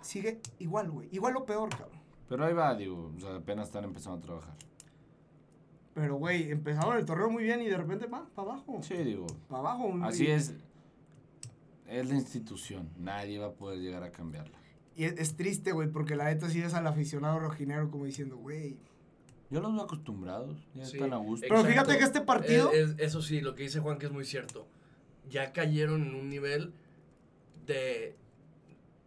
sigue 0.00 0.40
igual, 0.60 0.90
güey. 0.90 1.08
Igual 1.12 1.36
o 1.36 1.44
peor, 1.44 1.68
cabrón. 1.70 2.00
Pero 2.28 2.44
ahí 2.46 2.54
va, 2.54 2.74
digo, 2.74 3.12
o 3.16 3.20
sea, 3.20 3.36
apenas 3.36 3.66
están 3.68 3.84
empezando 3.84 4.18
a 4.18 4.20
trabajar. 4.22 4.54
Pero, 5.94 6.16
güey, 6.16 6.50
empezaron 6.50 6.96
el 6.96 7.04
torneo 7.04 7.28
muy 7.28 7.42
bien 7.42 7.60
y 7.60 7.66
de 7.68 7.76
repente 7.76 8.06
va 8.06 8.26
para 8.34 8.52
abajo. 8.52 8.78
Sí, 8.82 8.94
digo, 8.94 9.26
Para 9.48 9.60
abajo. 9.60 9.92
así 10.02 10.26
es. 10.26 10.54
Es 11.92 12.08
la 12.08 12.14
institución, 12.14 12.88
nadie 12.98 13.38
va 13.38 13.46
a 13.48 13.52
poder 13.52 13.78
llegar 13.80 14.02
a 14.02 14.10
cambiarla. 14.10 14.58
Y 14.96 15.04
es, 15.04 15.14
es 15.18 15.36
triste, 15.36 15.72
güey, 15.72 15.88
porque 15.88 16.16
la 16.16 16.24
neta 16.24 16.48
sí 16.50 16.60
ves 16.60 16.74
al 16.74 16.86
aficionado 16.86 17.38
rojinegro 17.38 17.90
como 17.90 18.04
diciendo, 18.04 18.36
güey. 18.36 18.76
Yo 19.50 19.60
los 19.60 19.72
veo 19.74 19.82
acostumbrados, 19.82 20.56
ya 20.74 20.84
Sí, 20.86 20.96
están 20.96 21.12
a 21.12 21.16
gusto. 21.18 21.46
Pero 21.48 21.62
fíjate 21.64 21.98
que 21.98 22.04
este 22.04 22.20
partido- 22.22 22.72
Es- 22.72 22.90
es- 22.90 22.98
eso 22.98 23.20
sí, 23.22 23.40
lo 23.40 23.54
que 23.54 23.64
dice 23.64 23.80
Juan 23.80 23.98
que 23.98 24.06
es 24.06 24.12
muy 24.12 24.24
cierto. 24.24 24.66
Ya 25.28 25.52
cayeron 25.52 26.02
en 26.02 26.14
un 26.14 26.28
nivel 26.30 26.72
de... 27.66 28.16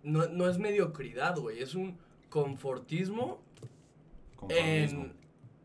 No, 0.04 0.28
no 0.28 0.48
es 0.48 0.60
mediocridad, 0.60 1.36
güey. 1.38 1.62
Es 1.64 1.74
un 1.76 1.98
confortismo 2.30 3.40
Conformismo. 4.36 5.04
en... 5.06 5.14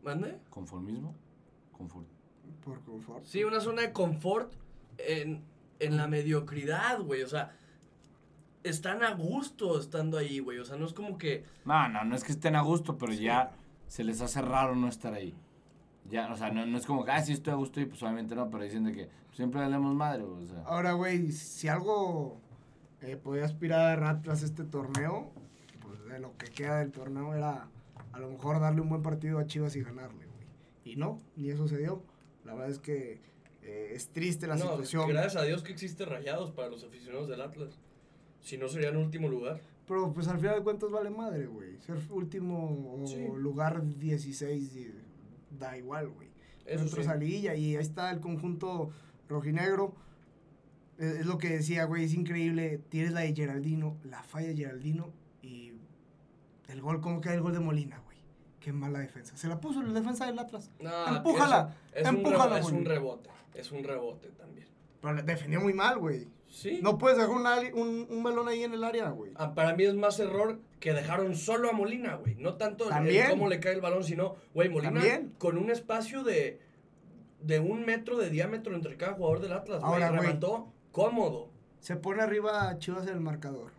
¿Mande? 0.03 0.37
Conformismo. 0.49 1.15
Confort. 1.71 2.07
Por 2.63 2.81
confort. 2.81 3.23
Sí, 3.25 3.43
una 3.43 3.59
zona 3.59 3.83
de 3.83 3.91
confort 3.93 4.51
en, 4.97 5.43
en 5.81 5.97
la 5.97 6.07
mediocridad, 6.07 6.99
güey. 7.01 7.23
O 7.23 7.27
sea, 7.27 7.51
están 8.63 9.03
a 9.03 9.13
gusto 9.13 9.79
estando 9.79 10.17
ahí, 10.17 10.39
güey. 10.39 10.59
O 10.59 10.65
sea, 10.65 10.77
no 10.77 10.85
es 10.85 10.93
como 10.93 11.17
que... 11.17 11.43
No, 11.65 11.87
no, 11.89 12.03
no 12.03 12.15
es 12.15 12.23
que 12.23 12.31
estén 12.31 12.55
a 12.55 12.61
gusto, 12.61 12.97
pero 12.97 13.11
Sí. 13.13 13.23
ya 13.23 13.51
se 13.87 14.03
les 14.03 14.21
hace 14.21 14.41
raro 14.41 14.75
no 14.75 14.87
estar 14.87 15.13
ahí. 15.13 15.35
Ya, 16.09 16.31
o 16.31 16.35
sea, 16.37 16.51
no, 16.51 16.65
no 16.65 16.77
es 16.77 16.85
como 16.85 17.05
que, 17.05 17.11
ah, 17.11 17.21
sí 17.21 17.33
estoy 17.33 17.53
a 17.53 17.55
gusto 17.57 17.79
y 17.79 17.85
pues 17.85 18.01
obviamente 18.03 18.35
no, 18.35 18.49
pero 18.49 18.63
dicen 18.63 18.83
de 18.83 18.91
que 18.93 19.09
siempre 19.33 19.61
le 19.63 19.69
damos 19.69 19.95
madre, 19.95 20.23
o 20.23 20.45
sea. 20.45 20.63
Ahora, 20.65 20.93
güey, 20.93 21.31
si 21.31 21.67
algo 21.67 22.37
eh, 23.01 23.17
podía 23.17 23.45
aspirar 23.45 24.03
Atlas 24.03 24.43
este 24.43 24.63
torneo, 24.63 25.31
pues 25.81 26.03
de 26.05 26.19
lo 26.19 26.35
que 26.37 26.47
queda 26.47 26.79
del 26.79 26.91
torneo 26.91 27.33
era 27.33 27.67
a 28.13 28.19
lo 28.19 28.29
mejor 28.29 28.59
darle 28.59 28.81
un 28.81 28.89
buen 28.89 29.01
partido 29.03 29.39
a 29.39 29.45
Chivas 29.45 29.75
y 29.75 29.81
ganarle, 29.83 30.25
güey. 30.25 30.45
Y 30.83 30.95
no, 30.97 31.19
ni 31.35 31.49
eso 31.49 31.67
se 31.67 31.77
dio. 31.77 32.03
La 32.43 32.53
verdad 32.55 32.71
es 32.71 32.79
que 32.79 33.21
eh, 33.63 33.91
es 33.93 34.09
triste 34.09 34.47
la 34.47 34.55
no, 34.55 34.61
situación. 34.63 35.07
gracias 35.09 35.35
a 35.35 35.45
Dios 35.45 35.63
que 35.63 35.71
existe 35.71 36.05
Rayados 36.05 36.51
para 36.51 36.69
los 36.69 36.83
aficionados 36.83 37.27
del 37.29 37.41
Atlas. 37.41 37.79
Si 38.41 38.57
no, 38.57 38.67
serían 38.67 38.97
último 38.97 39.27
lugar. 39.27 39.61
Pero 39.87 40.13
pues 40.13 40.27
al 40.27 40.39
final 40.39 40.55
de 40.55 40.63
cuentas 40.63 40.89
vale 40.89 41.09
madre, 41.09 41.45
güey. 41.47 41.77
Ser 41.81 41.97
último 42.09 43.03
Sí. 43.05 43.27
lugar 43.37 43.83
16 43.99 44.75
y- 44.75 44.93
da 45.59 45.77
igual, 45.77 46.09
güey. 46.09 46.29
Entras 46.65 47.05
sí. 47.05 47.11
a 47.11 47.15
liguilla 47.15 47.55
y 47.55 47.75
ahí 47.75 47.81
está 47.81 48.09
el 48.11 48.19
conjunto 48.19 48.89
rojinegro. 49.27 49.93
Es, 50.97 51.15
es 51.19 51.25
lo 51.25 51.37
que 51.37 51.49
decía, 51.49 51.85
güey, 51.85 52.05
es 52.05 52.13
increíble. 52.13 52.79
Tienes 52.89 53.11
la 53.11 53.21
de 53.21 53.35
Geraldino, 53.35 53.97
la 54.03 54.23
falla 54.23 54.47
de 54.49 54.55
Geraldino 54.55 55.11
y 55.41 55.73
el 56.69 56.81
gol, 56.81 57.01
¿cómo 57.01 57.19
queda 57.21 57.33
el 57.33 57.41
gol 57.41 57.53
de 57.53 57.59
Molina, 57.59 57.99
güey? 58.05 58.10
Qué 58.61 58.71
mala 58.71 58.99
defensa. 58.99 59.35
Se 59.35 59.47
la 59.47 59.59
puso 59.59 59.81
la 59.81 59.91
defensa 59.91 60.25
del 60.27 60.39
Atlas. 60.39 60.69
No, 60.79 61.17
Empújala, 61.17 61.75
es 61.93 62.07
un 62.07 62.15
empújala, 62.15 62.57
rebo- 62.57 62.59
Es 62.67 62.71
un 62.71 62.85
rebote. 62.85 63.29
Es 63.55 63.71
un 63.71 63.83
rebote 63.83 64.29
también. 64.29 64.67
Pero 65.01 65.13
la 65.15 65.21
defendió 65.23 65.59
muy 65.59 65.73
mal, 65.73 65.97
güey. 65.97 66.27
Sí. 66.47 66.79
No 66.83 66.97
puedes 66.97 67.17
dejar 67.17 67.31
un, 67.31 67.45
un, 67.79 68.07
un 68.09 68.23
balón 68.23 68.47
ahí 68.47 68.63
en 68.63 68.73
el 68.73 68.83
área, 68.83 69.09
güey. 69.09 69.31
Ah, 69.35 69.53
para 69.55 69.75
mí 69.75 69.83
es 69.83 69.95
más 69.95 70.19
error 70.19 70.59
que 70.79 70.93
dejaron 70.93 71.35
solo 71.35 71.69
a 71.69 71.73
Molina, 71.73 72.15
güey. 72.15 72.35
No 72.35 72.55
tanto 72.55 72.83
el 72.85 72.89
También. 72.91 73.29
cómo 73.31 73.47
le 73.49 73.59
cae 73.59 73.73
el 73.73 73.81
balón, 73.81 74.03
sino, 74.03 74.35
güey, 74.53 74.69
Molina 74.69 74.93
También. 74.93 75.33
con 75.39 75.57
un 75.57 75.71
espacio 75.71 76.23
de, 76.23 76.59
de 77.41 77.59
un 77.59 77.83
metro 77.85 78.17
de 78.17 78.29
diámetro 78.29 78.75
entre 78.75 78.95
cada 78.97 79.13
jugador 79.13 79.39
del 79.39 79.53
Atlas. 79.53 79.81
Ahora, 79.83 80.09
güey. 80.09 80.21
Remató 80.21 80.71
cómodo. 80.91 81.49
Se 81.79 81.95
pone 81.95 82.21
arriba 82.21 82.69
a 82.69 82.77
Chivas 82.77 83.07
en 83.07 83.13
el 83.13 83.21
marcador. 83.21 83.71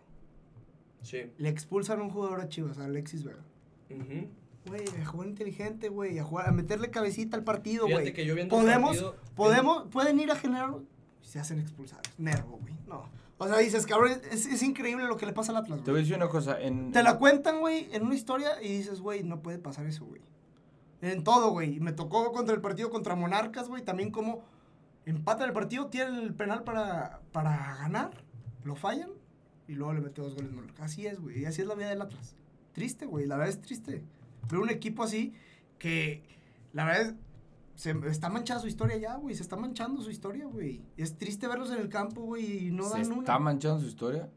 Sí. 1.03 1.31
Le 1.37 1.49
expulsan 1.49 1.99
a 1.99 2.03
un 2.03 2.09
jugador 2.09 2.41
a 2.41 2.49
Chivas, 2.49 2.79
a 2.79 2.85
Alexis 2.85 3.23
Vega. 3.23 3.43
Ujú. 3.89 4.27
Güey, 4.65 4.85
a 5.01 5.05
jugar 5.05 5.27
inteligente, 5.27 5.89
güey, 5.89 6.17
a 6.19 6.23
jugar, 6.23 6.47
a 6.47 6.51
meterle 6.51 6.89
cabecita 6.89 7.35
al 7.35 7.43
partido, 7.43 7.85
güey. 7.87 8.13
que 8.13 8.25
yo 8.25 8.33
viendo 8.35 8.55
el 8.57 8.61
Podemos, 8.63 8.91
partido- 8.91 9.15
podemos, 9.35 9.87
pueden 9.89 10.19
ir 10.19 10.31
a 10.31 10.35
generar, 10.35 10.73
se 11.21 11.39
hacen 11.39 11.59
expulsar. 11.59 11.99
Nervo, 12.17 12.57
güey, 12.61 12.73
no. 12.87 13.09
O 13.39 13.47
sea, 13.47 13.57
dices, 13.57 13.85
cabrón, 13.85 14.11
es, 14.31 14.45
es 14.45 14.63
increíble 14.63 15.05
lo 15.05 15.17
que 15.17 15.25
le 15.25 15.33
pasa 15.33 15.51
al 15.51 15.57
Atlas, 15.57 15.79
Te 15.83 15.91
voy 15.91 15.99
a 15.99 16.01
güey. 16.01 16.03
decir 16.03 16.15
una 16.15 16.29
cosa, 16.29 16.61
en... 16.61 16.91
Te 16.93 17.03
la 17.03 17.17
cuentan, 17.17 17.59
güey, 17.59 17.89
en 17.91 18.03
una 18.03 18.15
historia 18.15 18.61
y 18.61 18.69
dices, 18.77 19.01
güey, 19.01 19.23
no 19.23 19.41
puede 19.41 19.57
pasar 19.59 19.85
eso, 19.85 20.05
güey. 20.05 20.21
En 21.01 21.25
todo, 21.25 21.49
güey. 21.51 21.81
Me 21.81 21.91
tocó 21.91 22.31
contra 22.31 22.55
el 22.55 22.61
partido 22.61 22.89
contra 22.89 23.15
Monarcas, 23.15 23.67
güey, 23.67 23.83
también 23.83 24.11
como 24.11 24.43
empatan 25.05 25.49
el 25.49 25.53
partido, 25.53 25.87
tienen 25.87 26.15
el 26.15 26.33
penal 26.33 26.63
para, 26.63 27.19
para 27.33 27.75
ganar, 27.79 28.11
lo 28.63 28.75
fallan 28.77 29.09
y 29.67 29.73
luego 29.73 29.93
le 29.93 29.99
mete 29.99 30.21
dos 30.21 30.35
goles 30.35 30.53
Monarcas. 30.53 30.85
Así 30.85 31.05
es, 31.05 31.19
güey, 31.19 31.41
y 31.41 31.45
así 31.45 31.61
es 31.61 31.67
la 31.67 31.75
vida 31.75 31.89
del 31.89 32.01
Atlas. 32.01 32.37
Triste, 32.71 33.05
güey, 33.05 33.25
la 33.25 33.35
verdad 33.35 33.53
es 33.53 33.61
triste. 33.61 34.03
Ver 34.49 34.59
un 34.59 34.69
equipo 34.69 35.03
así 35.03 35.33
que, 35.79 36.23
la 36.73 36.85
verdad, 36.85 37.01
es- 37.07 37.13
se 37.75 37.91
está 38.07 38.29
manchada 38.29 38.59
su 38.59 38.67
historia 38.67 38.97
ya, 38.97 39.15
güey, 39.15 39.35
se 39.35 39.41
está 39.41 39.55
manchando 39.55 40.01
su 40.01 40.11
historia, 40.11 40.45
güey. 40.45 40.81
Es 40.95 41.17
triste 41.17 41.47
verlos 41.47 41.71
en 41.71 41.79
el 41.79 41.89
campo, 41.89 42.21
güey, 42.21 42.67
y 42.67 42.71
no 42.71 42.83
¿Se 42.83 42.99
dan 42.99 43.07
una. 43.11 43.19
está 43.21 43.39
manchando 43.39 43.79
su 43.79 43.87
historia? 43.87 44.29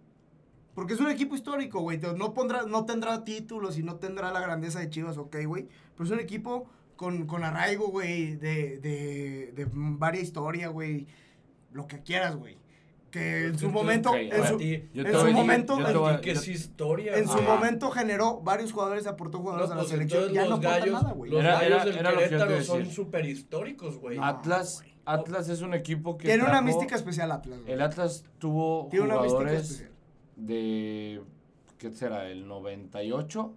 Porque 0.74 0.94
es 0.94 1.00
un 1.00 1.09
equipo 1.11 1.34
histórico, 1.34 1.80
güey. 1.80 1.98
No, 2.16 2.34
pondrá, 2.34 2.64
no 2.64 2.84
tendrá 2.86 3.24
títulos 3.24 3.78
y 3.78 3.82
no 3.82 3.96
tendrá 3.96 4.30
la 4.32 4.40
grandeza 4.40 4.80
de 4.80 4.88
Chivas, 4.90 5.16
ok, 5.18 5.36
güey. 5.46 5.68
Pero 5.94 6.04
es 6.04 6.11
un 6.11 6.20
equipo 6.20 6.66
con, 6.96 7.26
con 7.26 7.44
arraigo, 7.44 7.88
güey, 7.88 8.36
de, 8.36 8.78
de, 8.78 9.52
de 9.54 9.68
varia 9.72 10.20
historia, 10.22 10.68
güey. 10.68 11.07
Lo 11.72 11.86
que 11.86 12.02
quieras, 12.02 12.36
güey. 12.36 12.57
Que 13.16 13.46
en 13.46 13.58
su 13.58 13.70
momento, 13.70 14.14
en 14.14 14.30
su, 14.46 14.60
en 14.60 15.12
su 15.14 15.30
momento, 15.32 15.78
en- 15.88 15.98
voy 15.98 16.12
a- 16.12 16.20
que 16.20 16.34
yo- 16.34 16.40
es 16.40 16.48
historia. 16.48 17.16
en 17.16 17.26
su 17.26 17.40
momento 17.40 17.90
generó 17.90 18.40
varios 18.42 18.72
jugadores, 18.72 19.06
aportó 19.06 19.38
No, 19.38 19.44
jugadores 19.44 19.70
a 19.70 19.74
la 19.74 19.80
pues 19.80 19.90
selección. 19.90 20.32
Ya 20.34 20.44
no 20.46 20.58
gallos, 20.60 20.92
nada, 21.02 21.12
güey. 21.14 21.30
los 21.30 21.40
Era- 21.40 21.54
gallos 21.54 21.70
era- 21.70 21.84
del 21.86 21.96
era 21.98 22.10
Querétaro 22.14 22.62
son 22.62 22.90
súper 22.90 23.24
históricos, 23.24 23.96
güey. 23.96 24.18
Atlas. 24.20 24.84
Atlas 25.06 25.48
es 25.48 25.62
un 25.62 25.72
equipo 25.72 26.18
que 26.18 26.28
Tiene 26.28 26.44
una 26.44 26.60
mística 26.60 26.94
especial 26.94 27.32
Atlas, 27.32 27.60
güey. 27.60 27.72
El 27.72 27.80
Atlas 27.80 28.24
tuvo 28.38 28.88
Tiene 28.90 29.06
una 29.06 29.14
mística 29.14 29.30
jugadores 29.38 29.70
especial. 29.70 29.92
de, 30.36 31.22
¿qué 31.78 31.92
será? 31.92 32.28
El 32.28 32.46
98 32.46 33.54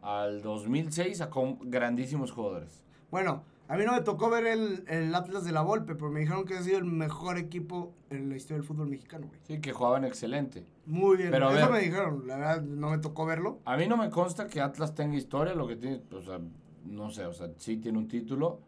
al 0.00 0.40
2006 0.42 1.18
sacó 1.18 1.58
grandísimos 1.60 2.30
jugadores. 2.30 2.82
Bueno, 3.10 3.42
a 3.68 3.76
mí 3.76 3.84
no 3.84 3.92
me 3.92 4.00
tocó 4.00 4.30
ver 4.30 4.46
el, 4.46 4.84
el 4.88 5.14
Atlas 5.14 5.44
de 5.44 5.52
la 5.52 5.60
Volpe, 5.60 5.94
pero 5.94 6.10
me 6.10 6.20
dijeron 6.20 6.44
que 6.46 6.54
ha 6.56 6.62
sido 6.62 6.78
el 6.78 6.84
mejor 6.86 7.36
equipo 7.36 7.92
en 8.08 8.30
la 8.30 8.36
historia 8.36 8.56
del 8.56 8.66
fútbol 8.66 8.88
mexicano, 8.88 9.26
güey. 9.28 9.38
Sí, 9.44 9.60
que 9.60 9.72
jugaban 9.72 10.04
excelente. 10.06 10.64
Muy 10.86 11.18
bien, 11.18 11.30
Pero 11.30 11.50
eso 11.50 11.66
ver. 11.66 11.70
me 11.72 11.80
dijeron, 11.80 12.26
la 12.26 12.36
verdad 12.38 12.62
no 12.62 12.90
me 12.90 12.98
tocó 12.98 13.26
verlo. 13.26 13.58
A 13.66 13.76
mí 13.76 13.86
no 13.86 13.98
me 13.98 14.08
consta 14.08 14.46
que 14.46 14.62
Atlas 14.62 14.94
tenga 14.94 15.16
historia, 15.16 15.54
lo 15.54 15.68
que 15.68 15.76
tiene, 15.76 16.00
o 16.10 16.22
sea, 16.22 16.40
no 16.86 17.10
sé, 17.10 17.26
o 17.26 17.32
sea, 17.34 17.50
sí 17.58 17.76
tiene 17.76 17.98
un 17.98 18.08
título. 18.08 18.60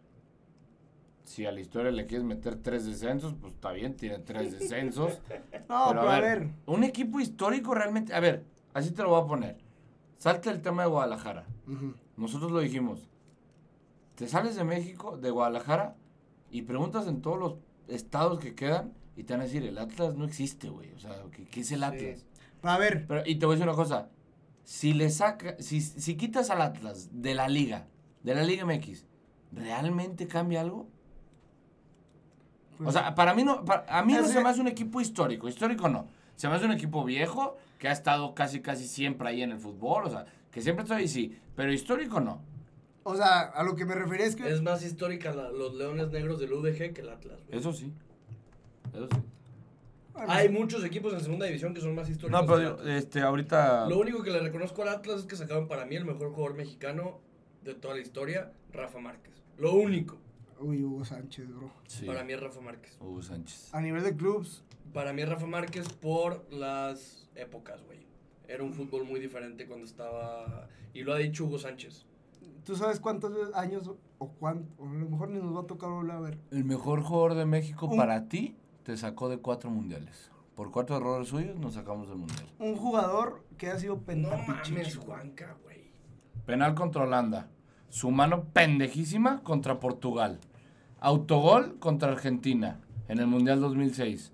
Si 1.23 1.47
a 1.47 1.53
la 1.53 1.61
historia 1.61 1.91
le 1.93 2.07
quieres 2.07 2.27
meter 2.27 2.57
tres 2.57 2.85
descensos, 2.85 3.35
pues 3.41 3.55
está 3.55 3.73
bien, 3.73 3.97
tiene 3.97 4.19
tres 4.19 4.53
descensos. 4.59 5.19
No, 5.69 5.87
pero, 5.89 6.11
a 6.11 6.21
ver, 6.21 6.49
un 6.67 6.85
equipo 6.85 7.21
histórico 7.21 7.75
realmente, 7.75 8.13
a 8.13 8.21
ver, 8.21 8.45
así 8.75 8.91
te 8.91 9.03
lo 9.03 9.11
voy 9.11 9.23
a 9.23 9.27
poner. 9.27 9.57
Salta 10.19 10.51
el 10.51 10.61
tema 10.61 10.83
de 10.83 10.89
Guadalajara. 10.89 11.47
Nosotros 12.19 12.51
lo 12.53 12.61
dijimos. 12.61 13.09
Te 14.21 14.29
sales 14.29 14.55
de 14.55 14.65
México, 14.65 15.17
de 15.17 15.31
Guadalajara, 15.31 15.97
y 16.51 16.61
preguntas 16.61 17.07
en 17.07 17.23
todos 17.23 17.39
los 17.39 17.55
estados 17.89 18.39
que 18.39 18.55
quedan, 18.55 18.93
y 19.17 19.25
te 19.25 19.33
van 19.33 19.41
a 19.41 19.45
decir, 19.45 19.65
el 19.65 19.79
Atlas 19.79 20.15
no 20.15 20.27
existe, 20.27 20.69
güey. 20.69 20.93
O 20.93 20.99
sea, 20.99 21.23
¿qué, 21.33 21.47
qué 21.47 21.61
es 21.61 21.73
el 21.73 21.79
Sí. 21.79 21.85
Atlas? 21.87 22.27
a 22.63 22.77
ver, 22.77 23.07
Pero, 23.07 23.23
y 23.25 23.37
te 23.37 23.47
voy 23.47 23.55
a 23.55 23.57
decir 23.57 23.67
una 23.67 23.77
cosa. 23.77 24.11
Si 24.63 24.93
le 24.93 25.09
saca, 25.09 25.57
si, 25.59 25.81
si 25.81 26.17
quitas 26.19 26.51
al 26.51 26.61
Atlas 26.61 27.09
de 27.13 27.35
la 27.35 27.49
liga, 27.49 27.87
de 28.23 28.35
la 28.35 28.45
Liga 28.45 28.67
MX, 28.67 29.07
¿realmente 29.53 30.27
cambia 30.29 30.61
algo? 30.61 30.87
pues, 32.77 32.91
o 32.91 32.93
sea, 32.93 33.15
para 33.15 33.33
mí 33.35 33.43
no, 33.43 33.65
para- 33.65 33.87
a 33.89 34.05
mí 34.05 34.13
no 34.13 34.27
se 34.27 34.43
me 34.43 34.51
hace 34.51 34.61
un 34.61 34.69
equipo 34.69 35.01
histórico. 35.01 35.49
Histórico 35.49 35.89
no. 35.89 36.09
Se 36.37 36.47
me 36.47 36.57
hace 36.57 36.67
un 36.67 36.73
equipo 36.73 37.05
viejo 37.05 37.57
que 37.79 37.89
ha 37.89 37.93
estado 37.93 38.35
casi, 38.35 38.61
casi 38.61 38.87
siempre 38.87 39.31
ahí 39.31 39.41
en 39.43 39.53
el 39.53 39.59
fútbol. 39.59 40.05
O 40.05 40.11
sea, 40.11 40.27
que 40.51 40.61
siempre 40.61 40.83
está 40.83 40.97
ahí, 40.97 41.09
sí. 41.09 41.39
Pero 41.57 41.73
histórico 41.73 42.21
no. 42.21 42.43
O 43.03 43.17
sea, 43.17 43.41
a 43.41 43.63
lo 43.63 43.75
que 43.77 43.85
me 43.85 43.95
refería 43.95 44.27
es 44.27 44.37
que 44.37 44.49
Es 44.49 44.63
más 44.63 44.85
histórica 44.85 45.33
la- 45.35 45.51
los 45.51 45.75
Leones 45.75 46.11
Negros 46.11 46.39
del 46.41 46.53
UDG 46.53 46.93
que 46.93 47.01
el 47.01 47.09
Atlas. 47.09 47.41
güey. 47.47 47.59
Eso 47.59 47.73
sí. 47.73 47.93
Eso 48.95 49.09
sí. 49.11 49.17
bueno, 50.13 50.33
Hay 50.33 50.49
muchos 50.49 50.85
equipos 50.85 51.13
en 51.15 51.21
segunda 51.21 51.47
división 51.47 51.73
que 51.75 51.81
son 51.81 51.95
más 51.95 52.09
históricos. 52.09 52.41
No, 52.41 52.47
pero 52.47 52.83
este, 52.89 53.21
ahorita. 53.21 53.87
Lo 53.89 53.99
único 53.99 54.23
que 54.23 54.31
le 54.31 54.41
reconozco 54.41 54.83
al 54.83 54.89
Atlas 54.89 55.21
es 55.21 55.27
que 55.27 55.37
sacaron 55.37 55.69
para 55.69 55.87
mí 55.87 55.97
el 55.97 56.05
mejor 56.05 56.31
jugador 56.33 56.55
mexicano 56.57 57.21
de 57.63 57.75
toda 57.75 57.95
la 57.95 58.01
historia, 58.01 58.53
Rafa 58.73 58.99
Márquez. 58.99 59.35
Lo 59.59 59.75
único. 59.75 60.19
Uy, 60.59 60.83
Hugo 60.83 61.05
Sánchez, 61.05 61.49
bro. 61.49 61.71
Sí. 61.87 62.05
Para 62.05 62.23
mí 62.25 62.33
es 62.35 62.41
Rafa 62.41 62.61
Márquez. 62.61 62.97
Hugo 63.01 63.23
Sánchez. 63.23 63.73
A 63.75 63.81
nivel 63.81 64.03
de 64.03 64.15
clubs, 64.17 64.63
Para 64.93 65.13
mí 65.13 65.23
es 65.23 65.29
Rafa 65.29 65.47
Márquez 65.47 65.89
por 65.89 66.53
las 66.53 67.29
épocas, 67.37 67.81
güey. 67.85 68.01
Era 68.49 68.65
un 68.65 68.73
fútbol 68.75 69.05
muy 69.05 69.21
diferente 69.21 69.67
cuando 69.67 69.87
estaba... 69.87 70.69
Y 70.93 71.03
lo 71.05 71.15
ha 71.15 71.19
dicho 71.19 71.45
Hugo 71.45 71.59
Sánchez. 71.59 72.05
¿Tú 72.65 72.77
sabes 72.77 73.01
cuántos 73.01 73.33
años 73.55 73.91
o 74.19 74.29
cuánto? 74.33 74.69
O 74.83 74.87
a 74.89 74.93
lo 74.93 75.09
mejor 75.09 75.31
ni 75.31 75.39
nos 75.41 75.55
va 75.57 75.61
a 75.63 75.67
tocar 75.67 75.91
volver 75.91 76.13
a 76.17 76.21
ver. 76.21 76.39
El 76.51 76.65
mejor 76.65 77.03
jugador 77.03 77.35
de 77.35 77.47
México 77.47 77.87
Un- 77.87 77.97
para 77.97 78.29
ti 78.29 78.57
te 78.83 78.97
sacó 78.97 79.29
de 79.29 79.39
cuatro 79.39 79.71
mundiales. 79.71 80.31
Por 80.55 80.71
cuatro 80.71 80.97
errores 80.97 81.29
suyos 81.29 81.57
nos 81.59 81.75
sacamos 81.75 82.09
del 82.09 82.19
mundial. 82.19 82.47
Un 82.59 82.77
jugador 82.77 83.45
que 83.57 83.69
ha 83.71 83.79
sido 83.79 83.97
No 83.97 84.03
pentapichichi. 84.03 84.73
mames, 84.73 84.97
Juanca, 84.97 85.57
güey. 85.63 85.91
Penal 86.45 86.75
contra 86.75 87.05
Holanda. 87.05 87.49
Su 87.89 88.11
mano 88.11 88.45
pendejísima 88.53 89.43
contra 89.43 89.81
Portugal. 89.81 90.39
Autogol 91.01 91.79
contra 91.79 92.13
Argentina 92.13 92.81
en 93.09 93.19
el 93.21 93.27
Mundial 93.27 93.61
2006. 93.61 94.33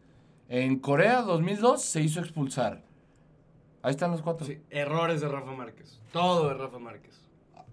En 0.49 0.79
Corea 0.79 1.22
2002 1.22 1.83
se 1.83 2.01
hizo 2.03 2.20
expulsar. 2.20 2.83
Ahí 3.83 3.91
están 3.93 4.11
los 4.11 4.22
cuatro. 4.22 4.47
Sí, 4.47 4.61
errores 4.70 5.20
de 5.20 5.29
Rafa 5.29 5.53
Márquez. 5.53 6.01
Todo 6.12 6.49
de 6.49 6.55
Rafa 6.55 6.79
Márquez. 6.79 7.20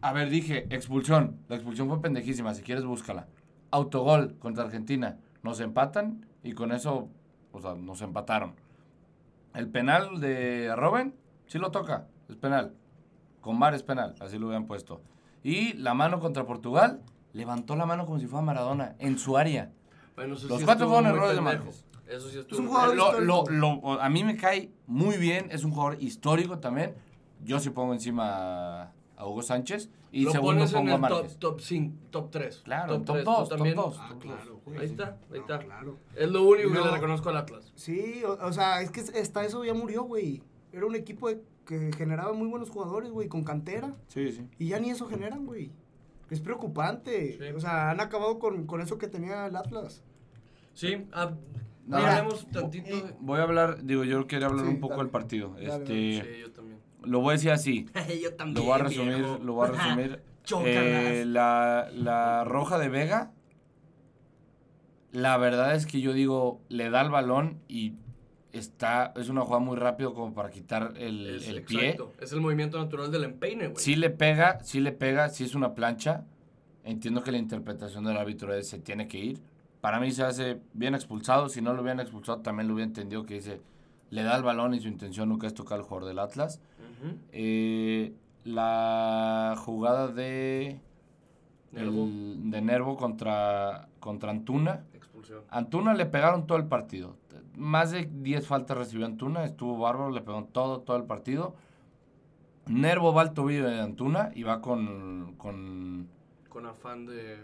A 0.02 0.14
ver, 0.14 0.30
dije, 0.30 0.68
expulsión. 0.70 1.38
La 1.48 1.56
expulsión 1.56 1.88
fue 1.88 2.02
pendejísima. 2.02 2.54
Si 2.54 2.62
quieres, 2.62 2.84
búscala. 2.86 3.28
Autogol 3.72 4.36
contra 4.40 4.64
Argentina. 4.66 5.18
Nos 5.44 5.60
empatan 5.60 6.26
y 6.44 6.54
con 6.54 6.72
eso, 6.72 7.10
o 7.52 7.62
sea, 7.62 7.76
nos 7.76 8.02
empataron. 8.02 8.54
El 9.54 9.68
penal 9.70 10.20
de 10.20 10.76
Robben, 10.76 11.14
sí 11.48 11.58
lo 11.60 11.72
toca. 11.72 12.08
Es 12.30 12.36
penal. 12.36 12.74
Con 13.42 13.60
VAR 13.60 13.74
es 13.74 13.84
penal. 13.84 14.16
Así 14.20 14.38
lo 14.40 14.48
hubieran 14.48 14.66
puesto. 14.66 15.02
Y 15.44 15.74
la 15.74 15.94
mano 15.94 16.20
contra 16.20 16.46
Portugal, 16.46 17.02
levantó 17.34 17.76
la 17.76 17.86
mano 17.86 18.06
como 18.06 18.20
si 18.20 18.26
fuera 18.28 18.46
Maradona 18.46 18.96
en 19.00 19.18
su 19.18 19.38
área. 19.38 19.72
Bueno, 20.16 20.36
eso 20.36 20.48
Los 20.48 20.60
sí 20.60 20.66
cuatro 20.66 20.88
fueron 20.88 21.08
errores 21.08 21.36
de. 21.36 21.42
Márquez. 21.42 21.86
Eso 22.08 22.30
sí 22.30 22.38
estuvo 22.40 22.56
Es 22.60 22.60
un 22.60 22.68
jugador 22.68 22.90
pendejo. 22.90 23.20
Lo- 23.22 23.38
histórico. 23.42 23.52
lo- 23.52 23.96
lo- 23.96 24.02
a 24.02 24.10
mí 24.10 24.24
me 24.24 24.36
cae 24.38 24.72
muy 24.88 25.18
bien. 25.18 25.48
Es 25.52 25.64
un 25.64 25.72
jugador 25.72 25.98
histórico 26.02 26.60
también. 26.60 26.94
Yo 27.44 27.60
sí 27.60 27.70
pongo 27.70 27.94
encima 27.94 28.92
a- 29.24 29.28
Hugo 29.28 29.42
Sánchez. 29.42 29.90
Y 30.12 30.26
Lo 30.26 30.32
segundo 30.32 30.54
pones 30.60 30.72
en 30.74 30.78
pongo 30.78 30.92
a 30.92 30.96
el 30.96 31.02
top, 31.02 31.10
Márquez. 31.12 31.38
top 31.40 31.60
5, 31.62 31.96
top 32.12 32.30
3. 32.32 32.62
Claro, 32.64 32.94
top 33.02 33.06
tres, 33.16 33.26
dos, 33.26 33.36
¿tú 33.38 33.44
top 33.50 33.58
también? 33.58 33.76
dos. 33.76 33.98
Ah, 34.00 34.08
top 34.10 34.20
claro. 34.22 34.62
Ahí 34.80 34.86
está, 34.86 35.06
ahí 35.06 35.18
No, 35.32 35.36
está. 35.38 35.60
claro. 35.60 35.98
Es 36.16 36.30
lo 36.32 36.44
único 36.44 36.72
que 36.72 36.80
le 36.80 36.92
reconozco 36.92 37.30
al 37.30 37.38
Atlas. 37.38 37.72
Sí, 37.76 38.24
o, 38.26 38.34
o 38.34 38.54
sea, 38.54 38.82
es 38.82 38.92
que 38.92 39.02
hasta 39.02 39.44
eso 39.46 39.64
ya 39.66 39.74
murió, 39.74 40.04
güey. 40.04 40.44
Era 40.72 40.86
un 40.86 40.96
equipo 40.96 41.30
de- 41.30 41.42
que 41.66 41.92
generaba 41.98 42.34
muy 42.34 42.48
buenos 42.48 42.70
jugadores, 42.70 43.10
güey, 43.12 43.28
con 43.30 43.44
cantera. 43.44 43.96
Sí, 44.08 44.32
sí. 44.32 44.48
Y 44.60 44.68
ya 44.68 44.80
ni 44.80 44.90
eso 44.90 45.08
generan, 45.08 45.46
güey. 45.46 45.72
Es 46.30 46.40
preocupante. 46.42 47.38
Sí. 47.38 47.56
O 47.56 47.60
sea, 47.60 47.90
han 47.92 48.00
acabado 48.02 48.38
con, 48.40 48.66
con 48.66 48.82
eso 48.82 48.98
que 48.98 49.08
tenía 49.08 49.48
el 49.48 49.56
Atlas. 49.56 50.04
Sí, 50.74 51.06
ah, 51.14 51.32
No, 51.86 51.98
hablemos 51.98 52.48
tantito. 52.50 52.96
Voy 53.20 53.40
a 53.40 53.44
hablar, 53.44 53.84
digo, 53.84 54.04
yo 54.04 54.26
quería 54.28 54.48
hablar 54.48 54.66
Sí, 54.66 54.72
un 54.72 54.80
poco 54.80 54.94
dale. 54.94 55.04
del 55.04 55.12
partido. 55.12 55.50
Dale, 55.56 55.68
este, 55.74 55.94
Sí, 56.34 56.40
yo 56.42 56.52
también. 56.52 56.73
Lo 57.04 57.20
voy 57.20 57.32
a 57.32 57.34
decir 57.34 57.52
así. 57.52 57.86
yo 58.22 58.34
también, 58.36 58.56
Lo 58.66 58.72
voy 58.72 58.80
a 58.80 58.84
resumir, 58.84 59.16
viejo. 59.16 59.40
lo 59.44 59.54
voy 59.54 59.68
a 59.68 59.72
resumir. 59.72 60.22
Eh, 60.66 61.24
la, 61.26 61.90
la 61.94 62.44
roja 62.44 62.78
de 62.78 62.90
Vega, 62.90 63.32
la 65.12 65.38
verdad 65.38 65.76
es 65.76 65.86
que 65.86 66.02
yo 66.02 66.14
digo, 66.14 66.60
le 66.70 66.90
da 66.90 67.02
el 67.02 67.10
balón 67.12 67.60
y 67.68 67.94
está, 68.52 69.14
es 69.16 69.30
una 69.30 69.42
jugada 69.42 69.60
muy 69.64 69.78
rápido 69.78 70.14
como 70.14 70.34
para 70.34 70.50
quitar 70.50 70.94
el, 70.98 71.36
Es, 71.38 71.48
el 71.48 71.62
pie. 71.64 71.92
exacto. 71.92 72.14
Es 72.20 72.32
el 72.34 72.42
movimiento 72.42 72.78
natural 72.78 73.12
del 73.12 73.24
empeine, 73.26 73.68
güey. 73.68 73.84
Sí 73.84 73.96
le 73.96 74.10
pega, 74.10 74.60
sí 74.64 74.80
le 74.80 74.92
pega, 74.92 75.30
sí 75.30 75.44
es 75.44 75.56
una 75.56 75.76
plancha. 75.76 76.26
Entiendo 76.84 77.24
que 77.24 77.32
la 77.32 77.38
interpretación 77.38 78.04
del 78.04 78.18
árbitro 78.18 78.54
es 78.54 78.68
se 78.68 78.80
tiene 78.80 79.08
que 79.08 79.18
ir. 79.20 79.42
Para 79.82 80.00
mí 80.00 80.12
se 80.12 80.24
hace 80.24 80.60
bien 80.74 80.96
expulsado. 80.96 81.48
Si 81.50 81.62
no 81.62 81.74
lo 81.74 81.82
hubieran 81.82 82.00
expulsado, 82.00 82.40
también 82.42 82.68
lo 82.68 82.74
hubiera 82.74 82.88
entendido 82.88 83.26
que 83.26 83.36
dice, 83.36 83.62
le 84.10 84.24
da 84.24 84.36
el 84.36 84.44
balón 84.44 84.74
y 84.74 84.80
su 84.80 84.88
intención 84.88 85.30
nunca 85.30 85.48
es 85.48 85.54
tocar 85.54 85.78
al 85.80 85.84
jugador 85.84 86.08
del 86.10 86.20
Atlas. 86.20 86.60
Eh, 87.32 88.14
la 88.46 89.56
jugada 89.58 90.08
de 90.10 90.80
Nervo. 91.72 92.04
el- 92.04 92.52
de 92.52 92.62
Nervo 92.62 92.98
contra, 92.98 93.88
contra 94.00 94.32
Antuna. 94.32 94.84
Expulsión. 94.94 95.42
Antuna 95.50 95.94
le 95.94 96.06
pegaron 96.06 96.46
todo 96.48 96.58
el 96.58 96.66
partido. 96.66 97.16
Más 97.56 97.92
de 97.92 98.10
10 98.12 98.48
faltas 98.48 98.78
recibió 98.78 99.06
Antuna, 99.06 99.44
estuvo 99.46 99.78
bárbaro, 99.78 100.10
le 100.12 100.22
pegaron 100.22 100.48
todo, 100.48 100.82
todo 100.82 100.98
el 100.98 101.04
partido. 101.04 101.56
Nervo 102.68 103.14
va 103.14 103.22
al 103.22 103.34
tobillo 103.34 103.68
de 103.70 103.80
Antuna 103.82 104.32
y 104.34 104.44
va 104.44 104.62
con, 104.62 105.36
con 105.38 106.08
Con 106.50 106.66
afán 106.66 107.06
de... 107.06 107.38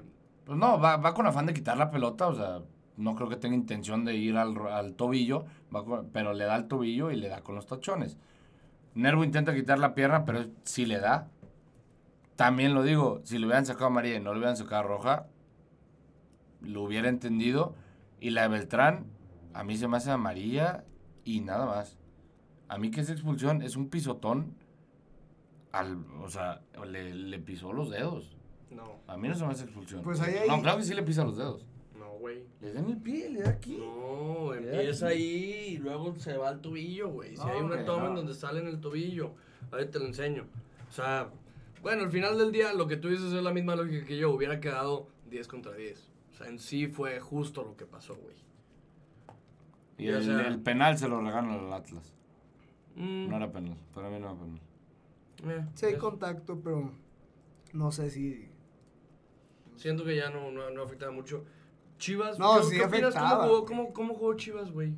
pues 0.46 0.58
no, 0.58 0.80
va, 0.80 0.98
va 0.98 1.14
con 1.14 1.28
afán 1.28 1.46
de 1.46 1.54
quitar 1.54 1.78
la 1.78 1.92
pelota, 1.92 2.28
o 2.28 2.34
sea, 2.36 2.62
no 2.98 3.16
creo 3.16 3.28
que 3.28 3.36
tenga 3.36 3.56
intención 3.56 4.06
de 4.06 4.16
ir 4.16 4.38
al, 4.38 4.58
al 4.68 4.94
tobillo, 4.94 5.46
va 5.76 5.84
con- 5.84 6.10
pero 6.14 6.34
le 6.34 6.46
da 6.46 6.56
el 6.56 6.68
tobillo 6.68 7.12
y 7.12 7.18
le 7.18 7.28
da 7.28 7.42
con 7.42 7.56
los 7.56 7.66
tachones. 7.68 8.18
Nervo 8.96 9.24
intenta 9.24 9.54
quitar 9.54 9.80
la 9.80 9.94
pierna, 9.94 10.26
pero 10.26 10.46
sí 10.64 10.86
le 10.86 11.00
da. 11.00 11.30
También 12.36 12.74
lo 12.74 12.84
digo, 12.84 13.22
si 13.24 13.38
le 13.38 13.46
hubieran 13.46 13.66
sacado 13.66 13.88
a 13.88 13.90
María 13.90 14.16
y 14.16 14.20
no 14.20 14.32
le 14.34 14.40
hubieran 14.40 14.58
sacado 14.58 14.82
a 14.82 14.84
Roja, 14.84 15.28
lo 16.62 16.84
hubiera 16.84 17.10
entendido. 17.10 17.76
Y 18.20 18.32
la 18.32 18.44
de 18.44 18.48
Beltrán, 18.50 19.06
a 19.54 19.64
mí 19.64 19.78
se 19.78 19.88
me 19.88 19.98
hace 19.98 20.12
amarilla 20.12 20.84
y 21.24 21.42
nada 21.42 21.66
más. 21.66 21.98
A 22.68 22.78
mí 22.78 22.92
que 22.92 23.02
esa 23.02 23.14
expulsión 23.14 23.62
es 23.62 23.76
un 23.76 23.90
pisotón, 23.90 24.56
al, 25.72 26.06
o 26.22 26.30
sea, 26.30 26.62
le, 26.86 27.14
le 27.14 27.40
pisó 27.40 27.74
los 27.74 27.90
dedos. 27.90 28.36
No, 28.72 29.00
A 29.08 29.18
mí 29.18 29.28
no 29.28 29.36
se 29.36 29.46
me 29.46 29.52
hace 29.52 29.64
expulsión. 29.64 30.04
Pues 30.04 30.22
ahí 30.22 30.36
No, 30.48 30.62
claro 30.62 30.78
que 30.78 30.84
sí 30.84 30.94
le 30.94 31.04
pisa 31.04 31.24
los 31.24 31.38
dedos. 31.38 31.66
Güey. 32.20 32.44
Le 32.62 32.74
da 32.74 32.80
en 32.82 32.90
el 32.90 32.98
pie, 32.98 33.30
le 33.30 33.42
da 33.42 33.50
aquí. 33.50 33.78
No, 33.78 34.54
empieza 34.54 35.08
ahí 35.08 35.74
y 35.76 35.78
luego 35.78 36.14
se 36.20 36.38
va 36.38 36.50
al 36.50 36.62
tobillo, 36.62 37.10
güey. 37.10 37.32
Si 37.36 37.44
No, 37.44 37.52
hay 37.52 37.62
una 37.62 37.86
toma 37.86 38.04
no. 38.04 38.10
en 38.10 38.16
donde 38.16 38.34
sale 38.34 38.60
en 38.60 38.68
el 38.68 38.80
tobillo, 38.80 39.32
ahorita 39.72 39.92
te 39.92 40.00
lo 40.00 40.06
enseño. 40.06 40.46
O 40.90 40.92
sea, 40.92 41.30
bueno, 41.82 42.04
al 42.04 42.12
final 42.12 42.38
del 42.38 42.52
día 42.52 42.74
lo 42.74 42.88
que 42.88 42.98
tú 42.98 43.08
dices 43.10 43.32
es 43.34 43.42
la 43.44 43.54
misma 43.54 43.76
lógica 43.76 44.06
que 44.06 44.18
yo. 44.18 44.32
Hubiera 44.32 44.60
quedado 44.60 45.08
10 45.30 45.48
contra 45.48 45.74
10. 45.74 46.12
O 46.32 46.36
sea, 46.36 46.48
en 46.48 46.60
sí 46.60 46.88
fue 46.88 47.20
justo 47.20 47.64
lo 47.64 47.76
que 47.78 47.86
pasó, 47.86 48.16
güey. 48.16 48.36
Y 49.98 50.08
el, 50.08 50.24
sea- 50.24 50.48
el 50.48 50.60
penal 50.62 50.98
se 50.98 51.08
lo 51.10 51.20
regalan 51.22 51.52
al 51.52 51.74
Atlas. 51.74 52.14
Mm, 52.96 53.30
No 53.30 53.36
era 53.38 53.52
penal. 53.52 53.78
Para 53.94 54.10
mí 54.10 54.20
no 54.20 54.30
era 54.32 54.40
penal. 54.40 54.60
eh, 55.60 55.66
Sí 55.74 55.86
hay 55.88 55.98
contacto, 55.98 56.60
pero 56.62 56.92
no 57.74 57.92
sé 57.92 58.10
si... 58.10 58.50
Siento 59.76 60.04
que 60.04 60.16
ya 60.16 60.30
no, 60.30 60.52
no, 60.52 60.70
no 60.72 60.84
afectaba 60.84 61.12
mucho. 61.12 61.46
Chivas, 62.00 62.40
No, 62.40 62.58
¿qué, 62.58 62.64
sí 62.64 62.76
qué 62.78 62.86
opinas? 62.86 63.14
¿Cómo 63.14 63.36
jugó, 63.36 63.48
güey. 63.50 63.66
cómo, 63.66 63.94
cómo 63.94 64.14
jugó 64.16 64.34
Chivas, 64.36 64.72
güey? 64.72 64.94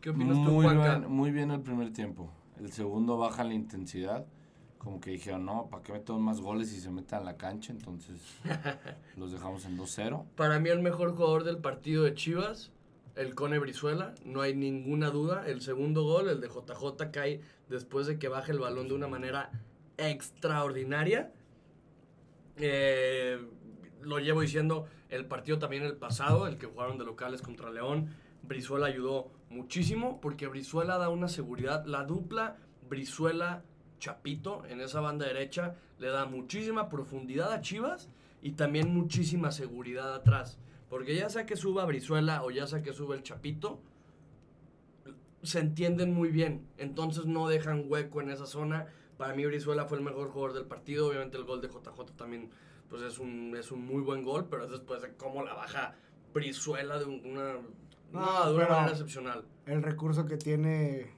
¿Qué 0.00 0.10
opinas 0.10 0.36
tú, 0.36 0.50
Muy 0.50 0.64
Juanca? 0.66 0.98
bien, 0.98 1.10
muy 1.10 1.30
bien 1.30 1.50
el 1.50 1.60
primer 1.62 1.92
tiempo. 1.92 2.30
El 2.58 2.70
segundo 2.72 3.16
baja 3.16 3.44
la 3.44 3.54
intensidad. 3.54 4.26
Como 4.78 4.98
que 5.00 5.10
dijeron, 5.10 5.44
no, 5.44 5.68
¿para 5.70 5.82
qué 5.82 5.92
meter 5.92 6.16
más 6.16 6.40
goles 6.40 6.72
y 6.72 6.80
se 6.80 6.90
metan 6.90 7.20
a 7.20 7.24
la 7.24 7.36
cancha? 7.36 7.72
Entonces 7.72 8.20
los 9.16 9.30
dejamos 9.32 9.64
en 9.66 9.78
2-0. 9.78 10.24
Para 10.36 10.58
mí 10.58 10.68
el 10.70 10.80
mejor 10.80 11.14
jugador 11.14 11.44
del 11.44 11.58
partido 11.58 12.04
de 12.04 12.14
Chivas, 12.14 12.72
el 13.14 13.34
Cone 13.34 13.58
Brizuela, 13.58 14.14
no 14.24 14.40
hay 14.40 14.54
ninguna 14.54 15.10
duda. 15.10 15.46
El 15.46 15.60
segundo 15.60 16.04
gol, 16.04 16.28
el 16.28 16.40
de 16.40 16.48
JJ, 16.48 17.10
cae 17.12 17.42
después 17.68 18.06
de 18.06 18.18
que 18.18 18.28
baje 18.28 18.52
el 18.52 18.58
balón 18.58 18.88
de 18.88 18.94
una 18.94 19.06
manera 19.06 19.50
extraordinaria. 19.98 21.30
Eh, 22.56 23.38
lo 24.02 24.18
llevo 24.18 24.40
diciendo, 24.40 24.86
el 25.08 25.26
partido 25.26 25.58
también 25.58 25.82
el 25.82 25.96
pasado, 25.96 26.46
el 26.46 26.58
que 26.58 26.66
jugaron 26.66 26.98
de 26.98 27.04
locales 27.04 27.42
contra 27.42 27.70
León, 27.70 28.14
Brizuela 28.42 28.86
ayudó 28.86 29.30
muchísimo 29.48 30.20
porque 30.20 30.46
Brizuela 30.46 30.98
da 30.98 31.08
una 31.08 31.28
seguridad. 31.28 31.84
La 31.84 32.04
dupla 32.04 32.56
Brizuela 32.88 33.62
Chapito 33.98 34.64
en 34.66 34.80
esa 34.80 35.00
banda 35.00 35.26
derecha 35.26 35.76
le 35.98 36.08
da 36.08 36.24
muchísima 36.24 36.88
profundidad 36.88 37.52
a 37.52 37.60
Chivas 37.60 38.08
y 38.42 38.52
también 38.52 38.94
muchísima 38.94 39.52
seguridad 39.52 40.14
atrás. 40.14 40.58
Porque 40.88 41.14
ya 41.14 41.28
sea 41.28 41.46
que 41.46 41.56
suba 41.56 41.84
Brizuela 41.84 42.42
o 42.42 42.50
ya 42.50 42.66
sea 42.66 42.82
que 42.82 42.92
suba 42.92 43.14
el 43.14 43.22
Chapito, 43.22 43.80
se 45.42 45.60
entienden 45.60 46.12
muy 46.12 46.30
bien. 46.30 46.66
Entonces 46.78 47.26
no 47.26 47.48
dejan 47.48 47.84
hueco 47.86 48.20
en 48.20 48.30
esa 48.30 48.46
zona. 48.46 48.86
Para 49.16 49.34
mí 49.34 49.44
Brizuela 49.44 49.84
fue 49.84 49.98
el 49.98 50.04
mejor 50.04 50.30
jugador 50.30 50.54
del 50.54 50.64
partido. 50.64 51.08
Obviamente 51.08 51.36
el 51.36 51.44
gol 51.44 51.60
de 51.60 51.68
JJ 51.68 52.16
también 52.16 52.50
pues 52.90 53.02
es 53.02 53.18
un, 53.18 53.56
es 53.56 53.70
un 53.72 53.86
muy 53.86 54.02
buen 54.02 54.22
gol, 54.24 54.48
pero 54.50 54.64
es 54.64 54.70
después 54.70 55.00
de 55.00 55.14
cómo 55.16 55.42
la 55.44 55.54
baja 55.54 55.94
Brizuela 56.34 56.98
de 56.98 57.06
un- 57.06 57.24
una, 57.24 57.54
No, 58.12 58.48
de 58.50 58.56
una 58.56 58.68
manera 58.68 58.90
excepcional. 58.90 59.44
El 59.66 59.82
recurso 59.82 60.26
que 60.26 60.36
tiene 60.36 61.12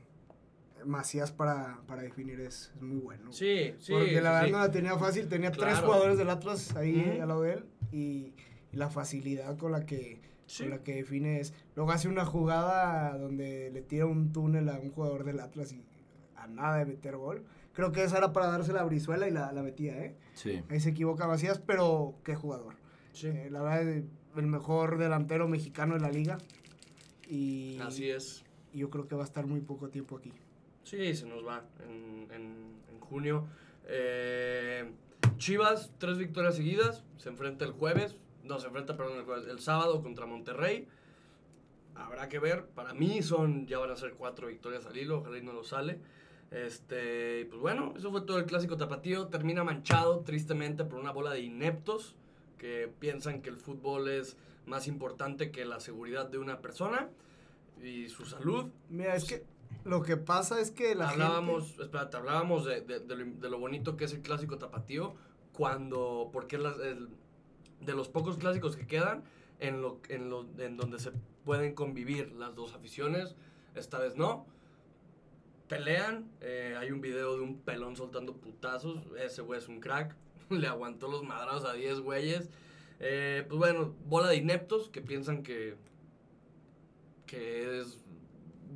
Macías 0.85 1.31
para, 1.33 1.81
para 1.87 2.03
definir 2.03 2.41
es, 2.41 2.73
es 2.75 2.83
muy 2.83 2.99
bueno. 2.99 3.33
Sí, 3.33 3.75
sí. 3.79 3.93
Porque 3.93 4.21
la 4.21 4.33
verdad 4.33 4.47
sí. 4.47 4.53
no 4.53 4.59
la 4.59 4.71
tenía 4.71 4.99
fácil. 4.99 5.29
Tenía 5.29 5.53
tres 5.53 5.79
jugadores 5.79 6.19
del 6.19 6.29
Atlas 6.31 6.75
ahí 6.77 7.01
Ujú. 7.13 7.23
al 7.23 7.29
lado 7.29 7.43
de 7.43 7.53
él. 7.55 7.65
Y, 7.93 8.35
y 8.73 8.77
la 8.77 8.89
facilidad 8.91 9.57
con 9.57 9.73
la 9.73 9.87
que 9.87 10.21
Sí. 10.47 10.65
con 10.65 10.71
la 10.71 10.83
que 10.83 10.97
define 10.97 11.41
es. 11.41 11.55
Luego 11.77 11.93
hace 11.93 12.09
una 12.09 12.27
jugada 12.27 13.17
donde 13.17 13.71
le 13.73 13.81
tira 13.81 14.05
un 14.07 14.33
túnel 14.33 14.69
a 14.69 14.79
un 14.79 14.91
jugador 14.91 15.25
del 15.25 15.41
Atlas 15.41 15.73
y 15.73 15.83
a 16.37 16.47
nada 16.49 16.79
de 16.79 16.85
meter 16.87 17.17
gol. 17.17 17.45
Creo 17.75 17.91
que 17.93 18.05
esa 18.05 18.19
era 18.19 18.33
para 18.33 18.49
darse 18.49 18.73
la 18.73 18.85
brizuela 18.85 19.27
y 19.29 19.31
la, 19.31 19.51
la 19.53 19.63
metía, 19.63 19.97
¿eh? 20.05 20.17
Sí. 20.35 20.63
Ahí 20.69 20.81
se 20.81 20.91
equivoca 20.91 21.27
Macías, 21.27 21.59
pero 21.59 22.15
qué 22.25 22.35
jugador. 22.35 22.75
Sí. 23.13 23.29
Eh, 23.29 23.49
la 23.51 23.63
verdad, 23.63 23.89
eh, 23.89 24.05
el 24.37 24.47
mejor 24.47 24.99
delantero 24.99 25.49
mexicano 25.49 25.95
de 25.95 26.01
la 26.01 26.11
liga. 26.11 26.39
Y, 27.29 27.79
Así 27.81 28.11
es. 28.11 28.45
y 28.73 28.79
yo 28.81 28.91
creo 28.91 29.09
que 29.09 29.15
va 29.15 29.23
a 29.23 29.25
estar 29.25 29.47
muy 29.47 29.61
poco 29.61 29.89
tiempo 29.89 30.17
aquí. 30.17 30.33
Sí, 30.85 31.15
se 31.15 31.27
nos 31.27 31.47
va 31.47 31.65
en, 31.89 32.31
en- 32.31 32.73
en 32.93 33.01
junio. 33.01 33.47
Eh, 33.87 34.91
Chivas, 35.39 35.93
tres 35.99 36.19
victorias 36.19 36.57
seguidas. 36.57 37.05
Se 37.19 37.29
enfrenta 37.29 37.65
el 37.65 37.73
jueves. 37.73 38.17
No, 38.45 38.59
se 38.59 38.67
enfrenta, 38.67 38.97
perdón, 38.97 39.19
el 39.19 39.25
jueves. 39.25 39.47
El 39.49 39.61
sábado 39.61 40.03
contra 40.03 40.27
Monterrey. 40.27 40.89
Habrá 41.95 42.29
que 42.29 42.39
ver. 42.39 42.67
Para 42.67 42.93
mí 42.95 43.23
son, 43.23 43.67
ya 43.67 43.79
van 43.79 43.91
a 43.91 43.97
ser 43.97 44.15
cuatro 44.15 44.49
victorias 44.49 44.85
al 44.87 44.97
hilo. 44.97 45.21
Ojalá 45.21 45.39
y 45.39 45.43
no 45.43 45.53
lo 45.53 45.65
sale. 45.65 46.01
Este, 46.53 47.41
y 47.41 47.45
pues 47.47 47.61
bueno, 47.61 47.95
eso 47.97 48.11
fue 48.11 48.21
todo 48.23 48.39
el 48.39 48.45
clásico 48.45 48.77
tapatío. 48.77 49.27
Termina 49.29 49.65
manchado, 49.65 50.21
tristemente, 50.21 50.85
por 50.85 50.99
una 51.01 51.11
bola 51.11 51.31
de 51.33 51.41
ineptos 51.41 52.15
que 52.59 52.93
piensan 52.99 53.41
que 53.43 53.49
el 53.51 53.57
fútbol 53.57 54.09
es 54.09 54.37
más 54.67 54.87
importante 54.87 55.51
que 55.51 55.65
la 55.65 55.81
seguridad 55.81 56.29
de 56.29 56.39
una 56.39 56.61
persona 56.61 57.09
y 57.83 58.09
su 58.09 58.25
salud. 58.27 58.67
Mira, 58.91 59.17
es 59.17 59.25
que 59.25 59.45
lo 59.85 60.03
que 60.03 60.17
pasa 60.17 60.61
es 60.61 60.71
que 60.71 60.95
la 60.95 61.09
hablábamos, 61.09 61.69
gente... 61.69 61.83
espérate, 61.85 62.17
hablábamos 62.19 62.65
de, 62.67 62.83
de- 62.83 63.01
de 63.01 63.17
lo, 63.17 63.25
de 63.41 63.51
lo 63.51 63.59
bonito 63.59 63.97
que 63.97 64.05
es 64.05 64.13
el 64.13 64.21
clásico 64.21 64.59
tapatío 64.59 65.15
cuando, 65.53 66.29
porque 66.33 66.57
es 66.57 66.63
las- 66.63 66.79
el- 66.79 67.09
de 67.81 67.95
los 67.95 68.09
pocos 68.09 68.37
clásicos 68.37 68.77
que 68.77 68.87
quedan 68.87 69.25
en, 69.59 69.81
lo, 69.83 69.99
en, 70.09 70.29
lo, 70.31 70.47
en 70.59 70.77
donde 70.77 70.99
se 71.01 71.11
pueden 71.45 71.75
convivir 71.75 72.31
las 72.33 72.55
dos 72.55 72.75
aficiones, 72.75 73.35
esta 73.75 73.99
vez 73.99 74.17
no. 74.17 74.47
Pelean, 75.73 76.31
eh, 76.43 76.77
hay 76.79 76.91
un 76.91 77.01
video 77.01 77.35
de 77.35 77.41
un 77.41 77.57
pelón 77.63 77.97
soltando 77.97 78.37
putazos, 78.37 79.01
ese 79.19 79.41
güey 79.41 79.59
es 79.59 79.69
un 79.69 79.81
crack, 79.81 80.15
le 80.51 80.67
aguantó 80.67 81.09
los 81.09 81.23
madrados 81.25 81.65
a 81.65 81.73
10 81.73 82.01
güeyes. 82.01 82.51
Eh, 83.01 83.47
pues 83.49 83.59
bueno, 83.59 83.95
bola 84.05 84.29
de 84.29 84.37
ineptos 84.37 84.91
que 84.91 85.01
piensan 85.01 85.43
que, 85.43 85.77
que 87.25 87.81
es 87.81 88.05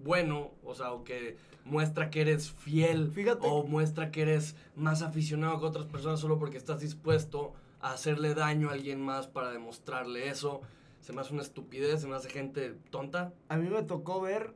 bueno, 0.04 0.54
o 0.64 0.74
sea, 0.74 0.92
o 0.92 1.04
que 1.04 1.36
muestra 1.66 2.08
que 2.08 2.22
eres 2.22 2.50
fiel 2.50 3.10
Fíjate. 3.10 3.46
o 3.46 3.62
muestra 3.64 4.10
que 4.10 4.22
eres 4.22 4.56
más 4.74 5.02
aficionado 5.02 5.60
que 5.60 5.66
otras 5.66 5.84
personas 5.84 6.18
solo 6.18 6.38
porque 6.38 6.56
estás 6.56 6.80
dispuesto 6.80 7.52
a 7.80 7.92
hacerle 7.92 8.32
daño 8.32 8.70
a 8.70 8.72
alguien 8.72 9.02
más 9.02 9.26
para 9.26 9.50
demostrarle 9.50 10.28
eso. 10.30 10.62
Se 11.02 11.12
me 11.12 11.20
hace 11.20 11.34
una 11.34 11.42
estupidez, 11.42 12.00
se 12.00 12.06
me 12.06 12.16
hace 12.16 12.30
gente 12.30 12.74
tonta. 12.88 13.34
A 13.50 13.58
mí 13.58 13.68
me 13.68 13.82
tocó 13.82 14.22
ver 14.22 14.54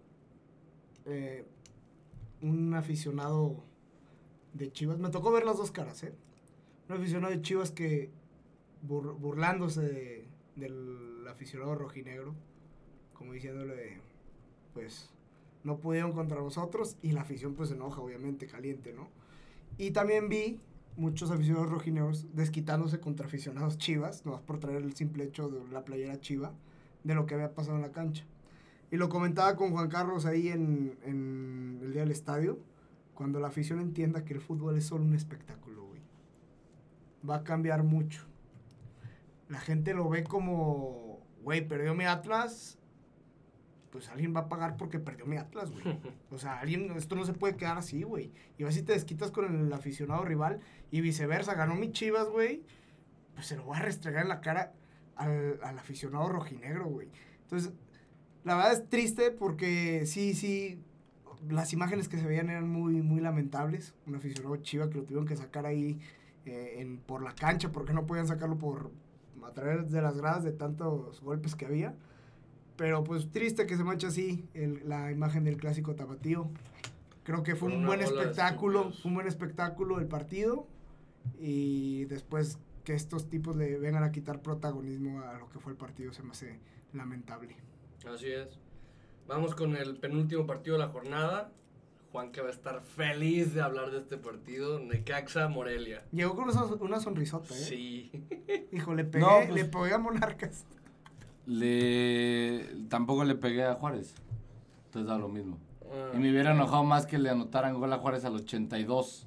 eh, 1.05 1.45
un 2.43 2.75
aficionado 2.75 3.63
de 4.55 4.71
Chivas. 4.73 4.99
Me 4.99 5.11
tocó 5.11 5.31
ver 5.33 5.45
las 5.45 5.57
dos 5.59 5.71
caras, 5.71 6.03
¿eh? 6.03 6.13
Un 6.89 6.97
aficionado 6.97 7.33
de 7.33 7.43
Chivas 7.43 7.71
que 7.71 8.11
bur- 8.87 9.17
burlándose 9.19 9.81
de- 9.83 10.29
del 10.57 11.27
aficionado 11.29 11.75
rojinegro, 11.75 12.35
como 13.15 13.33
diciéndole, 13.33 13.99
pues, 14.75 15.11
no 15.63 15.77
pudieron 15.79 16.13
contra 16.13 16.41
nosotros 16.41 16.97
y 17.03 17.13
la 17.13 17.21
afición 17.21 17.55
pues 17.55 17.69
se 17.69 17.75
enoja, 17.75 18.01
obviamente, 18.01 18.47
caliente, 18.47 18.93
¿no? 18.93 19.09
Y 19.79 19.91
también 19.93 20.29
vi 20.29 20.59
muchos 20.97 21.31
aficionados 21.31 21.71
rojinegros 21.71 22.27
desquitándose 22.35 22.99
contra 22.99 23.27
aficionados 23.27 23.79
chivas, 23.79 24.25
nomás 24.27 24.41
por 24.41 24.59
traer 24.59 24.83
el 24.83 24.95
simple 24.95 25.25
hecho 25.25 25.49
de 25.49 25.61
la 25.71 25.85
playera 25.85 26.19
chiva, 26.21 26.53
de 27.05 27.15
lo 27.15 27.27
que 27.27 27.35
había 27.35 27.55
pasado 27.55 27.77
en 27.77 27.83
la 27.83 27.93
cancha. 27.93 28.25
Y 28.91 28.97
lo 28.97 29.09
comentaba 29.09 29.55
con 29.57 29.71
Juan 29.71 29.89
Carlos 29.89 30.27
ahí 30.27 30.49
en, 30.49 30.99
en 31.05 31.81
el 31.83 31.93
día 31.93 32.03
del 32.03 32.11
estadio, 32.11 32.59
cuando 33.15 33.39
la 33.39 33.49
afición 33.49 33.81
entienda 33.81 34.25
que 34.25 34.35
el 34.35 34.41
fútbol 34.41 34.77
es 34.77 34.87
solo 34.87 35.05
un 35.05 35.15
espectáculo, 35.15 35.85
güey. 35.87 36.01
Va 37.29 37.37
a 37.37 37.45
cambiar 37.45 37.85
mucho. 37.85 38.25
La 39.49 39.61
gente 39.61 39.95
lo 39.95 40.09
ve 40.09 40.25
como, 40.25 41.21
güey, 41.43 41.67
perdió 41.67 41.95
mi 41.95 42.05
Atlas, 42.05 42.79
pues 43.91 44.09
alguien 44.09 44.35
va 44.35 44.41
a 44.41 44.49
pagar 44.49 44.77
porque 44.77 44.99
perdió 44.99 45.27
mi 45.27 45.37
Atlas, 45.37 45.71
güey. 45.71 45.85
O 46.31 46.39
sea, 46.39 46.61
alguien, 46.61 46.91
esto 46.93 47.17
no 47.17 47.25
se 47.25 47.33
puede 47.33 47.57
quedar 47.57 47.77
así, 47.77 48.03
güey. 48.03 48.33
Y 48.57 48.65
vas 48.65 48.77
y 48.77 48.83
te 48.83 48.93
desquitas 48.93 49.31
con 49.31 49.67
el 49.67 49.73
aficionado 49.73 50.25
rival 50.25 50.61
y 50.91 51.01
viceversa. 51.01 51.55
Ganó 51.55 51.75
mi 51.75 51.93
Chivas, 51.93 52.29
güey. 52.29 52.63
Pues 53.35 53.47
se 53.47 53.57
lo 53.57 53.65
voy 53.65 53.77
a 53.77 53.83
restregar 53.83 54.23
en 54.23 54.29
la 54.29 54.41
cara 54.41 54.73
al, 55.17 55.59
al 55.63 55.79
aficionado 55.79 56.29
rojinegro, 56.29 56.87
güey. 56.87 57.09
Entonces, 57.43 57.73
la 58.45 58.57
verdad 58.57 58.73
es 58.73 58.89
triste 58.89 59.31
porque 59.31 60.05
sí, 60.07 60.35
sí, 60.35 60.81
las 61.49 61.73
imágenes 61.73 62.09
que 62.09 62.19
se 62.19 62.27
veían 62.27 62.51
eran 62.51 62.69
muy, 62.69 63.03
muy 63.03 63.21
lamentables. 63.21 63.95
Un 64.07 64.15
aficionado 64.15 64.57
chiva 64.57 64.89
que 64.91 64.99
lo 64.99 65.05
tuvieron 65.05 65.27
que 65.27 65.37
sacar 65.37 65.67
ahí 65.67 65.99
eh, 66.47 66.77
en, 66.79 66.99
por 66.99 67.23
la 67.23 67.35
cancha 67.35 67.71
porque 67.73 67.93
no 67.93 68.07
podían 68.07 68.27
sacarlo 68.27 68.57
por 68.59 68.91
a 69.45 69.53
través 69.53 69.91
de 69.91 70.01
las 70.03 70.17
gradas 70.19 70.45
de 70.45 70.53
tantos 70.53 71.21
golpes 71.23 71.55
que 71.57 71.67
había. 71.67 71.95
Pero 72.77 73.05
pues 73.05 73.31
triste 73.31 73.67
que 73.67 73.77
se 73.77 73.85
manche 73.85 74.07
así 74.07 74.49
el- 74.55 74.89
la 74.89 75.11
imagen 75.13 75.45
del 75.45 75.57
clásico 75.57 75.95
tapatío. 75.95 76.51
Creo 77.25 77.43
que 77.43 77.55
fue 77.55 77.69
un 77.69 77.85
buen 77.87 78.01
espectáculo, 78.23 78.85
fue 79.03 79.09
un 79.11 79.15
buen 79.15 79.27
espectáculo 79.27 79.99
el 79.99 80.07
partido. 80.07 80.67
Y 81.39 82.05
después 82.07 82.59
que 82.85 82.95
estos 82.95 83.29
tipos 83.29 83.55
le 83.57 83.79
vengan 83.79 84.03
a 84.03 84.11
quitar 84.11 84.41
protagonismo 84.41 85.21
a 85.23 85.37
lo 85.39 85.49
que 85.51 85.59
fue 85.59 85.73
el 85.73 85.79
partido 85.79 86.13
se 86.15 86.23
me 86.23 86.31
hace 86.31 86.59
lamentable. 86.95 87.55
Así 88.07 88.31
es. 88.31 88.59
Vamos 89.27 89.55
con 89.55 89.77
el 89.77 89.97
penúltimo 89.97 90.47
partido 90.47 90.77
de 90.77 90.85
la 90.85 90.89
jornada. 90.91 91.53
Juan 92.13 92.33
que 92.33 92.41
va 92.41 92.49
a 92.49 92.51
estar 92.51 92.83
feliz 92.83 93.55
de 93.55 93.63
hablar 93.63 93.91
de 93.93 93.99
este 93.99 94.17
partido. 94.17 94.81
Necaxa 94.81 95.49
Morelia. 95.49 96.03
Llegó 96.11 96.35
con 96.35 96.49
una, 96.81 96.99
sonrisota, 97.01 97.55
¿eh? 97.55 97.59
Sí. 97.59 98.11
Hijo, 98.73 98.95
le 98.95 99.05
pegué, 99.05 99.25
No, 99.25 99.37
pues- 99.47 99.55
le 99.55 99.65
pegué 99.67 99.95
a 99.95 99.99
Monarcas. 99.99 100.67
Le... 101.47 102.67
Tampoco 102.89 103.25
le 103.25 103.35
pegué 103.37 103.65
a 103.65 103.75
Juárez. 103.75 104.15
Entonces 104.87 105.09
da 105.09 105.19
lo 105.19 105.29
mismo. 105.29 105.59
Ah, 105.93 106.11
Y 106.15 106.19
me 106.19 106.31
hubiera 106.31 106.53
enojado 106.53 106.85
más 106.85 107.07
que 107.07 107.19
le 107.19 107.31
anotaran 107.31 107.79
gol 107.79 107.93
a 107.93 107.99
Juárez 107.99 108.25
al 108.25 108.35
82. 108.35 109.27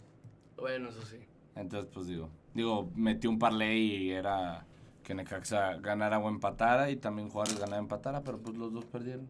Bueno, 0.57 0.89
eso 0.89 1.01
sí. 1.03 1.17
Entonces, 1.55 1.89
pues 1.93 2.07
digo, 2.07 2.29
digo, 2.53 2.89
metí 2.95 3.27
un 3.27 3.39
parlay 3.39 3.79
y 3.79 4.11
era 4.11 4.65
que 5.03 5.13
Necaxa 5.13 5.75
ganara 5.75 6.19
o 6.19 6.29
empatara 6.29 6.89
y 6.89 6.95
también 6.95 7.29
Juárez 7.29 7.59
ganara 7.59 7.77
o 7.77 7.83
empatara, 7.83 8.23
pero 8.23 8.39
pues 8.39 8.57
los 8.57 8.73
dos 8.73 8.85
perdieron. 8.85 9.27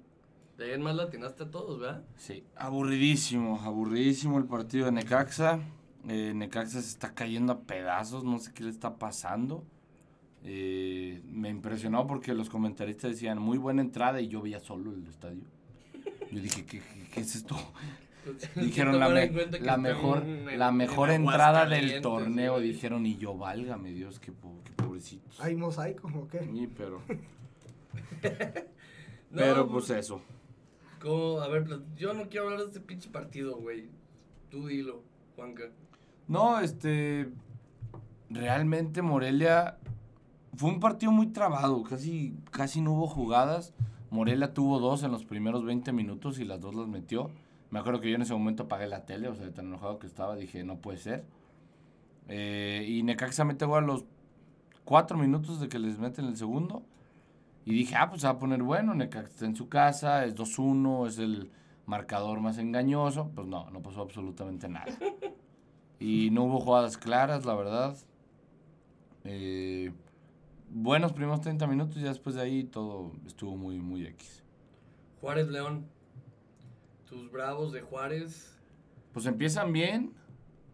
De 0.58 0.66
ahí 0.66 0.72
en 0.72 0.82
más 0.82 0.96
latinaste 0.96 1.44
a 1.44 1.52
todos, 1.52 1.80
¿verdad? 1.80 2.04
Sí, 2.16 2.44
aburridísimo, 2.56 3.60
aburridísimo 3.62 4.38
el 4.38 4.46
partido 4.46 4.86
de 4.86 4.92
Necaxa. 4.92 5.60
Eh, 6.08 6.34
Necaxa 6.36 6.82
se 6.82 6.90
está 6.90 7.14
cayendo 7.14 7.54
a 7.54 7.62
pedazos, 7.62 8.24
no 8.24 8.40
sé 8.40 8.54
qué 8.54 8.64
le 8.64 8.70
está 8.70 8.98
pasando. 8.98 9.66
Eh, 10.44 11.22
me 11.26 11.50
impresionó 11.50 12.06
porque 12.06 12.34
los 12.34 12.50
comentaristas 12.50 13.12
decían 13.12 13.40
muy 13.40 13.58
buena 13.58 13.82
entrada 13.82 14.22
y 14.22 14.28
yo 14.28 14.42
veía 14.42 14.60
solo 14.60 14.94
el 14.94 15.08
estadio. 15.08 15.44
Yo 16.32 16.40
dije, 16.40 16.66
¿qué, 16.66 16.80
qué, 16.80 17.10
qué 17.12 17.22
es 17.22 17.36
esto? 17.36 17.56
Dijeron 18.56 19.00
la, 19.00 19.10
me- 19.10 19.30
mejor, 19.78 20.24
en- 20.24 20.58
la 20.60 20.70
en 20.70 20.78
mejor 20.78 21.10
entrada 21.12 21.66
del 21.66 22.02
torneo, 22.02 22.60
dijeron, 22.60 23.06
y 23.06 23.18
yo, 23.18 23.38
válgame 23.38 23.92
Dios, 23.92 24.20
qué, 24.20 24.32
qué 24.64 24.72
pobrecitos. 24.84 25.40
¿Hay 25.42 25.56
mosaico 25.56 26.08
o 26.16 26.28
qué? 26.28 26.40
Sí, 26.40 26.70
pero, 26.76 27.02
No, 29.32 29.38
pero 29.38 29.68
pues 29.68 29.90
eso. 29.90 30.22
¿cómo? 31.02 31.42
A 31.42 31.48
ver, 31.48 31.66
yo 31.96 32.14
no 32.14 32.30
quiero 32.30 32.46
hablar 32.46 32.62
de 32.62 32.68
este 32.68 32.80
pinche 32.80 33.10
partido, 33.10 33.58
güey. 33.58 33.90
Tú 34.50 34.68
dilo, 34.68 35.04
Juanca. 35.36 35.64
No, 36.28 36.60
este. 36.60 37.30
Realmente 38.30 39.02
Morelia. 39.02 39.78
Fue 40.56 40.70
un 40.70 40.80
partido 40.80 41.12
muy 41.12 41.28
trabado. 41.28 41.82
Casi, 41.84 42.36
casi 42.52 42.80
no 42.82 42.94
hubo 42.94 43.08
jugadas. 43.08 43.74
Morelia 44.12 44.54
tuvo 44.54 44.80
dos 44.80 45.02
en 45.04 45.12
los 45.12 45.26
primeros 45.26 45.66
20 45.66 45.92
minutos 45.92 46.38
y 46.40 46.46
las 46.46 46.62
dos 46.62 46.76
las 46.76 46.88
metió. 46.88 47.32
Me 47.74 47.80
acuerdo 47.80 48.02
que 48.02 48.10
yo 48.12 48.18
en 48.18 48.22
ese 48.22 48.34
momento 48.34 48.64
apagué 48.64 48.86
la 48.86 49.04
tele, 49.04 49.28
o 49.30 49.34
sea, 49.34 49.48
de 49.48 49.52
tan 49.52 49.66
enojado 49.66 49.98
que 49.98 50.06
estaba, 50.06 50.36
dije, 50.36 50.64
no 50.64 50.78
puede 50.78 51.00
ser. 51.00 51.26
Eh, 52.28 52.86
y 52.88 53.02
Necaxa 53.02 53.46
mete 53.46 53.66
gol 53.66 53.84
a 53.84 53.88
los 53.88 54.06
cuatro 54.86 55.18
minutos 55.18 55.60
de 55.60 55.70
que 55.70 55.80
les 55.80 55.98
meten 55.98 56.26
el 56.26 56.38
segundo. 56.38 56.84
Y 57.66 57.74
dije, 57.74 57.96
ah, 57.96 58.10
pues 58.10 58.22
se 58.22 58.28
va 58.28 58.34
a 58.34 58.38
poner 58.38 58.62
bueno. 58.62 58.94
Necaxa 58.94 59.28
está 59.28 59.46
en 59.48 59.56
su 59.56 59.70
casa, 59.70 60.24
es 60.24 60.36
2-1, 60.36 61.08
es 61.08 61.18
el 61.18 61.50
marcador 61.88 62.42
más 62.42 62.60
engañoso. 62.60 63.32
Pues 63.34 63.48
no, 63.48 63.68
no 63.72 63.82
pasó 63.82 64.02
absolutamente 64.02 64.70
nada. 64.70 64.94
Y 66.00 66.30
no 66.30 66.44
hubo 66.44 66.60
jugadas 66.60 66.98
claras, 66.98 67.44
la 67.44 67.56
verdad. 67.56 67.98
Eh, 69.24 69.92
buenos 70.70 71.12
primeros 71.12 71.42
30 71.42 71.66
minutos 71.66 71.96
ya 71.96 72.10
después 72.10 72.36
de 72.36 72.42
ahí 72.42 72.66
todo 72.66 73.14
estuvo 73.26 73.58
muy, 73.58 73.80
muy 73.80 74.06
X. 74.06 74.44
Juárez 75.22 75.48
León. 75.48 75.88
Tus 77.14 77.30
bravos 77.30 77.72
de 77.72 77.82
Juárez. 77.82 78.58
Pues 79.12 79.28
empiezan 79.28 79.72
bien, 79.72 80.14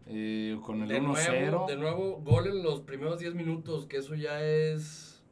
eh, 0.06 0.58
con 0.64 0.80
el 0.80 0.88
de, 0.88 1.00
nuevo, 1.02 1.14
1-0. 1.14 1.68
de 1.68 1.76
nuevo, 1.76 2.22
gol 2.22 2.46
en 2.46 2.62
los 2.62 2.80
primeros 2.80 3.18
10 3.18 3.34
minutos, 3.34 3.84
que 3.84 3.98
eso 3.98 4.14
ya 4.14 4.42
es 4.42 5.22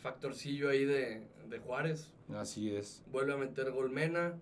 factorcillo 0.00 0.68
ahí 0.68 0.84
de, 0.84 1.26
de 1.48 1.58
Juárez. 1.60 2.12
Así 2.34 2.70
es. 2.70 3.02
Vuelve 3.10 3.32
a 3.32 3.36
meter 3.38 3.70
gol 3.70 3.88
Mena. 3.88 4.38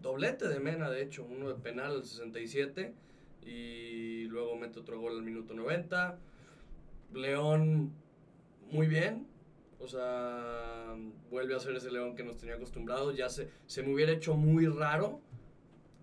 Doblete 0.00 0.46
de 0.46 0.60
Mena, 0.60 0.88
de 0.90 1.02
hecho, 1.02 1.26
uno 1.28 1.48
de 1.48 1.56
penal 1.56 1.90
al 1.90 2.04
67. 2.04 2.94
Y 3.42 4.26
luego 4.26 4.54
mete 4.54 4.78
otro 4.78 5.00
gol 5.00 5.16
al 5.16 5.22
minuto 5.22 5.54
90. 5.54 6.20
León, 7.14 7.92
muy 8.70 8.86
bien. 8.86 9.26
O 9.82 9.88
sea, 9.88 10.94
vuelve 11.30 11.54
a 11.56 11.60
ser 11.60 11.74
ese 11.74 11.90
León 11.90 12.14
que 12.14 12.22
nos 12.22 12.36
tenía 12.36 12.56
acostumbrados. 12.56 13.16
Ya 13.16 13.28
se, 13.28 13.48
se 13.66 13.82
me 13.82 13.94
hubiera 13.94 14.12
hecho 14.12 14.34
muy 14.36 14.66
raro 14.66 15.20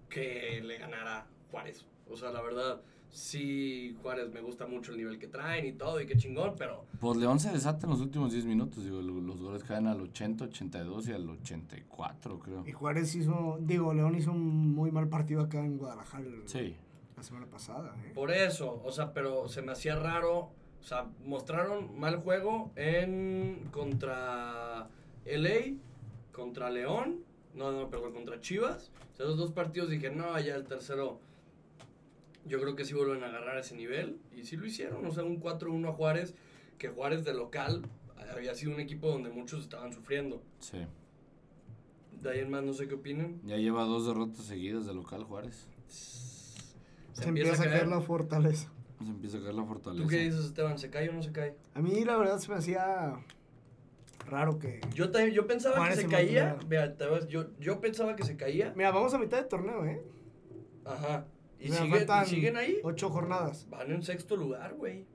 que 0.10 0.62
le 0.64 0.78
ganara 0.78 1.28
Juárez. 1.52 1.86
O 2.10 2.16
sea, 2.16 2.32
la 2.32 2.42
verdad, 2.42 2.82
sí, 3.10 3.96
Juárez 4.02 4.30
me 4.32 4.42
gusta 4.42 4.66
mucho 4.66 4.92
el 4.92 4.98
nivel 4.98 5.20
que 5.20 5.28
traen 5.28 5.66
y 5.66 5.74
todo, 5.74 6.00
y 6.02 6.06
qué 6.08 6.16
chingón, 6.18 6.56
pero 6.58 6.86
Pues 7.00 7.18
León 7.18 7.40
se 7.40 7.52
desata 7.52 7.86
en 7.86 7.92
los 7.92 8.02
últimos 8.02 8.32
10 8.32 8.46
minutos. 8.46 8.84
Digo, 8.84 9.02
lo- 9.02 9.22
los 9.22 9.42
goles 9.42 9.64
caen 9.64 9.88
al 9.88 10.02
80, 10.02 10.46
82 10.46 11.10
y 11.10 11.12
al 11.14 11.30
84, 11.30 12.40
creo. 12.40 12.64
Y 12.66 12.72
Juárez 12.72 13.14
hizo, 13.16 13.58
digo, 13.62 13.94
León 13.94 14.16
hizo 14.16 14.32
un 14.32 14.74
muy 14.74 14.90
mal 14.92 15.08
partido 15.10 15.42
acá 15.42 15.60
en 15.60 15.78
Guadalajara 15.78 16.24
Sí. 16.46 16.76
la 17.16 17.24
semana 17.24 17.46
pasada. 17.48 17.94
¿eh? 18.06 18.12
Por 18.16 18.32
eso, 18.32 18.82
o 18.84 18.92
sea, 18.92 19.14
pero 19.14 19.48
se 19.50 19.62
me 19.62 19.72
hacía 19.74 19.96
raro. 19.98 20.50
O 20.82 20.84
sea, 20.84 21.08
mostraron 21.26 22.00
mal 22.00 22.18
juego 22.18 22.72
en 22.76 23.68
contra 23.72 24.88
LA, 25.26 25.76
contra 26.32 26.70
León, 26.70 27.26
no, 27.54 27.72
no, 27.72 27.90
perdón, 27.90 28.14
contra 28.14 28.40
Chivas. 28.40 28.92
O 29.14 29.16
sea, 29.16 29.26
esos 29.26 29.38
dos 29.38 29.52
partidos 29.52 29.90
dije, 29.90 30.10
no, 30.10 30.40
ya 30.40 30.56
el 30.56 30.66
tercero, 30.66 31.20
yo 32.46 32.62
creo 32.62 32.76
que 32.76 32.86
sí 32.86 32.94
vuelven 32.94 33.24
a 33.24 33.28
agarrar 33.28 33.58
ese 33.58 33.76
nivel. 33.76 34.20
Y 34.36 34.46
sí 34.46 34.56
lo 34.56 34.66
hicieron, 34.66 35.06
o 35.06 35.12
sea, 35.12 35.24
un 35.24 35.42
4-1 35.42 35.90
a 35.90 35.94
Juárez, 35.94 36.36
que 36.78 36.90
Juárez 36.90 37.26
de 37.26 37.34
local 37.34 37.82
había 38.34 38.54
sido 38.56 38.74
un 38.74 38.80
equipo 38.80 39.10
donde 39.10 39.30
muchos 39.30 39.62
estaban 39.62 39.92
sufriendo. 39.92 40.42
Sí. 40.60 40.80
De 42.22 42.32
ahí 42.32 42.40
en 42.40 42.50
más, 42.50 42.64
no 42.64 42.74
sé 42.74 42.88
qué 42.88 42.96
opinen. 42.96 43.42
Ya 43.46 43.58
lleva 43.58 43.84
dos 43.84 44.08
derrotas 44.08 44.46
seguidas 44.46 44.86
de 44.86 44.94
local 44.94 45.24
Juárez. 45.24 45.68
Se, 45.88 47.28
empieza 47.28 47.64
a 47.64 47.66
caer 47.66 47.88
la 47.88 48.02
fortaleza. 48.02 48.72
Se 49.04 49.10
empieza 49.12 49.38
a 49.38 49.42
caer 49.42 49.54
la 49.56 49.64
fortaleza. 49.64 50.04
¿Tú 50.04 50.10
qué 50.10 50.18
dices, 50.20 50.46
Esteban? 50.46 50.78
¿Se 50.80 50.90
cae 50.90 51.10
o 51.10 51.14
no 51.14 51.22
se 51.24 51.32
cae? 51.32 51.56
A 51.76 51.82
mí 51.82 52.04
la 52.04 52.18
verdad 52.18 52.40
se 52.40 52.50
me 52.50 52.58
hacía 52.58 53.14
raro 54.28 54.58
que... 54.60 54.82
Yo, 54.94 55.12
pensaba 55.48 55.76
Juárez 55.78 55.96
que 55.98 56.02
se 56.04 56.08
se 56.10 56.14
caía. 56.14 56.46
mantuviera. 56.56 56.86
Vea, 56.88 56.98
te 56.98 57.06
vas- 57.06 57.28
yo, 57.28 57.48
yo 57.60 57.80
pensaba 57.80 58.16
que 58.16 58.24
se 58.24 58.36
caía. 58.36 58.74
Mira, 58.76 58.92
vamos 58.92 59.14
a 59.14 59.20
mitad 59.20 59.38
de 59.38 59.44
torneo, 59.48 59.86
¿eh? 59.86 60.02
Ajá. 60.86 61.26
Y, 61.60 61.70
Mira, 61.70 61.78
sigue- 61.84 62.08
y 62.24 62.26
siguen 62.26 62.58
ahí. 62.58 62.78
Ocho 62.84 63.10
jornadas. 63.10 63.68
Van 63.70 63.92
en 63.92 64.04
sexto 64.04 64.36
lugar, 64.36 64.74
güey. 64.76 65.06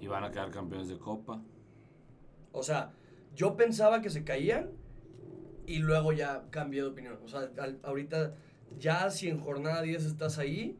Y 0.00 0.06
van 0.08 0.24
a 0.24 0.30
quedar 0.30 0.50
campeones 0.50 0.88
de 0.88 0.98
Copa. 0.98 1.40
O 2.52 2.62
sea, 2.62 2.92
yo 3.34 3.56
pensaba 3.56 4.02
que 4.02 4.10
se 4.10 4.24
caían 4.24 4.70
y 5.66 5.78
luego 5.78 6.12
ya 6.12 6.44
cambié 6.50 6.82
de 6.82 6.88
opinión. 6.88 7.18
O 7.24 7.28
sea, 7.28 7.48
al- 7.58 7.78
ahorita, 7.82 8.34
ya 8.78 9.08
si 9.10 9.28
en 9.28 9.38
jornada 9.40 9.82
10 9.82 10.04
estás 10.04 10.38
ahí, 10.38 10.76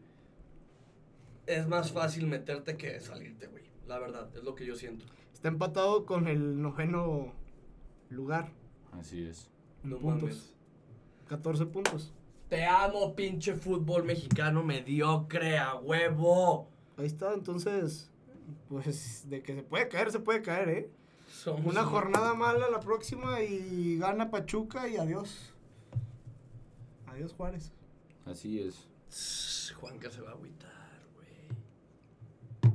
es 1.47 1.67
más 1.67 1.93
fácil 1.93 2.27
meterte 2.27 2.77
que 2.77 3.01
salirte, 3.01 3.47
güey. 3.49 3.65
La 3.87 3.99
verdad, 3.99 4.29
es 4.37 4.43
lo 4.43 4.55
que 4.55 4.65
yo 4.65 4.77
siento. 4.77 5.05
Está 5.33 5.49
empatado 5.49 6.07
con 6.07 6.27
el 6.29 6.61
noveno 6.61 7.33
lugar. 8.11 8.51
Así 8.93 9.27
es. 9.27 9.51
En 9.83 9.91
No 9.91 9.99
puntos. 9.99 10.23
mames. 10.23 10.55
14 11.29 11.67
puntos. 11.67 12.13
Te 12.49 12.65
amo, 12.65 13.15
pinche 13.15 13.55
fútbol 13.55 14.05
mexicano 14.05 14.63
mediocre, 14.63 15.59
a 15.59 15.75
huevo. 15.75 16.69
Ahí 16.97 17.07
está, 17.07 17.33
entonces, 17.35 18.11
pues 18.69 19.29
de 19.29 19.43
que 19.43 19.55
se 19.55 19.63
puede 19.63 19.89
caer, 19.89 20.13
se 20.13 20.21
puede 20.21 20.43
caer, 20.43 20.69
¿eh? 20.69 20.91
Somos 21.33 21.67
Una 21.67 21.85
jornada 21.85 22.35
mala 22.35 22.69
la 22.71 22.81
próxima 22.81 23.43
y 23.43 23.99
gana 23.99 24.31
Pachuca 24.31 24.89
y 24.89 24.97
adiós. 24.97 25.53
Adiós 27.07 27.33
Juárez. 27.33 27.73
Así 28.25 28.61
es. 28.61 28.89
Juanca 29.81 30.11
se 30.11 30.21
va 30.21 30.31
a 30.31 30.35
agüitar, 30.35 30.73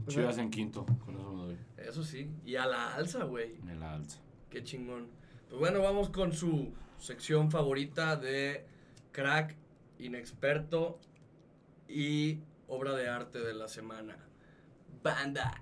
Chivas 0.09 0.37
en 0.37 0.49
quinto. 0.49 0.85
Con 1.05 1.15
eso 1.15 1.31
me 1.33 1.43
doy. 1.45 1.57
Eso 1.77 2.03
sí. 2.03 2.29
Y 2.45 2.55
a 2.55 2.65
la 2.65 2.95
alza, 2.95 3.23
güey. 3.23 3.55
En 3.67 3.79
la 3.79 3.93
alza. 3.93 4.19
Qué 4.49 4.63
chingón. 4.63 5.07
Pues 5.49 5.59
bueno, 5.59 5.81
vamos 5.81 6.09
con 6.09 6.33
su 6.33 6.71
sección 6.97 7.49
favorita 7.51 8.15
de 8.15 8.65
crack, 9.11 9.55
inexperto 9.99 10.99
y 11.87 12.39
obra 12.67 12.93
de 12.93 13.09
arte 13.09 13.39
de 13.39 13.53
la 13.53 13.67
semana. 13.67 14.17
Banda. 15.01 15.61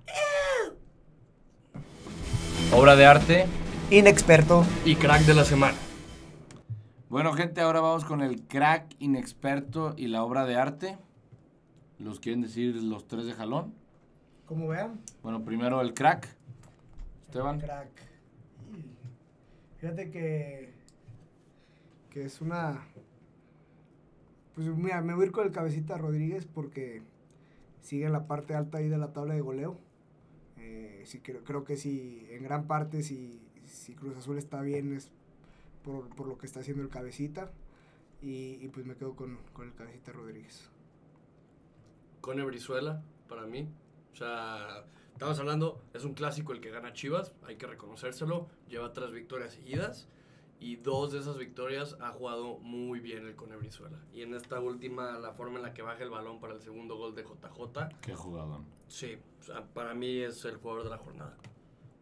Obra 2.73 2.95
de 2.95 3.05
arte 3.05 3.45
Inexperto. 3.89 4.65
y 4.83 4.95
crack 4.95 5.21
de 5.21 5.33
la 5.33 5.45
semana. 5.45 5.77
Bueno, 7.09 7.31
gente, 7.33 7.61
ahora 7.61 7.79
vamos 7.79 8.03
con 8.03 8.21
el 8.21 8.41
crack 8.43 8.95
inexperto 8.99 9.93
y 9.95 10.07
la 10.07 10.23
obra 10.23 10.45
de 10.45 10.55
arte. 10.55 10.97
¿Los 11.99 12.19
quieren 12.19 12.41
decir 12.41 12.75
los 12.75 13.07
tres 13.07 13.25
de 13.25 13.33
jalón? 13.33 13.73
Como 14.47 14.69
vean. 14.69 15.01
Bueno, 15.21 15.43
primero 15.43 15.81
el 15.81 15.93
crack. 15.93 16.27
Esteban. 17.25 17.59
Crack. 17.59 17.89
Y 18.73 19.79
Fíjate 19.79 20.09
que. 20.09 20.73
Que 22.09 22.25
es 22.25 22.41
una. 22.41 22.81
Pues 24.55 24.67
mira, 24.69 25.01
me 25.01 25.13
voy 25.13 25.23
a 25.23 25.25
ir 25.27 25.31
con 25.33 25.45
el 25.45 25.51
cabecita 25.51 25.97
Rodríguez 25.97 26.47
porque 26.47 27.03
sigue 27.81 28.05
en 28.05 28.13
la 28.13 28.25
parte 28.25 28.55
alta 28.55 28.79
ahí 28.79 28.87
de 28.87 28.97
la 28.97 29.13
tabla 29.13 29.35
de 29.35 29.41
goleo. 29.41 29.77
Eh, 30.57 31.03
sí, 31.05 31.19
creo, 31.19 31.43
creo 31.43 31.63
que 31.63 31.75
sí, 31.75 32.25
en 32.31 32.41
gran 32.41 32.65
parte, 32.65 33.03
si, 33.03 33.39
si 33.65 33.93
Cruz 33.93 34.17
Azul 34.17 34.37
está 34.37 34.61
bien 34.61 34.93
es 34.93 35.11
por, 35.83 36.09
por 36.15 36.27
lo 36.27 36.37
que 36.37 36.47
está 36.47 36.61
haciendo 36.61 36.81
el 36.81 36.89
cabecita. 36.89 37.51
Y, 38.21 38.57
y 38.61 38.69
pues 38.69 38.85
me 38.85 38.95
quedo 38.95 39.15
con, 39.15 39.37
con 39.53 39.67
el 39.67 39.75
cabecita 39.75 40.11
Rodríguez. 40.11 40.71
Cone 42.21 42.43
Brizuela, 42.43 43.03
para 43.29 43.45
mí. 43.45 43.69
O 44.17 44.19
sea, 44.19 44.83
estamos 45.13 45.37
hablando, 45.37 45.79
es 45.93 46.03
un 46.03 46.15
clásico 46.15 46.51
el 46.51 46.59
que 46.59 46.71
gana 46.71 46.91
Chivas, 46.91 47.33
hay 47.45 47.55
que 47.55 47.67
reconocérselo. 47.67 48.47
Lleva 48.67 48.91
tres 48.93 49.11
victorias 49.11 49.53
seguidas 49.53 50.07
y 50.59 50.77
dos 50.77 51.11
de 51.11 51.19
esas 51.19 51.37
victorias 51.37 51.95
ha 52.01 52.09
jugado 52.09 52.57
muy 52.57 52.99
bien 52.99 53.27
el 53.27 53.35
Cone 53.35 53.55
Brizuela. 53.57 53.99
Y 54.15 54.23
en 54.23 54.33
esta 54.33 54.59
última, 54.59 55.19
la 55.19 55.33
forma 55.33 55.57
en 55.57 55.61
la 55.65 55.73
que 55.75 55.83
baja 55.83 56.01
el 56.01 56.09
balón 56.09 56.39
para 56.39 56.55
el 56.55 56.61
segundo 56.61 56.97
gol 56.97 57.13
de 57.13 57.21
JJ, 57.25 57.89
Qué 58.01 58.15
jugador. 58.15 58.61
sí, 58.87 59.19
o 59.39 59.43
sea, 59.43 59.63
para 59.71 59.93
mí 59.93 60.17
es 60.17 60.43
el 60.45 60.57
jugador 60.57 60.83
de 60.85 60.89
la 60.89 60.97
jornada. 60.97 61.37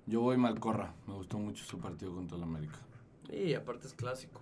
Yo 0.05 0.21
voy 0.21 0.37
Malcorra. 0.37 0.93
Me 1.05 1.15
gustó 1.15 1.37
mucho 1.37 1.65
su 1.65 1.79
partido 1.79 2.13
contra 2.15 2.37
el 2.37 2.43
América. 2.43 2.79
Y 3.29 3.55
aparte 3.55 3.87
es 3.87 3.93
clásico. 3.93 4.39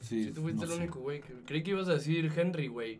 Sí, 0.00 0.24
Si 0.24 0.32
tú 0.32 0.40
fuiste 0.40 0.64
no 0.64 0.72
el 0.72 0.78
único, 0.78 1.00
güey. 1.00 1.20
que- 1.20 1.34
Creí 1.44 1.62
que 1.62 1.72
ibas 1.72 1.88
a 1.88 1.92
decir 1.92 2.32
Henry, 2.34 2.68
güey. 2.68 2.98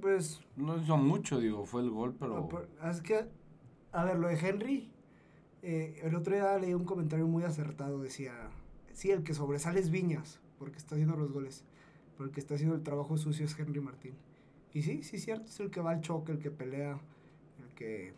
Pues 0.00 0.40
No 0.56 0.76
hizo 0.78 0.96
mucho, 0.96 1.38
digo, 1.40 1.64
fue 1.66 1.82
el 1.82 1.90
gol, 1.90 2.14
pero... 2.18 2.48
Por- 2.48 2.68
es 2.90 3.00
que, 3.00 3.26
a 3.92 4.04
ver, 4.04 4.18
lo 4.18 4.28
de 4.28 4.34
Henry, 4.38 4.90
eh, 5.62 6.00
el 6.02 6.14
otro 6.14 6.34
día 6.34 6.58
leí 6.58 6.74
un 6.74 6.84
comentario 6.84 7.26
muy 7.26 7.42
acertado, 7.44 8.00
decía, 8.02 8.32
sí, 8.92 9.10
el 9.10 9.22
que 9.22 9.34
sobresale 9.34 9.80
es 9.80 9.90
Viñas, 9.90 10.40
porque 10.58 10.78
está 10.78 10.94
haciendo 10.94 11.16
los 11.16 11.32
goles, 11.32 11.64
pero 12.16 12.26
el 12.28 12.30
que 12.32 12.40
está 12.40 12.54
haciendo 12.54 12.74
el 12.76 12.82
trabajo 12.82 13.16
sucio 13.16 13.44
es 13.44 13.58
Henry 13.58 13.80
Martín. 13.80 14.14
Y 14.72 14.82
sí, 14.82 15.02
sí, 15.02 15.18
cierto, 15.18 15.46
es 15.46 15.60
el 15.60 15.70
que 15.70 15.80
va 15.80 15.92
al 15.92 16.00
choque, 16.02 16.32
el 16.32 16.38
que 16.38 16.50
pelea, 16.50 16.98
el 17.62 17.74
que, 17.74 18.12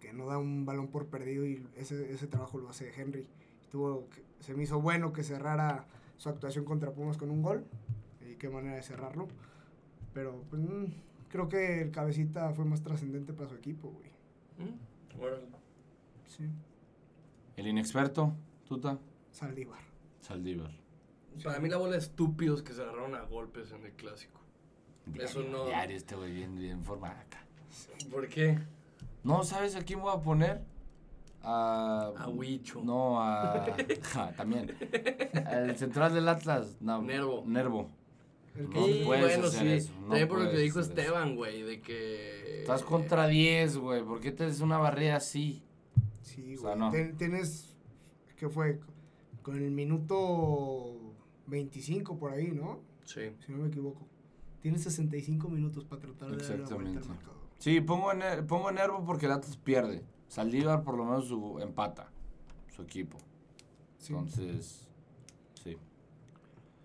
que 0.00 0.12
no 0.12 0.26
da 0.26 0.38
un 0.38 0.66
balón 0.66 0.88
por 0.88 1.06
perdido 1.06 1.46
y 1.46 1.66
ese, 1.76 2.12
ese 2.12 2.26
trabajo 2.26 2.58
lo 2.58 2.68
hace 2.68 2.92
Henry. 2.94 3.26
Se 4.40 4.54
me 4.54 4.62
hizo 4.62 4.80
bueno 4.80 5.12
que 5.12 5.24
cerrara 5.24 5.86
su 6.16 6.28
actuación 6.28 6.64
contra 6.64 6.92
Pumas 6.92 7.16
con 7.16 7.30
un 7.30 7.42
gol, 7.42 7.64
y 8.20 8.34
qué 8.36 8.48
manera 8.48 8.76
de 8.76 8.82
cerrarlo. 8.82 9.26
Pero 10.14 10.42
pues, 10.48 10.62
mm, 10.62 10.84
creo 11.28 11.48
que 11.48 11.82
el 11.82 11.90
cabecita 11.90 12.52
fue 12.54 12.64
más 12.64 12.82
trascendente 12.82 13.32
para 13.32 13.48
su 13.48 13.56
equipo, 13.56 13.90
güey. 13.90 14.10
¿Mm? 14.58 14.74
Sí. 16.28 16.44
El 17.56 17.66
inexperto, 17.68 18.34
Tuta, 18.66 18.98
Saldívar. 19.30 19.80
Saldívar. 20.20 20.70
Para 21.42 21.58
mí 21.58 21.68
la 21.68 21.76
bola 21.76 21.92
de 21.92 21.98
estúpidos 21.98 22.62
que 22.62 22.72
se 22.72 22.82
agarraron 22.82 23.14
a 23.14 23.22
golpes 23.22 23.72
en 23.72 23.84
el 23.84 23.92
clásico. 23.92 24.40
Eso 25.18 25.42
no- 25.42 25.66
Diario 25.66 25.96
este 25.96 26.14
güey 26.16 26.32
bien, 26.32 26.56
bien 26.56 26.82
formado 26.84 27.14
acá. 27.20 27.44
¿Por 28.10 28.28
qué? 28.28 28.58
No, 29.22 29.42
¿sabes 29.42 29.74
a 29.76 29.82
quién 29.82 30.00
voy 30.00 30.12
a 30.16 30.20
poner? 30.20 30.62
A... 31.42 32.12
A 32.16 32.28
Huicho. 32.28 32.82
No, 32.82 33.20
a... 33.20 33.66
ja, 34.02 34.32
también. 34.32 34.76
El 35.50 35.76
central 35.76 36.14
del 36.14 36.28
Atlas. 36.28 36.76
No, 36.80 37.02
Nervo. 37.02 37.42
Nervo. 37.46 37.90
El 38.54 38.70
No 38.70 38.84
Sí, 38.86 39.02
puedes 39.04 39.24
bueno, 39.36 39.46
hacer 39.48 39.66
sí. 39.66 39.72
eso, 39.72 39.92
no 40.00 40.06
También 40.08 40.28
por 40.28 40.40
lo 40.42 40.50
que 40.50 40.58
dijo. 40.58 40.80
Esteban, 40.80 41.34
güey, 41.36 41.62
de 41.62 41.80
que... 41.80 42.60
Estás 42.60 42.82
contra 42.84 43.26
10, 43.26 43.76
güey. 43.78 44.02
¿Por 44.04 44.20
qué 44.20 44.30
te 44.32 44.44
haces 44.44 44.60
una 44.60 44.78
barrera 44.78 45.16
así? 45.16 45.62
Sí, 46.22 46.42
O 46.42 46.44
güey. 46.44 46.56
sea, 46.58 46.76
no. 46.76 46.90
Ten- 46.90 47.16
tienes, 47.16 47.76
¿qué 48.36 48.48
fue? 48.48 48.80
Con 49.42 49.56
el 49.56 49.70
minuto 49.72 50.96
25 51.46 52.16
por 52.18 52.32
ahí, 52.32 52.52
¿no? 52.52 52.80
Sí. 53.04 53.22
Si 53.44 53.52
no 53.52 53.58
me 53.58 53.68
equivoco. 53.68 54.06
Tienes 54.62 54.82
65 54.84 55.48
minutos 55.48 55.84
para 55.84 56.00
tratar 56.02 56.30
de 56.36 56.36
darle 56.46 56.64
la 56.64 56.74
vuelta 56.74 57.00
al. 57.00 57.18
Sí, 57.58 57.80
pongo, 57.80 58.12
en, 58.12 58.46
pongo 58.46 58.68
en 58.70 58.76
Nervo 58.76 59.04
porque 59.04 59.26
el 59.26 59.32
Atlas 59.32 59.56
pierde. 59.56 60.04
Saldívar 60.28 60.82
por 60.84 60.96
lo 60.96 61.04
menos 61.04 61.26
su 61.28 61.58
empata. 61.60 62.10
Su 62.74 62.82
equipo. 62.82 63.18
Sí. 63.98 64.12
Entonces, 64.14 64.64
sí. 64.66 64.86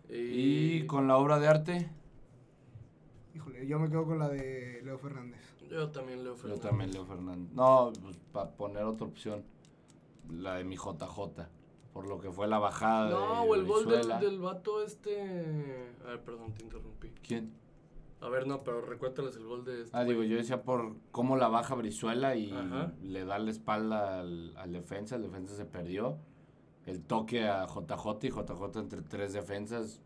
Y, 0.09 0.77
Y 0.81 0.87
con 0.87 1.07
la 1.07 1.17
obra 1.17 1.39
de 1.39 1.47
arte, 1.47 1.89
Híjole, 3.35 3.67
yo 3.67 3.79
me 3.79 3.89
quedo 3.89 4.05
con 4.05 4.19
la 4.19 4.27
de 4.29 4.81
Leo 4.83 4.97
Fernández. 4.97 5.39
Yo 5.69 5.89
también 5.91 6.23
leo 6.23 6.33
yo 6.33 6.37
Fernández. 6.41 6.61
también 6.63 6.91
Leo 6.91 7.05
Fernández. 7.05 7.51
No, 7.53 7.91
pues 8.01 8.17
para 8.31 8.49
poner 8.51 8.83
otra 8.83 9.05
opción. 9.05 9.43
la 10.29 10.55
de 10.55 10.63
mi 10.63 10.75
JJ. 10.75 11.47
Por 11.93 12.07
lo 12.07 12.19
que 12.19 12.31
fue 12.31 12.47
la 12.47 12.59
bajada 12.59 13.09
No, 13.09 13.43
de 13.43 13.49
o 13.49 13.55
el 13.55 13.65
gol 13.65 13.87
del, 13.87 14.19
del 14.19 14.39
vato 14.39 14.83
este. 14.83 15.91
A 16.05 16.07
ver, 16.09 16.23
perdón, 16.23 16.53
te 16.53 16.63
interrumpí. 16.63 17.09
¿Quién? 17.25 17.51
A 18.21 18.29
ver, 18.29 18.45
no, 18.47 18.63
pero 18.63 18.81
recuéntales 18.81 19.35
el 19.37 19.45
gol 19.45 19.63
de 19.63 19.83
este. 19.83 19.95
Ah, 19.97 20.03
digo, 20.03 20.23
yo 20.23 20.35
decía 20.37 20.63
por 20.63 20.95
cómo 21.11 21.37
la 21.37 21.47
baja 21.47 21.75
Brizuela 21.75 22.35
y 22.35 22.51
Ajá. 22.51 22.93
le 23.01 23.25
da 23.25 23.39
la 23.39 23.49
espalda 23.51 24.19
al, 24.19 24.55
al 24.57 24.71
defensa, 24.73 25.15
el 25.15 25.21
defensa 25.23 25.55
se 25.55 25.65
perdió. 25.65 26.17
El 26.89 27.01
toque 27.03 27.47
a 27.47 27.65
JJ 27.67 28.25
y 28.27 28.29
JJ 28.29 28.79
entre 28.79 29.01
tres 29.01 29.33
defensas 29.33 30.01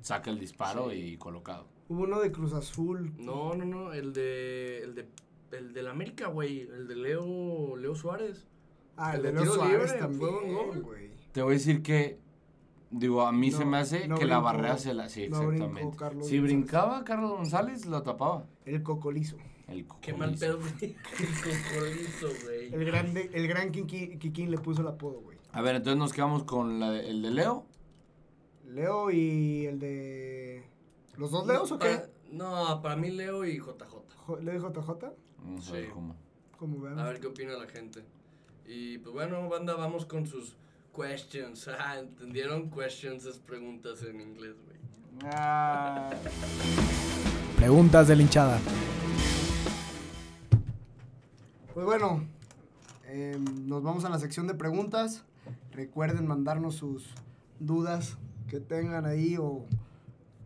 saca 0.00 0.30
el 0.30 0.38
disparo 0.38 0.90
Sí. 0.90 0.96
y 0.96 1.16
colocado. 1.16 1.66
Hubo 1.88 2.02
uno 2.04 2.20
de 2.20 2.30
Cruz 2.30 2.52
Azul. 2.52 3.12
No, 3.18 3.54
no, 3.54 3.64
no, 3.64 3.92
el 3.92 4.12
de. 4.12 4.82
El 4.84 4.94
de. 4.94 5.08
El 5.52 5.72
del 5.72 5.86
América, 5.88 6.28
güey. 6.28 6.60
El 6.60 6.86
de 6.86 6.94
Leo. 6.96 7.76
Leo 7.76 7.94
Suárez. 7.94 8.46
Ah, 8.96 9.12
el 9.16 9.24
El 9.26 9.34
de 9.34 9.40
de 9.40 9.44
Leo 9.44 9.54
Suárez 9.54 9.92
libre, 9.94 10.08
fue 10.14 10.28
un 10.28 10.54
gol. 10.54 10.64
también, 10.66 10.82
güey. 10.82 11.10
Te 11.32 11.42
voy 11.42 11.52
a 11.52 11.58
decir 11.58 11.82
que, 11.82 12.18
digo, 12.90 13.22
a 13.22 13.32
mí 13.32 13.50
se 13.50 13.64
me 13.64 13.78
hace 13.78 14.06
no 14.08 14.16
que 14.18 14.24
la 14.26 14.38
barrera 14.40 14.76
se 14.78 14.92
la... 14.94 15.08
Sí, 15.08 15.28
brincó 15.28 15.42
exactamente. 15.52 15.96
Carlos 15.96 16.26
si 16.26 16.40
brincaba 16.40 17.04
Carlos 17.04 17.30
González, 17.32 17.86
lo 17.86 18.02
tapaba. 18.02 18.46
El 18.64 18.82
cocolizo. 18.82 19.36
El 19.68 19.86
Qué 20.00 20.12
mal 20.14 20.32
cocolizo. 20.34 20.46
pedo, 20.46 20.58
güey. 20.58 20.96
El 21.18 21.28
cocolizo, 21.36 22.44
güey. 22.44 22.74
El, 22.74 22.84
grande, 22.84 23.30
el 23.34 23.46
gran 23.48 23.70
Kiki- 23.70 24.18
Kikín 24.18 24.50
le 24.50 24.58
puso 24.58 24.80
el 24.80 24.88
apodo, 24.88 25.20
güey. 25.20 25.27
A 25.58 25.62
ver, 25.62 25.74
entonces 25.74 25.98
nos 25.98 26.12
quedamos 26.12 26.44
con 26.44 26.78
la 26.78 26.92
de- 26.92 27.10
el 27.10 27.20
de 27.20 27.30
Leo. 27.32 27.66
Leo 28.68 29.10
y 29.10 29.66
el 29.66 29.80
de... 29.80 30.62
¿Los 31.16 31.32
dos 31.32 31.48
Leos 31.48 31.72
o 31.72 31.78
qué? 31.80 32.02
No, 32.30 32.80
para 32.80 32.94
mí 32.94 33.10
Leo 33.10 33.44
y 33.44 33.58
JJ. 33.58 33.84
Jo- 34.26 34.36
¿Leo 34.36 34.54
y 34.54 34.58
JJ? 34.60 35.12
Vamos 35.42 35.68
a 35.68 35.72
ver 35.72 35.84
Sí. 35.86 35.90
cómo. 35.92 36.14
Como 36.56 36.80
vean. 36.80 36.98
A 37.00 37.04
ver 37.08 37.18
qué 37.18 37.26
opina 37.26 37.54
la 37.54 37.66
gente. 37.66 38.04
Y 38.66 38.98
pues 38.98 39.12
bueno, 39.12 39.48
banda, 39.48 39.74
vamos 39.74 40.06
con 40.06 40.26
sus 40.28 40.54
questions. 40.94 41.68
Ah, 41.78 41.98
¿entendieron? 41.98 42.70
Questions 42.70 43.24
es 43.24 43.38
preguntas 43.38 44.02
en 44.04 44.20
inglés, 44.20 44.54
güey. 44.64 44.78
Ah. 45.24 46.10
Preguntas 47.56 48.06
de 48.06 48.14
la 48.14 48.22
hinchada. 48.22 48.60
Pues 51.74 51.84
bueno, 51.84 52.24
eh, 53.06 53.36
nos 53.66 53.82
vamos 53.82 54.04
a 54.04 54.08
la 54.08 54.18
sección 54.20 54.46
de 54.46 54.54
preguntas. 54.54 55.24
Recuerden 55.82 56.26
mandarnos 56.26 56.74
sus 56.74 57.08
dudas 57.60 58.18
que 58.48 58.58
tengan 58.58 59.06
ahí 59.06 59.36
o 59.38 59.64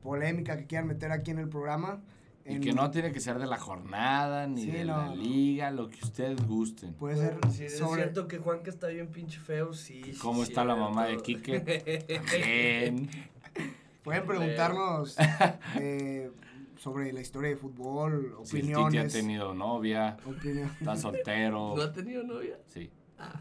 polémica 0.03 0.59
que 0.59 0.66
quieran 0.66 0.89
meter 0.89 1.11
aquí 1.11 1.30
en 1.30 1.39
el 1.39 1.49
programa. 1.49 2.03
Y 2.45 2.57
En- 2.57 2.61
que 2.61 2.74
no 2.74 2.91
tiene 2.91 3.12
que 3.12 3.20
ser 3.20 3.39
de 3.39 3.47
la 3.47 3.57
jornada, 3.57 4.47
ni 4.47 4.64
Sí, 4.64 4.70
de 4.72 4.85
no, 4.85 4.99
la 4.99 5.14
liga, 5.14 5.70
lo 5.70 5.89
que 5.89 6.01
ustedes 6.05 6.47
gusten. 6.47 6.93
Puede 6.93 7.16
ser 7.16 7.39
Si 7.51 7.64
es 7.64 7.78
sobre... 7.78 8.03
cierto 8.03 8.28
que 8.28 8.37
Juanca 8.37 8.68
está 8.68 8.89
bien 8.89 9.07
pinche 9.09 9.41
feo, 9.41 9.72
sí. 9.72 10.03
sí, 10.05 10.18
¿Cómo 10.20 10.43
está 10.43 10.66
la 10.66 10.76
mamá 10.76 11.07
de. 11.07 11.16
Quique? 11.16 12.20
Bien. 12.37 13.09
Pueden 14.05 14.26
preguntarnos 14.26 15.16
eh, 15.80 16.30
sobre 16.76 17.11
la 17.14 17.22
historia 17.22 17.49
de 17.49 17.57
fútbol, 17.57 18.37
Si 18.45 18.57
el 18.57 18.62
Titi 18.64 18.74
ha 18.74 18.80
opiniones. 18.80 19.12
tenido 19.14 19.55
novia, 19.55 20.18
opinión- 20.26 20.70
está 20.78 20.95
soltero. 20.95 21.72
¿No 21.76 21.80
ha 21.83 21.91
tenido 21.93 22.22
novia? 22.22 22.59
Sí. 22.66 22.91
Ah. 23.18 23.41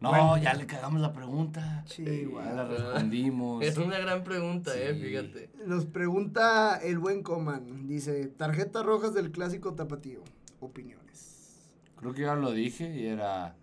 No, 0.00 0.08
Bueno. 0.10 0.38
ya 0.38 0.54
le 0.54 0.66
cagamos 0.66 1.00
la 1.00 1.12
pregunta. 1.12 1.84
Sí, 1.86 2.04
Ya 2.04 2.12
igual. 2.12 2.56
la 2.56 2.64
respondimos. 2.64 3.62
Es 3.62 3.76
una 3.76 3.98
gran 3.98 4.24
pregunta, 4.24 4.72
eh, 4.74 4.94
fíjate. 4.94 5.50
Nos 5.66 5.84
pregunta 5.84 6.78
el 6.82 6.98
buen 6.98 7.22
Coman. 7.22 7.86
Dice, 7.86 8.26
tarjetas 8.28 8.84
rojas 8.84 9.12
del 9.12 9.30
clásico 9.30 9.74
tapatío. 9.74 10.22
Opiniones. 10.60 11.68
Creo 11.96 12.14
que 12.14 12.22
ya 12.22 12.34
lo 12.34 12.52
dije 12.52 12.94
y 12.96 13.06
era. 13.08 13.54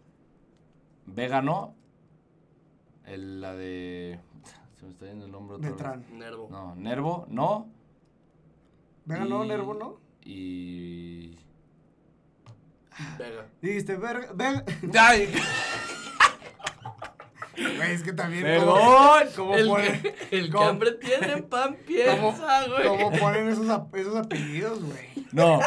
Vega 1.08 1.42
no. 1.42 1.74
El, 3.06 3.42
la 3.42 3.56
de. 3.56 4.20
Se 4.80 4.86
me 4.86 4.92
está 4.92 5.06
yendo 5.08 5.26
el 5.26 5.32
nombre 5.32 5.56
otra 5.56 5.70
vez. 5.70 5.76
Beltrán. 5.78 6.20
Nervo. 6.20 6.48
No, 6.52 6.76
Nervo, 6.76 7.26
no. 7.30 7.68
Venga, 9.06 9.26
no, 9.26 9.44
Nervo, 9.44 9.74
¿no? 9.74 10.00
Y. 10.24 11.36
Vega. 13.18 13.48
Dijiste, 13.60 13.96
verga, 13.96 14.34
verga. 14.34 14.66
Güey, 17.58 17.91
es 17.91 18.03
que 18.03 18.14
también. 18.14 18.43
¡Perdón! 18.43 19.24
¿Cómo, 19.36 19.55
el 19.55 19.68
ponen, 19.68 20.01
que, 20.01 20.16
el 20.32 20.45
que 20.45 20.51
¿Cómo? 20.51 20.66
hambre 20.66 20.91
tiene, 20.93 21.41
pan 21.43 21.76
piensa, 21.88 22.68
güey. 22.68 22.88
cómo 22.88 23.12
ponen 23.12 23.49
esos, 23.49 23.68
ap- 23.70 23.95
esos 23.95 24.16
apellidos, 24.16 24.84
güey? 24.84 25.26
No, 25.32 25.60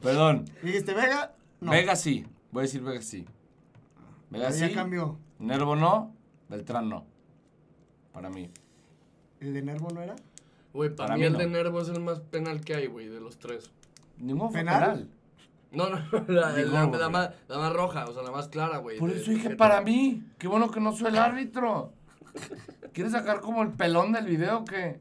perdón. 0.00 0.44
Dijiste, 0.62 0.94
Vega. 0.94 1.34
No. 1.60 1.72
Vega 1.72 1.96
sí. 1.96 2.24
Voy 2.52 2.60
a 2.60 2.62
decir 2.62 2.82
Vega 2.82 3.02
sí. 3.02 3.26
Vega 4.30 4.50
Ya 4.50 4.68
sí. 4.68 4.74
cambió. 4.74 5.18
Nervo 5.40 5.74
no. 5.76 6.14
Beltrán 6.48 6.88
no. 6.88 7.04
Para 8.12 8.30
mí. 8.30 8.50
¿El 9.40 9.54
de 9.54 9.62
Nervo 9.62 9.88
no 9.92 10.00
era? 10.02 10.16
Güey, 10.72 10.90
para, 10.90 11.08
Para 11.08 11.14
mí 11.16 11.20
mí 11.20 11.26
el 11.26 11.32
no. 11.32 11.38
de 11.40 11.46
Nervo 11.48 11.80
es 11.80 11.88
el 11.88 12.00
más 12.00 12.20
penal 12.20 12.60
que 12.60 12.74
hay, 12.74 12.86
güey, 12.86 13.08
de 13.08 13.20
los 13.20 13.38
tres. 13.38 13.70
Ningún 14.18 14.50
fue 14.50 14.60
¿Penal? 14.60 14.80
penal. 14.80 15.10
No, 15.70 15.88
no, 15.90 15.98
la, 16.28 16.54
Digo, 16.54 16.70
la- 16.70 17.08
más, 17.10 17.30
la 17.48 17.58
más 17.58 17.72
roja, 17.72 18.06
o 18.06 18.12
sea, 18.12 18.22
la 18.22 18.30
más 18.30 18.48
clara, 18.48 18.78
güey. 18.78 18.98
Por 18.98 19.10
de- 19.12 19.20
eso 19.20 19.30
de 19.30 19.36
dije 19.36 19.50
para 19.56 19.80
mí. 19.82 20.22
Qué 20.38 20.48
bueno 20.48 20.70
que 20.70 20.80
no 20.80 20.92
soy 20.92 21.08
el 21.08 21.18
árbitro. 21.18 21.92
¿Quieres 22.92 23.12
sacar 23.12 23.40
como 23.40 23.62
el 23.62 23.72
pelón 23.72 24.12
del 24.12 24.26
video 24.26 24.58
o 24.58 24.64
qué? 24.64 25.00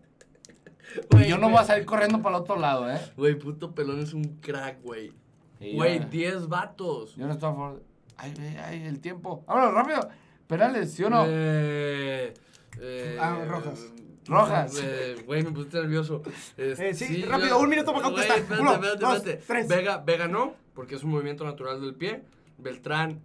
Güey, 1.11 1.27
Yo 1.29 1.37
no 1.37 1.49
voy 1.49 1.59
a 1.59 1.63
salir 1.63 1.85
corriendo 1.85 2.21
para 2.21 2.37
el 2.37 2.41
otro 2.41 2.57
lado, 2.57 2.89
¿eh? 2.91 2.99
Güey, 3.17 3.35
puto 3.37 3.73
pelón 3.75 3.99
es 3.99 4.13
un 4.13 4.23
crack, 4.41 4.81
güey. 4.83 5.13
Y 5.59 5.75
Güey, 5.75 5.99
yo- 5.99 6.05
10 6.09 6.47
vatos. 6.47 7.15
Yo 7.15 7.27
no 7.27 7.33
estoy 7.33 7.49
a 7.49 7.53
favor. 7.53 7.83
Ay, 8.17 8.33
ay, 8.39 8.57
ay, 8.63 8.83
el 8.87 8.99
tiempo. 8.99 9.43
Vámonos, 9.47 9.73
rápido. 9.73 9.99
Penales, 10.47 10.93
¿sí 10.93 11.03
o 11.03 11.09
no? 11.09 11.23
Eh, 11.27 12.33
eh, 12.79 13.17
Ah, 13.19 13.37
rojas. 13.47 13.91
Rojas. 14.27 14.81
Güey, 15.25 15.43
me 15.43 15.51
pusiste 15.51 15.79
nervioso. 15.79 16.21
Eh, 16.57 16.93
sí, 16.93 17.23
rápido, 17.23 17.59
un 17.59 17.69
minuto 17.69 17.93
para 17.93 18.09
Güey, 18.09 18.13
contestar. 18.27 18.37
espérate, 18.39 18.61
Uno, 18.61 18.73
espérate, 18.73 18.99
dos, 18.99 19.15
espérate. 19.17 19.43
tres. 19.47 19.67
Vega, 19.67 19.97
Vega 19.99 20.27
no, 20.27 20.55
porque 20.73 20.95
es 20.95 21.03
un 21.03 21.11
movimiento 21.11 21.43
natural 21.45 21.81
del 21.81 21.95
pie. 21.95 22.23
Beltrán 22.57 23.21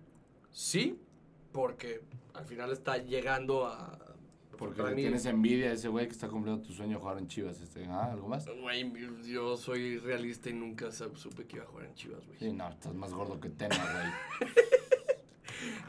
sí, 0.51 0.99
porque 1.53 2.03
al 2.35 2.45
final 2.45 2.71
está 2.73 2.99
llegando 2.99 3.67
a. 3.67 3.99
Porque 4.59 4.81
le 4.83 4.95
tienes 4.95 5.27
envidia 5.27 5.71
a 5.71 5.73
ese 5.73 5.89
güey 5.89 6.07
que 6.07 6.13
está 6.13 6.29
cumpliendo 6.29 6.63
tu 6.63 6.73
sueño 6.73 6.97
de 6.97 7.01
jugar 7.03 7.19
en 7.19 7.27
Chivas. 7.27 7.61
Este, 7.61 7.85
¿ah, 7.87 8.13
¿Algo 8.13 8.29
más? 8.29 8.47
Güey, 8.61 8.93
yo 9.25 9.57
soy 9.57 9.99
realista 9.99 10.51
y 10.51 10.53
nunca 10.53 10.93
supe 10.93 11.47
que 11.47 11.57
iba 11.57 11.65
a 11.65 11.69
jugar 11.69 11.87
en 11.87 11.95
Chivas, 11.95 12.25
güey. 12.27 12.39
Sí, 12.39 12.53
no, 12.53 12.69
estás 12.69 12.95
más 12.95 13.13
gordo 13.13 13.41
que 13.41 13.49
Tena, 13.49 13.77
güey. 14.41 14.51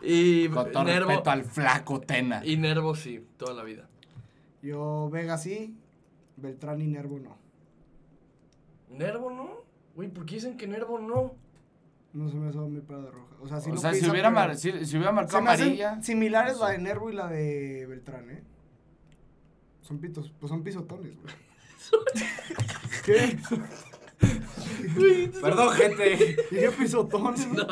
Y 0.06 0.50
Con 0.50 0.72
todo 0.72 0.84
Nervo. 0.84 1.10
respeto 1.10 1.32
al 1.32 1.44
flaco 1.46 2.00
Tena. 2.02 2.46
Y 2.46 2.58
Nervo 2.58 2.94
sí, 2.96 3.26
toda 3.38 3.54
la 3.54 3.64
vida. 3.64 3.88
Yo, 4.64 5.10
Vega 5.12 5.38
sí. 5.38 5.78
Beltrán 6.38 6.82
y 6.82 6.88
Nervo 6.88 7.20
no. 7.20 7.38
¿Nervo 8.90 9.30
no? 9.30 9.50
Güey, 9.96 10.10
¿por 10.10 10.26
qué 10.26 10.36
dicen 10.36 10.58
que 10.58 10.66
Nervo 10.66 10.98
no? 10.98 11.36
No 12.14 12.30
se 12.30 12.36
me 12.36 12.50
hace 12.50 12.58
mi 12.60 12.80
para 12.82 13.02
de 13.02 13.12
roja. 13.12 13.36
O 13.42 13.48
sea, 13.48 13.60
si 13.60 13.70
o 13.70 13.74
no 13.74 13.80
sea, 13.80 13.94
si 13.94 14.10
hubiera, 14.10 14.30
mar- 14.32 14.56
si, 14.56 14.72
si 14.86 14.96
hubiera 14.98 15.12
marcado 15.12 15.38
Se 15.40 15.44
me 15.44 15.50
hacen 15.52 15.66
amarilla. 15.66 16.02
similares 16.02 16.58
la 16.60 16.70
de 16.70 16.78
Nervo 16.80 17.10
y 17.12 17.14
la 17.14 17.28
de 17.28 17.86
Beltrán, 17.88 18.30
¿eh? 18.32 18.44
Son 19.82 20.00
pitos, 20.00 20.32
pues 20.40 20.50
son 20.50 20.64
pisotones, 20.64 21.14
güey. 21.22 21.34
¿Qué? 23.06 23.38
Perdón, 25.42 25.70
gente. 25.72 26.16
Dije 26.52 26.72
pisotones, 26.72 27.48
No, 27.52 27.64
¿no? 27.64 27.66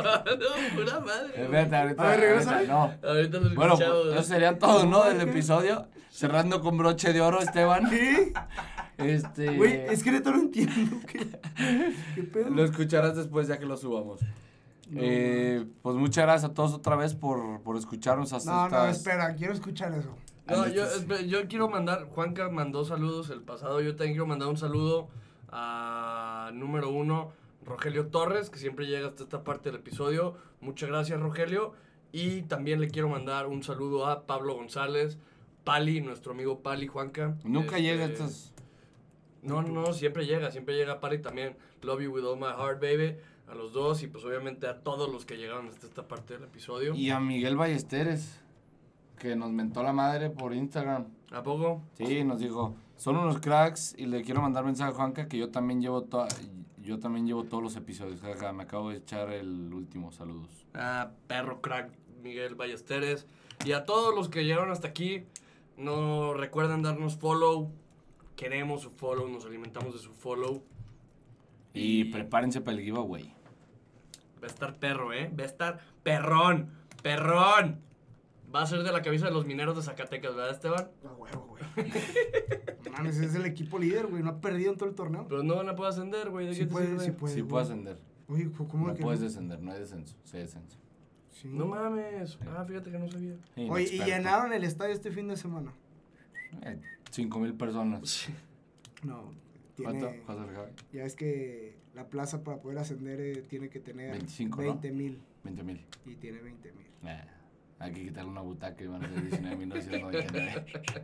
pura 0.75 0.99
madre. 0.99 1.31
güey. 1.33 1.43
Espérate, 1.45 1.75
ahorita. 1.75 2.03
A 2.03 2.15
ver, 2.17 2.33
ahorita, 2.33 2.61
No. 2.63 2.93
Ahorita 3.09 3.37
lo 3.39 3.55
Bueno, 3.55 3.75
pues, 3.77 3.87
escuchamos. 3.87 4.13
eso 4.13 4.23
sería 4.23 4.59
todo, 4.59 4.85
¿no? 4.85 5.03
Del 5.05 5.21
episodio. 5.21 5.87
Cerrando 6.21 6.61
con 6.61 6.77
broche 6.77 7.13
de 7.13 7.19
oro, 7.21 7.39
Esteban. 7.39 7.89
¿Qué? 7.89 8.31
Este. 8.99 9.57
Güey, 9.57 9.85
es 9.87 10.03
que 10.03 10.11
no 10.11 10.35
entiendo. 10.35 10.97
¿Qué, 11.07 11.27
qué 12.13 12.21
pedo? 12.21 12.51
Lo 12.51 12.63
escucharás 12.63 13.15
después 13.15 13.47
ya 13.47 13.57
que 13.57 13.65
lo 13.65 13.75
subamos. 13.75 14.19
Eh, 14.93 15.65
pues 15.81 15.95
muchas 15.95 16.25
gracias 16.25 16.51
a 16.51 16.53
todos 16.53 16.73
otra 16.73 16.95
vez 16.95 17.15
por, 17.15 17.61
por 17.61 17.75
escucharnos 17.75 18.33
hasta 18.33 18.51
No, 18.51 18.69
no, 18.69 18.85
espera, 18.85 19.33
quiero 19.33 19.53
escuchar 19.53 19.93
eso. 19.93 20.15
No, 20.47 20.67
yo, 20.67 20.83
espe- 20.85 21.25
yo 21.27 21.47
quiero 21.47 21.69
mandar, 21.69 22.05
Juanca 22.09 22.49
mandó 22.49 22.85
saludos 22.85 23.31
el 23.31 23.41
pasado, 23.41 23.81
yo 23.81 23.95
también 23.95 24.11
quiero 24.13 24.27
mandar 24.27 24.49
un 24.49 24.57
saludo 24.57 25.07
a 25.49 26.51
número 26.53 26.89
uno, 26.91 27.31
Rogelio 27.65 28.07
Torres, 28.07 28.49
que 28.51 28.59
siempre 28.59 28.85
llega 28.85 29.07
hasta 29.07 29.23
esta 29.23 29.43
parte 29.43 29.71
del 29.71 29.79
episodio. 29.79 30.35
Muchas 30.59 30.89
gracias, 30.89 31.19
Rogelio. 31.19 31.73
Y 32.11 32.41
también 32.43 32.79
le 32.81 32.89
quiero 32.89 33.07
mandar 33.09 33.47
un 33.47 33.63
saludo 33.63 34.05
a 34.07 34.25
Pablo 34.27 34.53
González, 34.55 35.17
Pali, 35.63 36.01
nuestro 36.01 36.33
amigo 36.33 36.59
Pali, 36.59 36.87
Juanca. 36.87 37.35
Nunca 37.43 37.77
Este, 37.77 37.81
llega 37.83 38.05
a 38.05 38.07
estas. 38.07 38.53
No, 39.43 39.61
no, 39.61 39.93
siempre 39.93 40.25
llega, 40.25 40.51
siempre 40.51 40.75
llega 40.75 40.99
Pali 40.99 41.19
también. 41.19 41.55
Love 41.81 42.01
you 42.01 42.11
with 42.11 42.23
all 42.23 42.37
my 42.37 42.47
heart, 42.57 42.79
baby. 42.81 43.15
A 43.47 43.55
los 43.55 43.73
dos 43.73 44.01
y 44.03 44.07
pues 44.07 44.23
obviamente 44.23 44.67
a 44.67 44.79
todos 44.81 45.11
los 45.11 45.25
que 45.25 45.37
llegaron 45.37 45.67
hasta 45.67 45.85
esta 45.87 46.07
parte 46.07 46.35
del 46.35 46.43
episodio. 46.43 46.93
Y 46.95 47.09
a 47.09 47.19
Miguel 47.19 47.57
Ballesteres, 47.57 48.39
que 49.19 49.35
nos 49.35 49.51
mentó 49.51 49.83
la 49.83 49.93
madre 49.93 50.29
por 50.29 50.53
Instagram. 50.53 51.07
¿A 51.31 51.43
poco? 51.43 51.81
Sí, 51.97 52.23
nos 52.23 52.39
dijo, 52.39 52.75
son 52.97 53.17
unos 53.17 53.39
cracks 53.39 53.93
y 53.97 54.05
le 54.05 54.21
quiero 54.21 54.41
mandar 54.41 54.63
mensaje 54.63 54.91
a 54.91 54.93
Juanca 54.93 55.27
que 55.27 55.37
yo 55.37 55.49
también 55.49 55.81
llevo 55.81 56.03
to- 56.03 56.27
yo 56.81 56.99
también 56.99 57.27
llevo 57.27 57.43
todos 57.43 57.61
los 57.63 57.75
episodios. 57.75 58.21
Jaja, 58.21 58.53
me 58.53 58.63
acabo 58.63 58.89
de 58.89 58.97
echar 58.97 59.31
el 59.31 59.73
último, 59.73 60.11
saludos. 60.11 60.65
Ah, 60.73 61.11
perro 61.27 61.61
crack. 61.61 61.91
Miguel 62.23 62.55
Ballesteres. 62.55 63.25
Y 63.65 63.71
a 63.73 63.83
todos 63.85 64.15
los 64.15 64.29
que 64.29 64.43
llegaron 64.45 64.71
hasta 64.71 64.87
aquí, 64.89 65.23
no 65.81 66.33
recuerden 66.33 66.81
darnos 66.81 67.17
follow. 67.17 67.71
Queremos 68.35 68.81
su 68.81 68.89
follow, 68.91 69.27
nos 69.29 69.45
alimentamos 69.45 69.93
de 69.93 69.99
su 69.99 70.13
follow. 70.13 70.63
Y 71.73 72.05
prepárense 72.05 72.61
para 72.61 72.77
el 72.77 72.83
giveaway. 72.83 73.33
Va 74.41 74.43
a 74.43 74.47
estar 74.47 74.79
perro, 74.79 75.13
¿eh? 75.13 75.31
Va 75.37 75.43
a 75.43 75.47
estar 75.47 75.79
perrón, 76.03 76.71
perrón. 77.03 77.81
Va 78.53 78.63
a 78.63 78.65
ser 78.65 78.83
de 78.83 78.91
la 78.91 79.01
cabeza 79.01 79.25
de 79.27 79.31
los 79.31 79.45
mineros 79.45 79.75
de 79.77 79.81
Zacatecas, 79.83 80.35
¿verdad, 80.35 80.51
Esteban? 80.51 80.89
A 81.07 81.13
huevo, 81.13 81.47
güey. 81.47 81.63
Mames, 82.91 83.17
es 83.19 83.33
el 83.35 83.45
equipo 83.45 83.79
líder, 83.79 84.07
güey. 84.07 84.23
No 84.23 84.31
ha 84.31 84.41
perdido 84.41 84.71
en 84.73 84.77
todo 84.77 84.89
el 84.89 84.95
torneo. 84.95 85.25
Pero 85.29 85.43
no 85.43 85.55
van 85.55 85.69
a 85.69 85.75
poder 85.75 85.91
ascender, 85.93 86.29
güey. 86.29 86.47
¿De 86.47 86.53
Sí 86.53 86.59
qué 86.61 86.65
te 86.65 86.71
puede, 86.73 86.99
sí 86.99 87.11
puede. 87.11 87.33
sí 87.35 87.43
puedo 87.43 87.63
ascender. 87.63 87.97
Oye, 88.27 88.49
¿cómo 88.51 88.87
No 88.87 88.93
que 88.93 89.01
puedes 89.03 89.21
no? 89.21 89.27
descender, 89.27 89.61
no 89.61 89.71
hay 89.71 89.79
descenso. 89.79 90.17
Sí 90.25 90.35
hay 90.37 90.43
descenso. 90.43 90.77
Sí. 91.41 91.47
No 91.47 91.65
mames. 91.65 92.37
Ah, 92.47 92.63
fíjate 92.67 92.91
que 92.91 92.99
no 92.99 93.09
sabía. 93.09 93.35
Oye, 93.69 93.89
y 93.95 93.99
llenaron 94.03 94.53
el 94.53 94.63
estadio 94.63 94.93
este 94.93 95.11
fin 95.11 95.27
de 95.27 95.35
semana. 95.37 95.73
Eh, 96.63 96.77
Cinco 97.09 97.39
mil 97.39 97.53
personas. 97.55 98.27
No, 99.03 99.31
¿Cuánto? 99.81 100.07
tiene... 100.07 100.23
¿Cuánto, 100.23 100.47
Javi? 100.53 100.71
Ya 100.93 101.03
es 101.03 101.15
que 101.15 101.75
la 101.95 102.07
plaza 102.07 102.43
para 102.43 102.61
poder 102.61 102.77
ascender 102.77 103.19
eh, 103.19 103.41
tiene 103.47 103.69
que 103.69 103.79
tener 103.79 104.11
25, 104.11 104.57
¿no? 104.61 104.67
20 104.67 104.91
mil. 104.91 105.19
20 105.43 105.63
mil. 105.63 105.85
Y 106.05 106.15
tiene 106.15 106.39
20 106.41 106.71
mil. 106.73 106.87
Eh, 107.05 107.21
hay 107.79 107.91
que 107.91 108.03
quitarle 108.03 108.29
una 108.29 108.41
butaca 108.41 108.83
y 108.83 108.87
van 108.87 109.03
a 109.03 109.09
ser 109.09 109.29
19.999. 109.31 110.65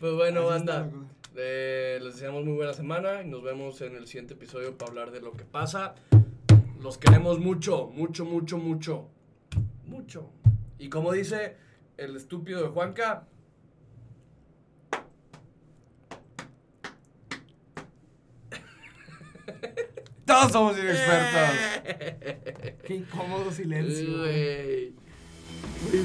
Pues 0.00 0.14
bueno, 0.14 0.46
banda. 0.46 0.88
eh, 1.36 1.98
les 2.02 2.14
deseamos 2.14 2.44
muy 2.44 2.54
buena 2.54 2.72
semana 2.72 3.22
y 3.22 3.28
nos 3.28 3.42
vemos 3.42 3.80
en 3.82 3.94
el 3.94 4.06
siguiente 4.06 4.34
episodio 4.34 4.76
para 4.78 4.90
hablar 4.90 5.10
de 5.10 5.20
lo 5.20 5.32
que 5.32 5.44
pasa. 5.44 5.94
Los 6.80 6.98
queremos 6.98 7.38
mucho, 7.38 7.88
mucho, 7.94 8.24
mucho, 8.24 8.58
mucho. 8.58 9.08
Mucho. 9.92 10.30
Y 10.78 10.88
como 10.88 11.12
dice 11.12 11.56
el 11.96 12.16
estúpido 12.16 12.62
de 12.62 12.68
Juanca, 12.68 13.28
Todos 20.26 20.52
somos 20.52 20.78
inexpertos. 20.78 21.56
Qué 22.86 22.94
incómodo 22.94 23.50
silencio. 23.50 24.18
güey. 24.18 24.94
Güey. 25.90 26.04